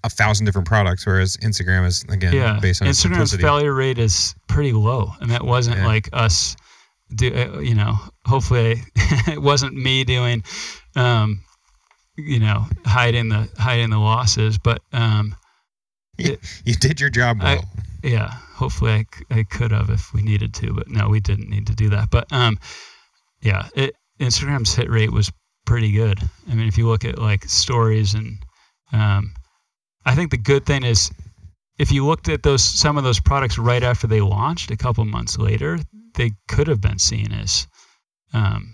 a 0.04 0.10
thousand 0.10 0.46
different 0.46 0.68
products, 0.68 1.06
whereas 1.06 1.38
Instagram 1.38 1.86
is, 1.86 2.04
again, 2.10 2.34
yeah. 2.34 2.60
based 2.60 2.82
on 2.82 2.88
Instagram's 2.88 3.36
failure 3.36 3.74
rate 3.74 4.00
is 4.00 4.34
pretty 4.48 4.74
low. 4.74 5.12
And 5.22 5.30
that 5.30 5.44
wasn't 5.44 5.78
yeah. 5.78 5.88
like 5.88 6.10
us 6.14 6.56
do 7.16 7.34
uh, 7.34 7.60
you 7.60 7.76
know 7.76 7.96
hopefully 8.26 8.82
it 9.28 9.42
wasn't 9.42 9.74
me 9.74 10.04
doing 10.04 10.44
um, 10.96 11.44
you 12.18 12.40
know 12.40 12.66
hiding 12.86 13.30
the 13.30 13.50
hiding 13.58 13.90
the 13.90 14.00
losses 14.00 14.58
but 14.58 14.82
um, 14.94 15.36
it, 16.18 16.40
you 16.66 16.74
did 16.76 17.00
your 17.00 17.10
job 17.10 17.42
well. 17.42 17.64
I, 18.04 18.08
yeah 18.08 18.30
hopefully 18.54 18.92
I, 19.32 19.40
I 19.40 19.44
could 19.44 19.72
have 19.72 19.90
if 19.90 20.14
we 20.14 20.22
needed 20.22 20.54
to 20.56 20.74
but 20.74 20.90
no 20.90 21.10
we 21.10 21.20
didn't 21.20 21.50
need 21.50 21.68
to 21.68 21.76
do 21.76 21.90
that 21.90 22.10
but 22.12 22.32
um, 22.32 22.60
yeah 23.42 23.68
it, 23.76 23.96
instagram's 24.20 24.76
hit 24.76 24.90
rate 24.90 25.12
was 25.12 25.32
pretty 25.70 25.92
good. 25.92 26.20
I 26.50 26.56
mean 26.56 26.68
if 26.68 26.78
you 26.80 26.88
look 26.88 27.06
at 27.06 27.20
like 27.20 27.46
stories 27.46 28.16
and 28.16 28.40
um, 28.92 29.34
I 30.04 30.16
think 30.16 30.32
the 30.32 30.38
good 30.38 30.66
thing 30.66 30.84
is 30.84 31.12
if 31.80 31.92
you 31.92 32.06
looked 32.06 32.30
at 32.30 32.44
those 32.44 32.62
some 32.62 32.98
of 32.98 33.04
those 33.04 33.20
products 33.20 33.58
right 33.58 33.82
after 33.82 34.06
they 34.06 34.22
launched, 34.22 34.70
a 34.70 34.78
couple 34.78 35.04
months 35.06 35.38
later, 35.40 35.80
they 36.14 36.32
could 36.50 36.68
have 36.68 36.82
been 36.82 37.00
seen 37.00 37.32
as, 37.32 37.68
um, 38.34 38.74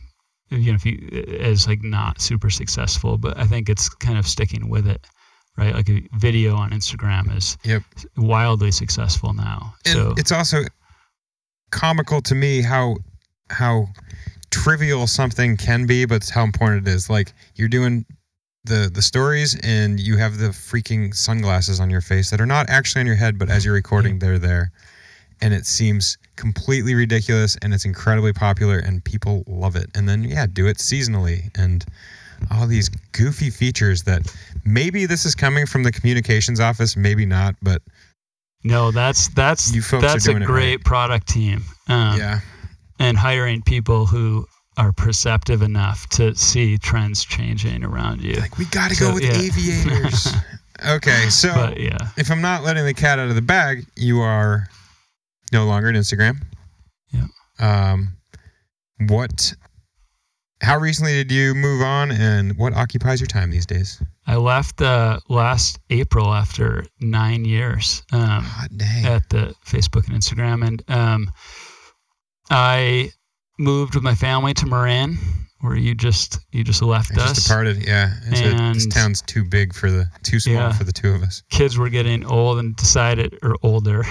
you 0.50 0.72
know, 0.72 0.76
if 0.76 0.86
you 0.86 1.24
as 1.40 1.68
like 1.68 1.84
not 1.84 2.20
super 2.20 2.50
successful. 2.50 3.18
But 3.18 3.38
I 3.38 3.46
think 3.46 3.70
it's 3.70 3.88
kind 3.88 4.18
of 4.18 4.28
sticking 4.28 4.70
with 4.70 4.88
it, 4.88 5.06
right? 5.56 5.74
Like 5.74 5.88
a 5.90 6.02
video 6.18 6.56
on 6.56 6.72
Instagram 6.72 7.36
is 7.38 7.58
Yep. 7.64 7.84
wildly 8.18 8.72
successful 8.72 9.34
now. 9.34 9.76
And 9.86 9.94
so 9.94 10.14
it's 10.18 10.32
also 10.32 10.64
comical 11.70 12.22
to 12.24 12.36
me 12.36 12.62
how 12.62 12.98
how 13.52 13.88
trivial 14.50 15.06
something 15.06 15.58
can 15.58 15.86
be, 15.86 16.06
but 16.06 16.28
how 16.28 16.44
important 16.44 16.88
it 16.88 16.92
is. 16.92 17.08
Like 17.08 17.34
you're 17.54 17.70
doing 17.70 18.06
the 18.66 18.90
the 18.94 19.02
stories 19.02 19.58
and 19.64 20.00
you 20.00 20.18
have 20.18 20.38
the 20.38 20.50
freaking 20.50 21.16
sunglasses 21.16 21.80
on 21.80 21.90
your 21.90 22.02
face 22.02 22.30
that 22.30 22.42
are 22.42 22.46
not 22.46 22.70
actually 22.70 23.02
on 23.02 23.08
your 23.08 23.16
head, 23.16 23.38
but 23.38 23.50
as 23.50 23.66
you're 23.66 23.74
recording, 23.74 24.20
they're 24.20 24.40
there. 24.40 24.72
And 25.42 25.54
it 25.54 25.66
seems 25.66 26.18
completely 26.36 26.96
ridiculous 26.96 27.58
and 27.62 27.74
it's 27.74 27.86
incredibly 27.86 28.34
popular 28.34 28.80
and 28.80 29.04
people 29.04 29.44
love 29.48 29.76
it. 29.76 29.90
And 29.96 30.08
then 30.08 30.24
yeah, 30.24 30.46
do 30.46 30.68
it 30.68 30.78
seasonally 30.78 31.50
and 31.58 31.86
all 32.52 32.68
these 32.68 32.90
goofy 33.12 33.50
features 33.50 34.04
that 34.04 34.22
maybe 34.66 35.06
this 35.06 35.26
is 35.26 35.36
coming 35.36 35.66
from 35.66 35.84
the 35.84 35.92
communications 35.92 36.60
office, 36.60 36.98
maybe 36.98 37.26
not, 37.26 37.56
but 37.62 37.82
no, 38.64 38.92
that's 38.92 39.28
that's 39.30 39.74
You 39.74 39.82
folks 39.82 40.04
that's 40.04 40.28
a 40.28 40.34
great 40.40 40.84
product 40.84 41.28
team. 41.28 41.64
Um, 41.88 42.18
yeah. 42.18 42.40
and 43.00 43.16
hiring 43.16 43.62
people 43.62 44.08
who 44.08 44.48
are 44.78 44.92
perceptive 44.92 45.62
enough 45.62 46.08
to 46.10 46.36
see 46.36 46.78
trends 46.78 47.24
changing 47.24 47.84
around 47.84 48.22
you. 48.22 48.36
Like 48.36 48.58
we 48.58 48.66
got 48.66 48.90
to 48.90 48.96
So, 48.96 49.08
go 49.10 49.14
with 49.16 49.24
yeah. 49.24 49.34
aviators. 49.34 50.28
okay, 50.90 51.30
so 51.30 51.54
But 51.54 51.80
yeah, 51.80 51.98
if 52.18 52.30
I'm 52.32 52.42
not 52.42 52.64
letting 52.64 52.86
the 52.86 52.94
cat 52.94 53.20
out 53.20 53.30
of 53.30 53.36
the 53.36 53.42
bag, 53.42 53.86
you 53.96 54.20
are 54.20 54.68
no 55.54 55.66
longer 55.66 55.90
at 55.90 55.96
Instagram. 55.96 56.38
Yeah. 57.12 57.26
Um, 57.60 58.18
what? 59.08 59.54
How 60.62 60.78
recently 60.80 61.12
did 61.14 61.32
you 61.32 61.54
move 61.54 61.82
on, 61.82 62.12
and 62.12 62.58
what 62.58 62.74
occupies 62.74 63.20
your 63.20 63.28
time 63.28 63.52
these 63.52 63.66
days? 63.66 64.02
I 64.26 64.38
left 64.38 64.82
uh, 64.82 65.20
last 65.30 65.80
April 65.90 66.34
after 66.34 66.86
nine 67.02 67.46
years 67.46 68.02
um, 68.14 68.46
at 69.06 69.30
the 69.30 69.54
Facebook 69.66 70.08
and 70.08 70.18
Instagram, 70.18 70.66
and 70.66 70.82
um, 70.90 71.32
I 72.50 73.12
moved 73.58 73.96
with 73.96 74.04
my 74.04 74.16
family 74.16 74.54
to 74.56 74.66
Marin, 74.66 75.18
where 75.62 75.76
you 75.76 75.96
just 75.96 76.40
you 76.52 76.64
just 76.64 76.82
left 76.82 77.12
I 77.18 77.22
us. 77.24 77.34
just 77.34 77.48
departed. 77.48 77.86
Yeah, 77.86 78.14
I 78.32 78.36
said, 78.36 78.76
this 78.76 78.88
town's 78.88 79.22
too 79.22 79.44
big 79.46 79.74
for 79.74 79.90
the 79.92 80.06
too 80.24 80.40
small 80.40 80.56
Yeah. 80.56 80.72
for 80.74 80.84
the 80.84 80.92
two 80.94 81.12
of 81.14 81.24
us. 81.24 81.42
kids 81.50 81.78
were 81.78 81.90
getting 81.90 82.26
old 82.26 82.60
and 82.60 82.76
decided 82.76 83.38
or 83.44 83.56
older 83.64 84.04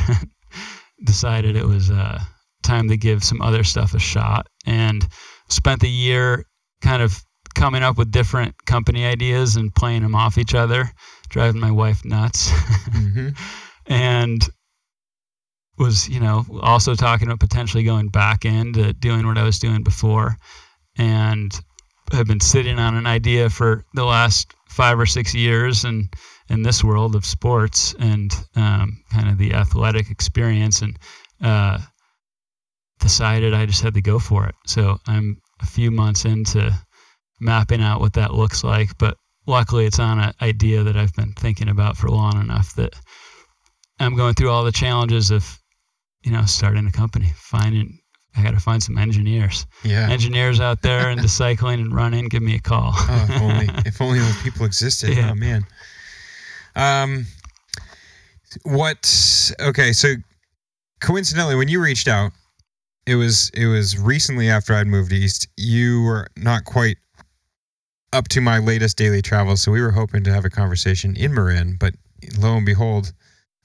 decided 1.05 1.57
it 1.57 1.67
was 1.67 1.91
uh, 1.91 2.19
time 2.63 2.89
to 2.89 2.97
give 2.97 3.23
some 3.25 3.41
other 3.43 3.65
stuff 3.65 3.95
a 3.95 3.99
shot 3.99 4.47
and 4.67 5.07
spent 5.49 5.81
the 5.81 5.89
year 5.91 6.45
kind 6.81 7.03
of 7.03 7.23
coming 7.55 7.83
up 7.83 7.97
with 7.99 8.11
different 8.11 8.55
company 8.67 9.05
ideas 9.05 9.57
and 9.57 9.75
playing 9.75 10.03
them 10.03 10.15
off 10.15 10.39
each 10.39 10.55
other 10.55 10.91
driving 11.29 11.61
my 11.61 11.71
wife 11.71 12.05
nuts 12.05 12.51
hmm 12.93 13.29
and 13.87 14.49
was 15.79 16.09
you 16.09 16.20
know 16.20 16.45
also 16.62 16.95
talking 16.95 17.29
about 17.29 17.41
potentially 17.41 17.83
going 17.83 18.09
back 18.09 18.45
into 18.45 18.93
doing 18.95 19.27
what 19.27 19.39
i 19.39 19.43
was 19.43 19.59
doing 19.59 19.83
before 19.83 20.37
and 20.97 21.61
have 22.12 22.27
been 22.27 22.41
sitting 22.41 22.79
on 22.79 22.97
an 22.97 23.07
idea 23.07 23.49
for 23.51 23.85
the 23.95 24.05
last 24.05 24.53
five 24.68 24.99
or 24.99 25.07
six 25.07 25.35
years 25.35 25.85
and 25.85 26.12
in 26.51 26.62
this 26.62 26.85
world 26.85 27.16
of 27.16 27.25
sports 27.25 27.95
and 27.99 28.33
um, 28.55 29.03
kind 29.11 29.29
of 29.29 29.39
the 29.39 29.55
athletic 29.55 30.11
experience 30.11 30.83
and 30.83 30.99
uh, 31.43 31.79
decided 33.01 33.55
i 33.55 33.66
just 33.66 33.83
had 33.83 33.95
to 33.95 34.03
go 34.03 34.18
for 34.18 34.47
it. 34.47 34.55
So 34.66 34.99
i'm 35.07 35.41
a 35.61 35.66
few 35.66 35.91
months 35.91 36.25
into 36.25 36.72
mapping 37.41 37.83
out 37.83 38.01
what 38.01 38.14
that 38.14 38.35
looks 38.35 38.62
like 38.62 38.97
but 38.99 39.16
luckily 39.47 39.87
it's 39.87 39.99
on 39.99 40.20
an 40.20 40.33
idea 40.41 40.83
that 40.83 40.97
i've 40.97 41.12
been 41.14 41.33
thinking 41.33 41.68
about 41.68 41.97
for 41.97 42.09
long 42.09 42.41
enough 42.41 42.75
that 42.77 42.95
i'm 43.99 44.16
going 44.16 44.35
through 44.35 44.51
all 44.51 44.64
the 44.64 44.72
challenges 44.72 45.31
of 45.31 45.59
you 46.25 46.33
know 46.33 46.45
starting 46.45 46.87
a 46.87 46.93
company 46.93 47.31
finding 47.37 47.99
i 48.37 48.43
got 48.43 48.51
to 48.53 48.61
find 48.61 48.83
some 48.83 48.99
engineers 48.99 49.66
Yeah. 49.85 50.09
engineers 50.11 50.59
out 50.61 50.83
there 50.83 51.11
into 51.11 51.29
cycling 51.43 51.81
and 51.81 51.95
running 51.95 52.29
give 52.29 52.43
me 52.43 52.57
a 52.57 52.61
call 52.61 52.93
Oh, 52.95 53.27
if 53.29 53.41
only 53.43 53.68
if 53.87 54.01
only 54.03 54.18
those 54.18 54.43
people 54.43 54.66
existed. 54.66 55.16
Yeah. 55.16 55.31
Oh 55.31 55.35
man. 55.35 55.66
Um, 56.77 57.27
what? 58.64 59.53
Okay, 59.61 59.93
so 59.93 60.14
coincidentally, 61.01 61.55
when 61.57 61.68
you 61.68 61.81
reached 61.83 62.09
out, 62.09 62.33
it 63.07 63.14
was 63.16 63.51
it 63.55 63.66
was 63.66 63.99
recently 63.99 64.49
after 64.49 64.75
I'd 64.75 64.87
moved 64.87 65.12
east. 65.12 65.47
You 65.57 66.03
were 66.03 66.27
not 66.37 66.64
quite 66.64 66.97
up 68.12 68.29
to 68.29 68.41
my 68.41 68.59
latest 68.59 68.97
daily 68.97 69.22
travel, 69.22 69.57
so 69.57 69.70
we 69.72 69.81
were 69.83 69.91
hoping 69.91 70.25
to 70.25 70.33
have 70.33 70.45
a 70.45 70.51
conversation 70.51 71.16
in 71.16 71.35
Marin. 71.35 71.77
But 71.79 71.95
lo 72.39 72.57
and 72.57 72.66
behold, 72.66 73.12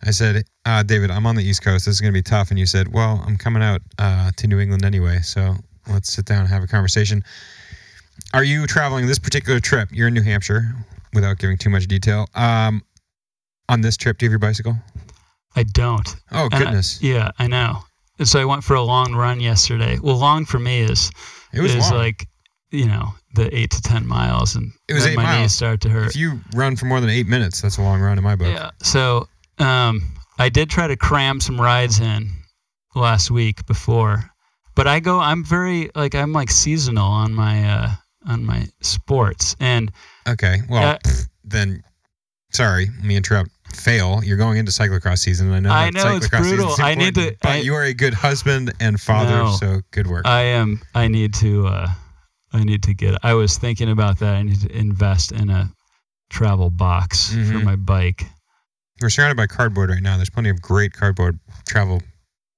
I 0.06 0.12
said, 0.12 0.44
uh, 0.66 0.84
"David, 0.84 1.12
I'm 1.12 1.26
on 1.26 1.36
the 1.36 1.44
East 1.44 1.62
Coast. 1.64 1.86
This 1.86 1.96
is 1.96 2.02
going 2.02 2.14
to 2.14 2.18
be 2.18 2.24
tough." 2.24 2.50
And 2.52 2.60
you 2.60 2.66
said, 2.66 2.94
"Well, 2.94 3.24
I'm 3.26 3.38
coming 3.38 3.62
out 3.64 3.82
uh, 3.98 4.32
to 4.38 4.48
New 4.48 4.60
England 4.60 4.86
anyway, 4.86 5.20
so 5.20 5.56
let's 5.90 6.12
sit 6.12 6.26
down 6.26 6.42
and 6.42 6.50
have 6.50 6.64
a 6.64 6.68
conversation." 6.68 7.24
Are 8.34 8.44
you 8.44 8.68
traveling 8.68 9.08
this 9.08 9.20
particular 9.20 9.60
trip? 9.60 9.90
You're 9.92 10.10
in 10.10 10.14
New 10.14 10.22
Hampshire, 10.22 10.74
without 11.14 11.38
giving 11.40 11.58
too 11.58 11.70
much 11.70 11.88
detail. 11.88 12.28
Um, 12.36 12.84
on 13.70 13.82
this 13.82 13.98
trip, 13.98 14.18
do 14.18 14.26
you 14.26 14.30
have 14.30 14.34
your 14.34 14.40
bicycle? 14.40 14.76
i 15.56 15.64
don't 15.64 16.16
Oh 16.32 16.46
And 16.46 16.54
I- 16.54 16.60
goodness, 16.60 17.02
yeah 17.02 17.32
i 17.40 17.48
know 17.48 17.80
and 18.20 18.28
so 18.28 18.40
i 18.40 18.46
went 18.46 18.64
for 18.64 18.76
a 18.76 18.84
long 18.84 19.16
run 19.16 19.40
yesterday 19.40 19.98
well 20.02 20.16
long 20.18 20.46
for 20.46 20.60
me 20.60 20.82
is 20.82 21.10
it 21.54 21.60
was 21.60 21.74
is 21.74 21.90
long. 21.90 22.00
like 22.00 22.28
you 22.70 22.86
know 22.86 23.16
the 23.34 23.54
eight 23.58 23.72
to 23.72 23.82
ten 23.82 24.06
miles 24.06 24.56
and 24.56 24.72
It 24.88 24.94
was 24.94 25.08
eight 25.08 25.16
my 25.16 25.24
miles. 25.24 25.42
knees 25.42 25.54
start 25.56 25.82
to 25.82 25.90
hurt 25.90 26.10
if 26.10 26.16
you 26.16 26.40
run 26.54 26.76
for 26.76 26.86
more 26.86 27.02
than 27.02 27.10
eight 27.10 27.26
minutes, 27.28 27.62
that's 27.62 27.78
a 27.78 27.82
long 27.82 28.00
run 28.00 28.18
in 28.20 28.24
my 28.24 28.36
book. 28.36 28.54
Yeah. 28.54 28.70
So 28.82 29.28
um, 29.60 30.02
I 30.38 30.50
did 30.50 30.70
try 30.70 30.88
to 30.88 30.96
cram 30.96 31.40
some 31.40 31.60
rides 31.60 32.00
in 32.00 32.30
last 32.96 33.30
week 33.32 33.66
before, 33.66 34.30
but 34.76 34.88
I 34.88 35.00
go. 35.00 35.20
I'm 35.20 35.44
very 35.44 35.90
like 35.96 36.16
I'm 36.16 36.34
like 36.34 36.50
seasonal 36.52 37.08
on 37.08 37.34
my 37.34 37.70
uh, 37.70 37.90
on 38.28 38.46
my 38.46 38.68
sports, 38.82 39.56
and 39.60 39.92
Okay, 40.28 40.60
well 40.70 40.92
Uh, 40.94 40.98
pff, 41.00 41.28
then, 41.44 41.84
sorry, 42.52 42.88
let 42.98 43.04
me 43.06 43.16
interrupt. 43.16 43.50
Fail. 43.76 44.24
You're 44.24 44.38
going 44.38 44.58
into 44.58 44.72
cyclocross 44.72 45.20
season. 45.20 45.52
I 45.54 45.60
know. 45.60 45.70
I 45.72 45.86
that 45.92 45.94
know, 45.94 46.16
it's 46.16 46.28
brutal. 46.28 46.74
I 46.80 46.96
need 46.96 47.14
to- 47.16 47.36
But 47.40 47.50
I- 47.52 47.58
you 47.58 47.76
are 47.76 47.84
a 47.84 47.94
good 47.94 48.16
husband 48.16 48.74
and 48.80 49.00
father, 49.00 49.44
No. 49.44 49.52
so 49.52 49.82
good 49.92 50.08
work. 50.08 50.26
I 50.26 50.42
am. 50.42 50.82
I 50.96 51.08
need 51.08 51.36
to. 51.36 51.68
Uh, 51.68 51.88
I 52.52 52.64
need 52.64 52.82
to 52.84 52.96
get. 52.96 53.16
I 53.22 53.36
was 53.36 53.60
thinking 53.60 53.92
about 53.92 54.18
that. 54.20 54.34
I 54.34 54.42
need 54.42 54.60
to 54.62 54.76
invest 54.76 55.32
in 55.32 55.52
a 55.52 55.72
travel 56.32 56.72
box 56.72 57.30
for 57.32 57.38
Mhm. 57.38 57.64
my 57.64 57.76
bike. 57.76 58.26
We're 59.02 59.10
surrounded 59.10 59.38
by 59.38 59.48
cardboard 59.48 59.90
right 59.90 60.02
now. 60.04 60.18
There's 60.18 60.30
plenty 60.30 60.50
of 60.50 60.62
great 60.62 60.94
cardboard 60.94 61.40
travel 61.68 62.02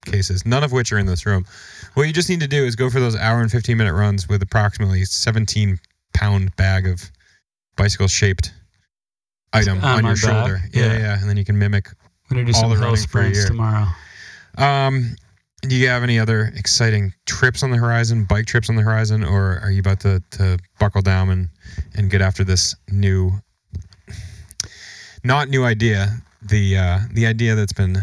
cases, 0.06 0.46
none 0.46 0.64
of 0.64 0.72
which 0.72 0.92
are 0.92 0.98
in 0.98 1.06
this 1.06 1.26
room. 1.26 1.46
What 1.94 2.04
you 2.08 2.14
just 2.14 2.30
need 2.30 2.40
to 2.40 2.48
do 2.48 2.64
is 2.66 2.76
go 2.76 2.90
for 2.90 3.00
those 3.00 3.16
hour 3.16 3.42
and 3.42 3.52
15 3.52 3.78
minute 3.78 3.94
runs 3.94 4.28
with 4.28 4.42
approximately 4.42 5.06
17 5.06 5.80
pound 6.14 6.56
bag 6.56 6.88
of 6.88 7.12
bicycle 7.78 8.08
shaped 8.08 8.52
item 9.54 9.78
On 9.84 10.00
on, 10.00 10.06
your 10.06 10.16
shoulder. 10.16 10.62
Yeah, 10.74 10.86
Yeah. 10.94 11.00
yeah, 11.00 11.20
And 11.20 11.30
then 11.30 11.38
you 11.38 11.46
can 11.46 11.58
mimic. 11.60 11.90
I'm 12.30 12.38
gonna 12.38 12.46
do 12.46 12.54
All 12.56 12.62
some 12.62 12.70
the 12.72 12.76
hill 12.78 12.86
running 12.92 13.08
for 13.08 13.22
a 13.22 13.30
year. 13.30 13.46
tomorrow. 13.48 13.88
Um, 14.58 15.16
do 15.64 15.76
you 15.76 15.88
have 15.90 16.02
any 16.02 16.18
other 16.18 16.52
exciting 16.56 17.14
trips 17.28 17.62
on 17.62 17.70
the 17.70 17.78
horizon, 17.78 18.24
bike 18.26 18.46
trips 18.48 18.70
on 18.70 18.76
the 18.76 18.82
horizon, 18.82 19.24
or 19.24 19.60
are 19.62 19.70
you 19.70 19.80
about 19.80 20.00
to, 20.02 20.22
to 20.32 20.58
buckle 20.80 21.02
down 21.04 21.30
and, 21.30 21.50
and 21.96 22.10
get 22.10 22.22
after 22.22 22.44
this 22.44 22.76
new, 22.90 23.32
not 25.24 25.50
new 25.50 25.64
idea, 25.64 26.18
the 26.50 26.78
uh, 26.78 27.00
the 27.14 27.26
idea 27.26 27.56
that's 27.56 27.74
been 27.74 27.98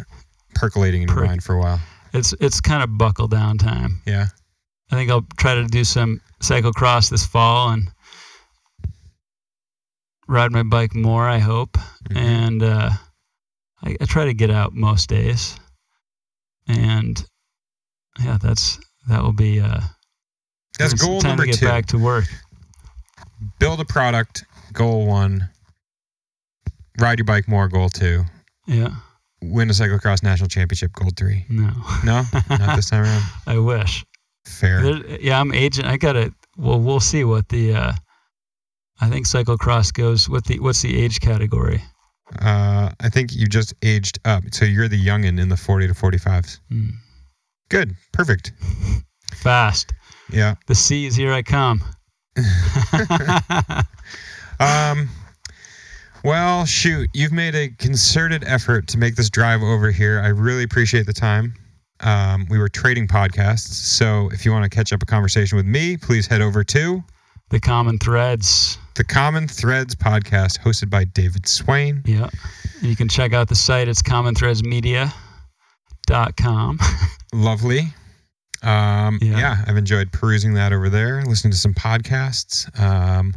percolating 0.54 1.02
in 1.02 1.08
your 1.08 1.16
Per- 1.18 1.26
mind 1.26 1.42
for 1.42 1.54
a 1.54 1.58
while? 1.60 1.80
It's 2.14 2.32
it's 2.40 2.60
kind 2.60 2.82
of 2.82 2.96
buckle 2.98 3.28
down 3.28 3.58
time. 3.58 4.00
Yeah. 4.06 4.26
I 4.90 4.94
think 4.96 5.10
I'll 5.10 5.26
try 5.36 5.54
to 5.54 5.64
do 5.66 5.84
some 5.84 6.20
cyclocross 6.40 7.10
this 7.10 7.26
fall 7.26 7.70
and 7.70 7.88
ride 10.26 10.52
my 10.52 10.62
bike 10.62 10.94
more. 10.94 11.28
I 11.28 11.38
hope, 11.38 11.76
Mhm. 12.10 12.16
and 12.16 12.62
uh, 12.62 12.90
I, 13.82 13.96
I 14.00 14.04
try 14.06 14.24
to 14.24 14.34
get 14.34 14.50
out 14.50 14.72
most 14.74 15.08
days. 15.08 15.58
And 16.66 17.22
yeah, 18.22 18.38
that's 18.40 18.78
that 19.08 19.22
will 19.22 19.32
be. 19.32 19.60
Uh, 19.60 19.80
That's 20.78 20.94
goal 20.94 21.20
time 21.20 21.30
number 21.30 21.44
to 21.44 21.50
get 21.50 21.58
two. 21.60 21.66
back 21.66 21.86
to 21.86 21.98
work. 21.98 22.24
Build 23.58 23.80
a 23.80 23.84
product. 23.84 24.44
Goal 24.72 25.06
one. 25.06 25.48
Ride 26.98 27.18
your 27.18 27.24
bike 27.24 27.48
more. 27.48 27.68
Goal 27.68 27.88
two. 27.88 28.24
Yeah, 28.66 28.90
Win 29.42 29.70
a 29.70 29.72
cyclocross 29.72 30.22
national 30.22 30.48
championship. 30.48 30.92
Goal 30.92 31.10
three. 31.16 31.44
no, 31.48 31.70
No, 32.04 32.24
not 32.50 32.76
this 32.76 32.90
time 32.90 33.04
around. 33.04 33.22
I 33.46 33.58
wish. 33.58 34.04
Fair. 34.44 34.82
There, 34.82 35.20
yeah, 35.20 35.40
I'm 35.40 35.52
agent. 35.52 35.86
I 35.86 35.96
gotta. 35.96 36.32
Well, 36.56 36.80
we'll 36.80 37.00
see 37.00 37.24
what 37.24 37.48
the. 37.48 37.74
Uh, 37.74 37.92
I 39.00 39.08
think 39.08 39.26
cyclocross 39.26 39.92
goes. 39.92 40.28
What 40.28 40.44
the? 40.44 40.58
What's 40.58 40.82
the 40.82 40.98
age 41.02 41.20
category? 41.20 41.82
Uh, 42.40 42.90
I 43.00 43.08
think 43.08 43.32
you 43.32 43.46
just 43.46 43.72
aged 43.82 44.18
up. 44.26 44.42
So 44.52 44.64
you're 44.66 44.88
the 44.88 45.02
youngin 45.02 45.40
in 45.40 45.48
the 45.48 45.56
40 45.56 45.88
to 45.88 45.94
45s. 45.94 46.60
Mm. 46.70 46.90
Good. 47.70 47.94
Perfect. 48.12 48.52
Fast. 49.34 49.94
Yeah. 50.30 50.56
The 50.66 50.74
C's, 50.74 51.16
here 51.16 51.32
I 51.32 51.42
come. 51.42 51.82
Um, 54.60 55.08
well, 56.28 56.66
shoot, 56.66 57.08
you've 57.14 57.32
made 57.32 57.54
a 57.54 57.68
concerted 57.78 58.44
effort 58.46 58.86
to 58.88 58.98
make 58.98 59.16
this 59.16 59.30
drive 59.30 59.62
over 59.62 59.90
here. 59.90 60.20
I 60.20 60.28
really 60.28 60.62
appreciate 60.62 61.06
the 61.06 61.12
time. 61.14 61.54
Um, 62.00 62.46
we 62.50 62.58
were 62.58 62.68
trading 62.68 63.08
podcasts, 63.08 63.72
so 63.72 64.28
if 64.32 64.44
you 64.44 64.52
want 64.52 64.64
to 64.64 64.68
catch 64.70 64.92
up 64.92 65.02
a 65.02 65.06
conversation 65.06 65.56
with 65.56 65.64
me, 65.66 65.96
please 65.96 66.26
head 66.26 66.42
over 66.42 66.62
to 66.64 67.02
the 67.50 67.58
Common 67.58 67.98
Threads. 67.98 68.76
the 68.94 69.04
Common 69.04 69.48
Threads 69.48 69.94
podcast, 69.94 70.60
hosted 70.60 70.90
by 70.90 71.04
David 71.04 71.48
Swain. 71.48 72.02
Yeah. 72.04 72.28
And 72.80 72.90
you 72.90 72.94
can 72.94 73.08
check 73.08 73.32
out 73.32 73.48
the 73.48 73.54
site. 73.56 73.88
It's 73.88 74.02
commonthreadsmedia.com. 74.02 76.78
Lovely. 77.32 77.80
Um, 78.62 79.18
Yeah. 79.22 79.38
yeah. 79.38 79.64
I've 79.66 79.78
enjoyed 79.78 80.12
perusing 80.12 80.52
that 80.54 80.72
over 80.74 80.88
there, 80.90 81.22
listening 81.24 81.52
to 81.52 81.58
some 81.58 81.72
podcasts. 81.74 82.68
Um, 82.78 83.34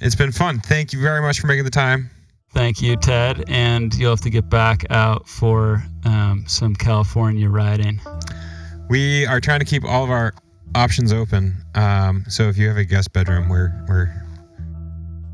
it's 0.00 0.14
been 0.14 0.32
fun. 0.32 0.60
Thank 0.60 0.92
you 0.92 1.00
very 1.00 1.20
much 1.20 1.40
for 1.40 1.46
making 1.46 1.64
the 1.64 1.70
time. 1.70 2.10
Thank 2.50 2.80
you, 2.80 2.96
Ted. 2.96 3.44
And 3.48 3.92
you'll 3.94 4.10
have 4.10 4.20
to 4.20 4.30
get 4.30 4.48
back 4.48 4.84
out 4.90 5.28
for 5.28 5.82
um, 6.04 6.44
some 6.46 6.74
California 6.74 7.48
riding. 7.48 8.00
We 8.88 9.26
are 9.26 9.40
trying 9.40 9.58
to 9.60 9.66
keep 9.66 9.84
all 9.84 10.04
of 10.04 10.10
our 10.10 10.34
options 10.74 11.12
open. 11.12 11.56
Um, 11.74 12.24
so 12.28 12.44
if 12.44 12.56
you 12.56 12.68
have 12.68 12.76
a 12.76 12.84
guest 12.84 13.12
bedroom, 13.12 13.48
we're 13.48 13.72
we're 13.88 14.12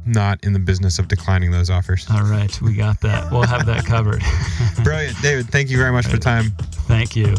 not 0.06 0.42
in 0.44 0.52
the 0.54 0.58
business 0.58 0.98
of 0.98 1.08
declining 1.08 1.50
those 1.50 1.68
offers. 1.68 2.06
All 2.10 2.22
right. 2.22 2.60
We 2.62 2.74
got 2.74 3.00
that. 3.02 3.30
We'll 3.30 3.42
have 3.42 3.66
that 3.66 3.84
covered. 3.84 4.22
Brilliant, 4.84 5.20
David. 5.20 5.48
Thank 5.50 5.68
you 5.68 5.76
very 5.76 5.92
much 5.92 6.06
for 6.06 6.12
the 6.12 6.18
time. 6.18 6.52
Thank 6.88 7.16
you. 7.16 7.36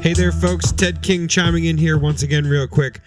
Hey 0.00 0.14
there, 0.14 0.32
folks. 0.32 0.72
Ted 0.72 1.02
King 1.02 1.28
chiming 1.28 1.66
in 1.66 1.76
here 1.76 1.98
once 1.98 2.22
again, 2.22 2.46
real 2.46 2.66
quick. 2.66 3.00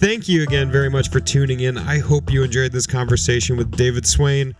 Thank 0.00 0.30
you 0.30 0.42
again 0.42 0.70
very 0.70 0.88
much 0.88 1.10
for 1.10 1.20
tuning 1.20 1.60
in. 1.60 1.76
I 1.76 1.98
hope 1.98 2.32
you 2.32 2.42
enjoyed 2.42 2.72
this 2.72 2.86
conversation 2.86 3.58
with 3.58 3.76
David 3.76 4.06
Swain. 4.06 4.54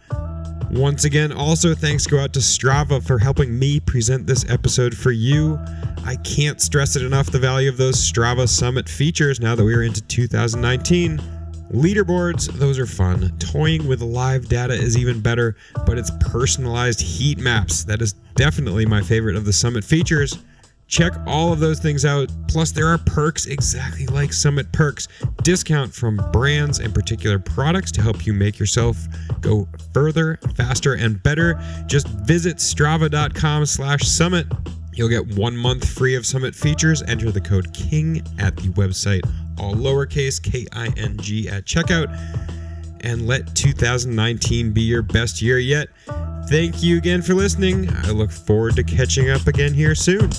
Once 0.70 1.04
again, 1.04 1.32
also 1.32 1.74
thanks 1.74 2.06
go 2.06 2.18
out 2.18 2.34
to 2.34 2.40
Strava 2.40 3.02
for 3.02 3.18
helping 3.18 3.58
me 3.58 3.80
present 3.80 4.26
this 4.26 4.44
episode 4.50 4.94
for 4.94 5.12
you. 5.12 5.58
I 6.04 6.16
can't 6.24 6.60
stress 6.60 6.94
it 6.94 7.02
enough 7.02 7.30
the 7.30 7.38
value 7.38 7.70
of 7.70 7.78
those 7.78 7.96
Strava 7.96 8.46
Summit 8.50 8.86
features 8.86 9.40
now 9.40 9.54
that 9.54 9.64
we 9.64 9.74
are 9.74 9.82
into 9.82 10.02
2019. 10.02 11.16
Leaderboards, 11.70 12.52
those 12.58 12.78
are 12.78 12.84
fun. 12.84 13.32
Toying 13.38 13.88
with 13.88 14.02
live 14.02 14.46
data 14.46 14.74
is 14.74 14.98
even 14.98 15.20
better, 15.20 15.56
but 15.86 15.96
it's 15.96 16.10
personalized 16.20 17.00
heat 17.00 17.38
maps. 17.38 17.84
That 17.84 18.02
is 18.02 18.12
definitely 18.34 18.84
my 18.84 19.00
favorite 19.00 19.36
of 19.36 19.46
the 19.46 19.54
Summit 19.54 19.84
features. 19.84 20.36
Check 20.90 21.12
all 21.24 21.52
of 21.52 21.60
those 21.60 21.78
things 21.78 22.04
out. 22.04 22.30
Plus, 22.48 22.72
there 22.72 22.88
are 22.88 22.98
perks 22.98 23.46
exactly 23.46 24.06
like 24.08 24.32
Summit 24.32 24.70
Perks. 24.72 25.06
Discount 25.44 25.94
from 25.94 26.20
brands 26.32 26.80
and 26.80 26.92
particular 26.92 27.38
products 27.38 27.92
to 27.92 28.02
help 28.02 28.26
you 28.26 28.32
make 28.32 28.58
yourself 28.58 28.98
go 29.40 29.68
further, 29.94 30.40
faster, 30.56 30.94
and 30.94 31.22
better. 31.22 31.58
Just 31.86 32.08
visit 32.08 32.56
strava.com 32.56 33.66
slash 33.66 34.02
summit. 34.02 34.48
You'll 34.92 35.08
get 35.08 35.36
one 35.36 35.56
month 35.56 35.88
free 35.88 36.16
of 36.16 36.26
Summit 36.26 36.56
features. 36.56 37.04
Enter 37.04 37.30
the 37.30 37.40
code 37.40 37.72
KING 37.72 38.22
at 38.40 38.56
the 38.56 38.70
website, 38.70 39.22
all 39.60 39.74
lowercase 39.74 40.42
K 40.42 40.66
I 40.72 40.88
N 40.96 41.16
G 41.18 41.48
at 41.48 41.66
checkout. 41.66 42.08
And 43.02 43.28
let 43.28 43.54
2019 43.54 44.72
be 44.72 44.82
your 44.82 45.02
best 45.02 45.40
year 45.40 45.60
yet. 45.60 45.88
Thank 46.48 46.82
you 46.82 46.98
again 46.98 47.22
for 47.22 47.34
listening. 47.34 47.88
I 47.94 48.10
look 48.10 48.32
forward 48.32 48.74
to 48.74 48.82
catching 48.82 49.30
up 49.30 49.46
again 49.46 49.72
here 49.72 49.94
soon. 49.94 50.30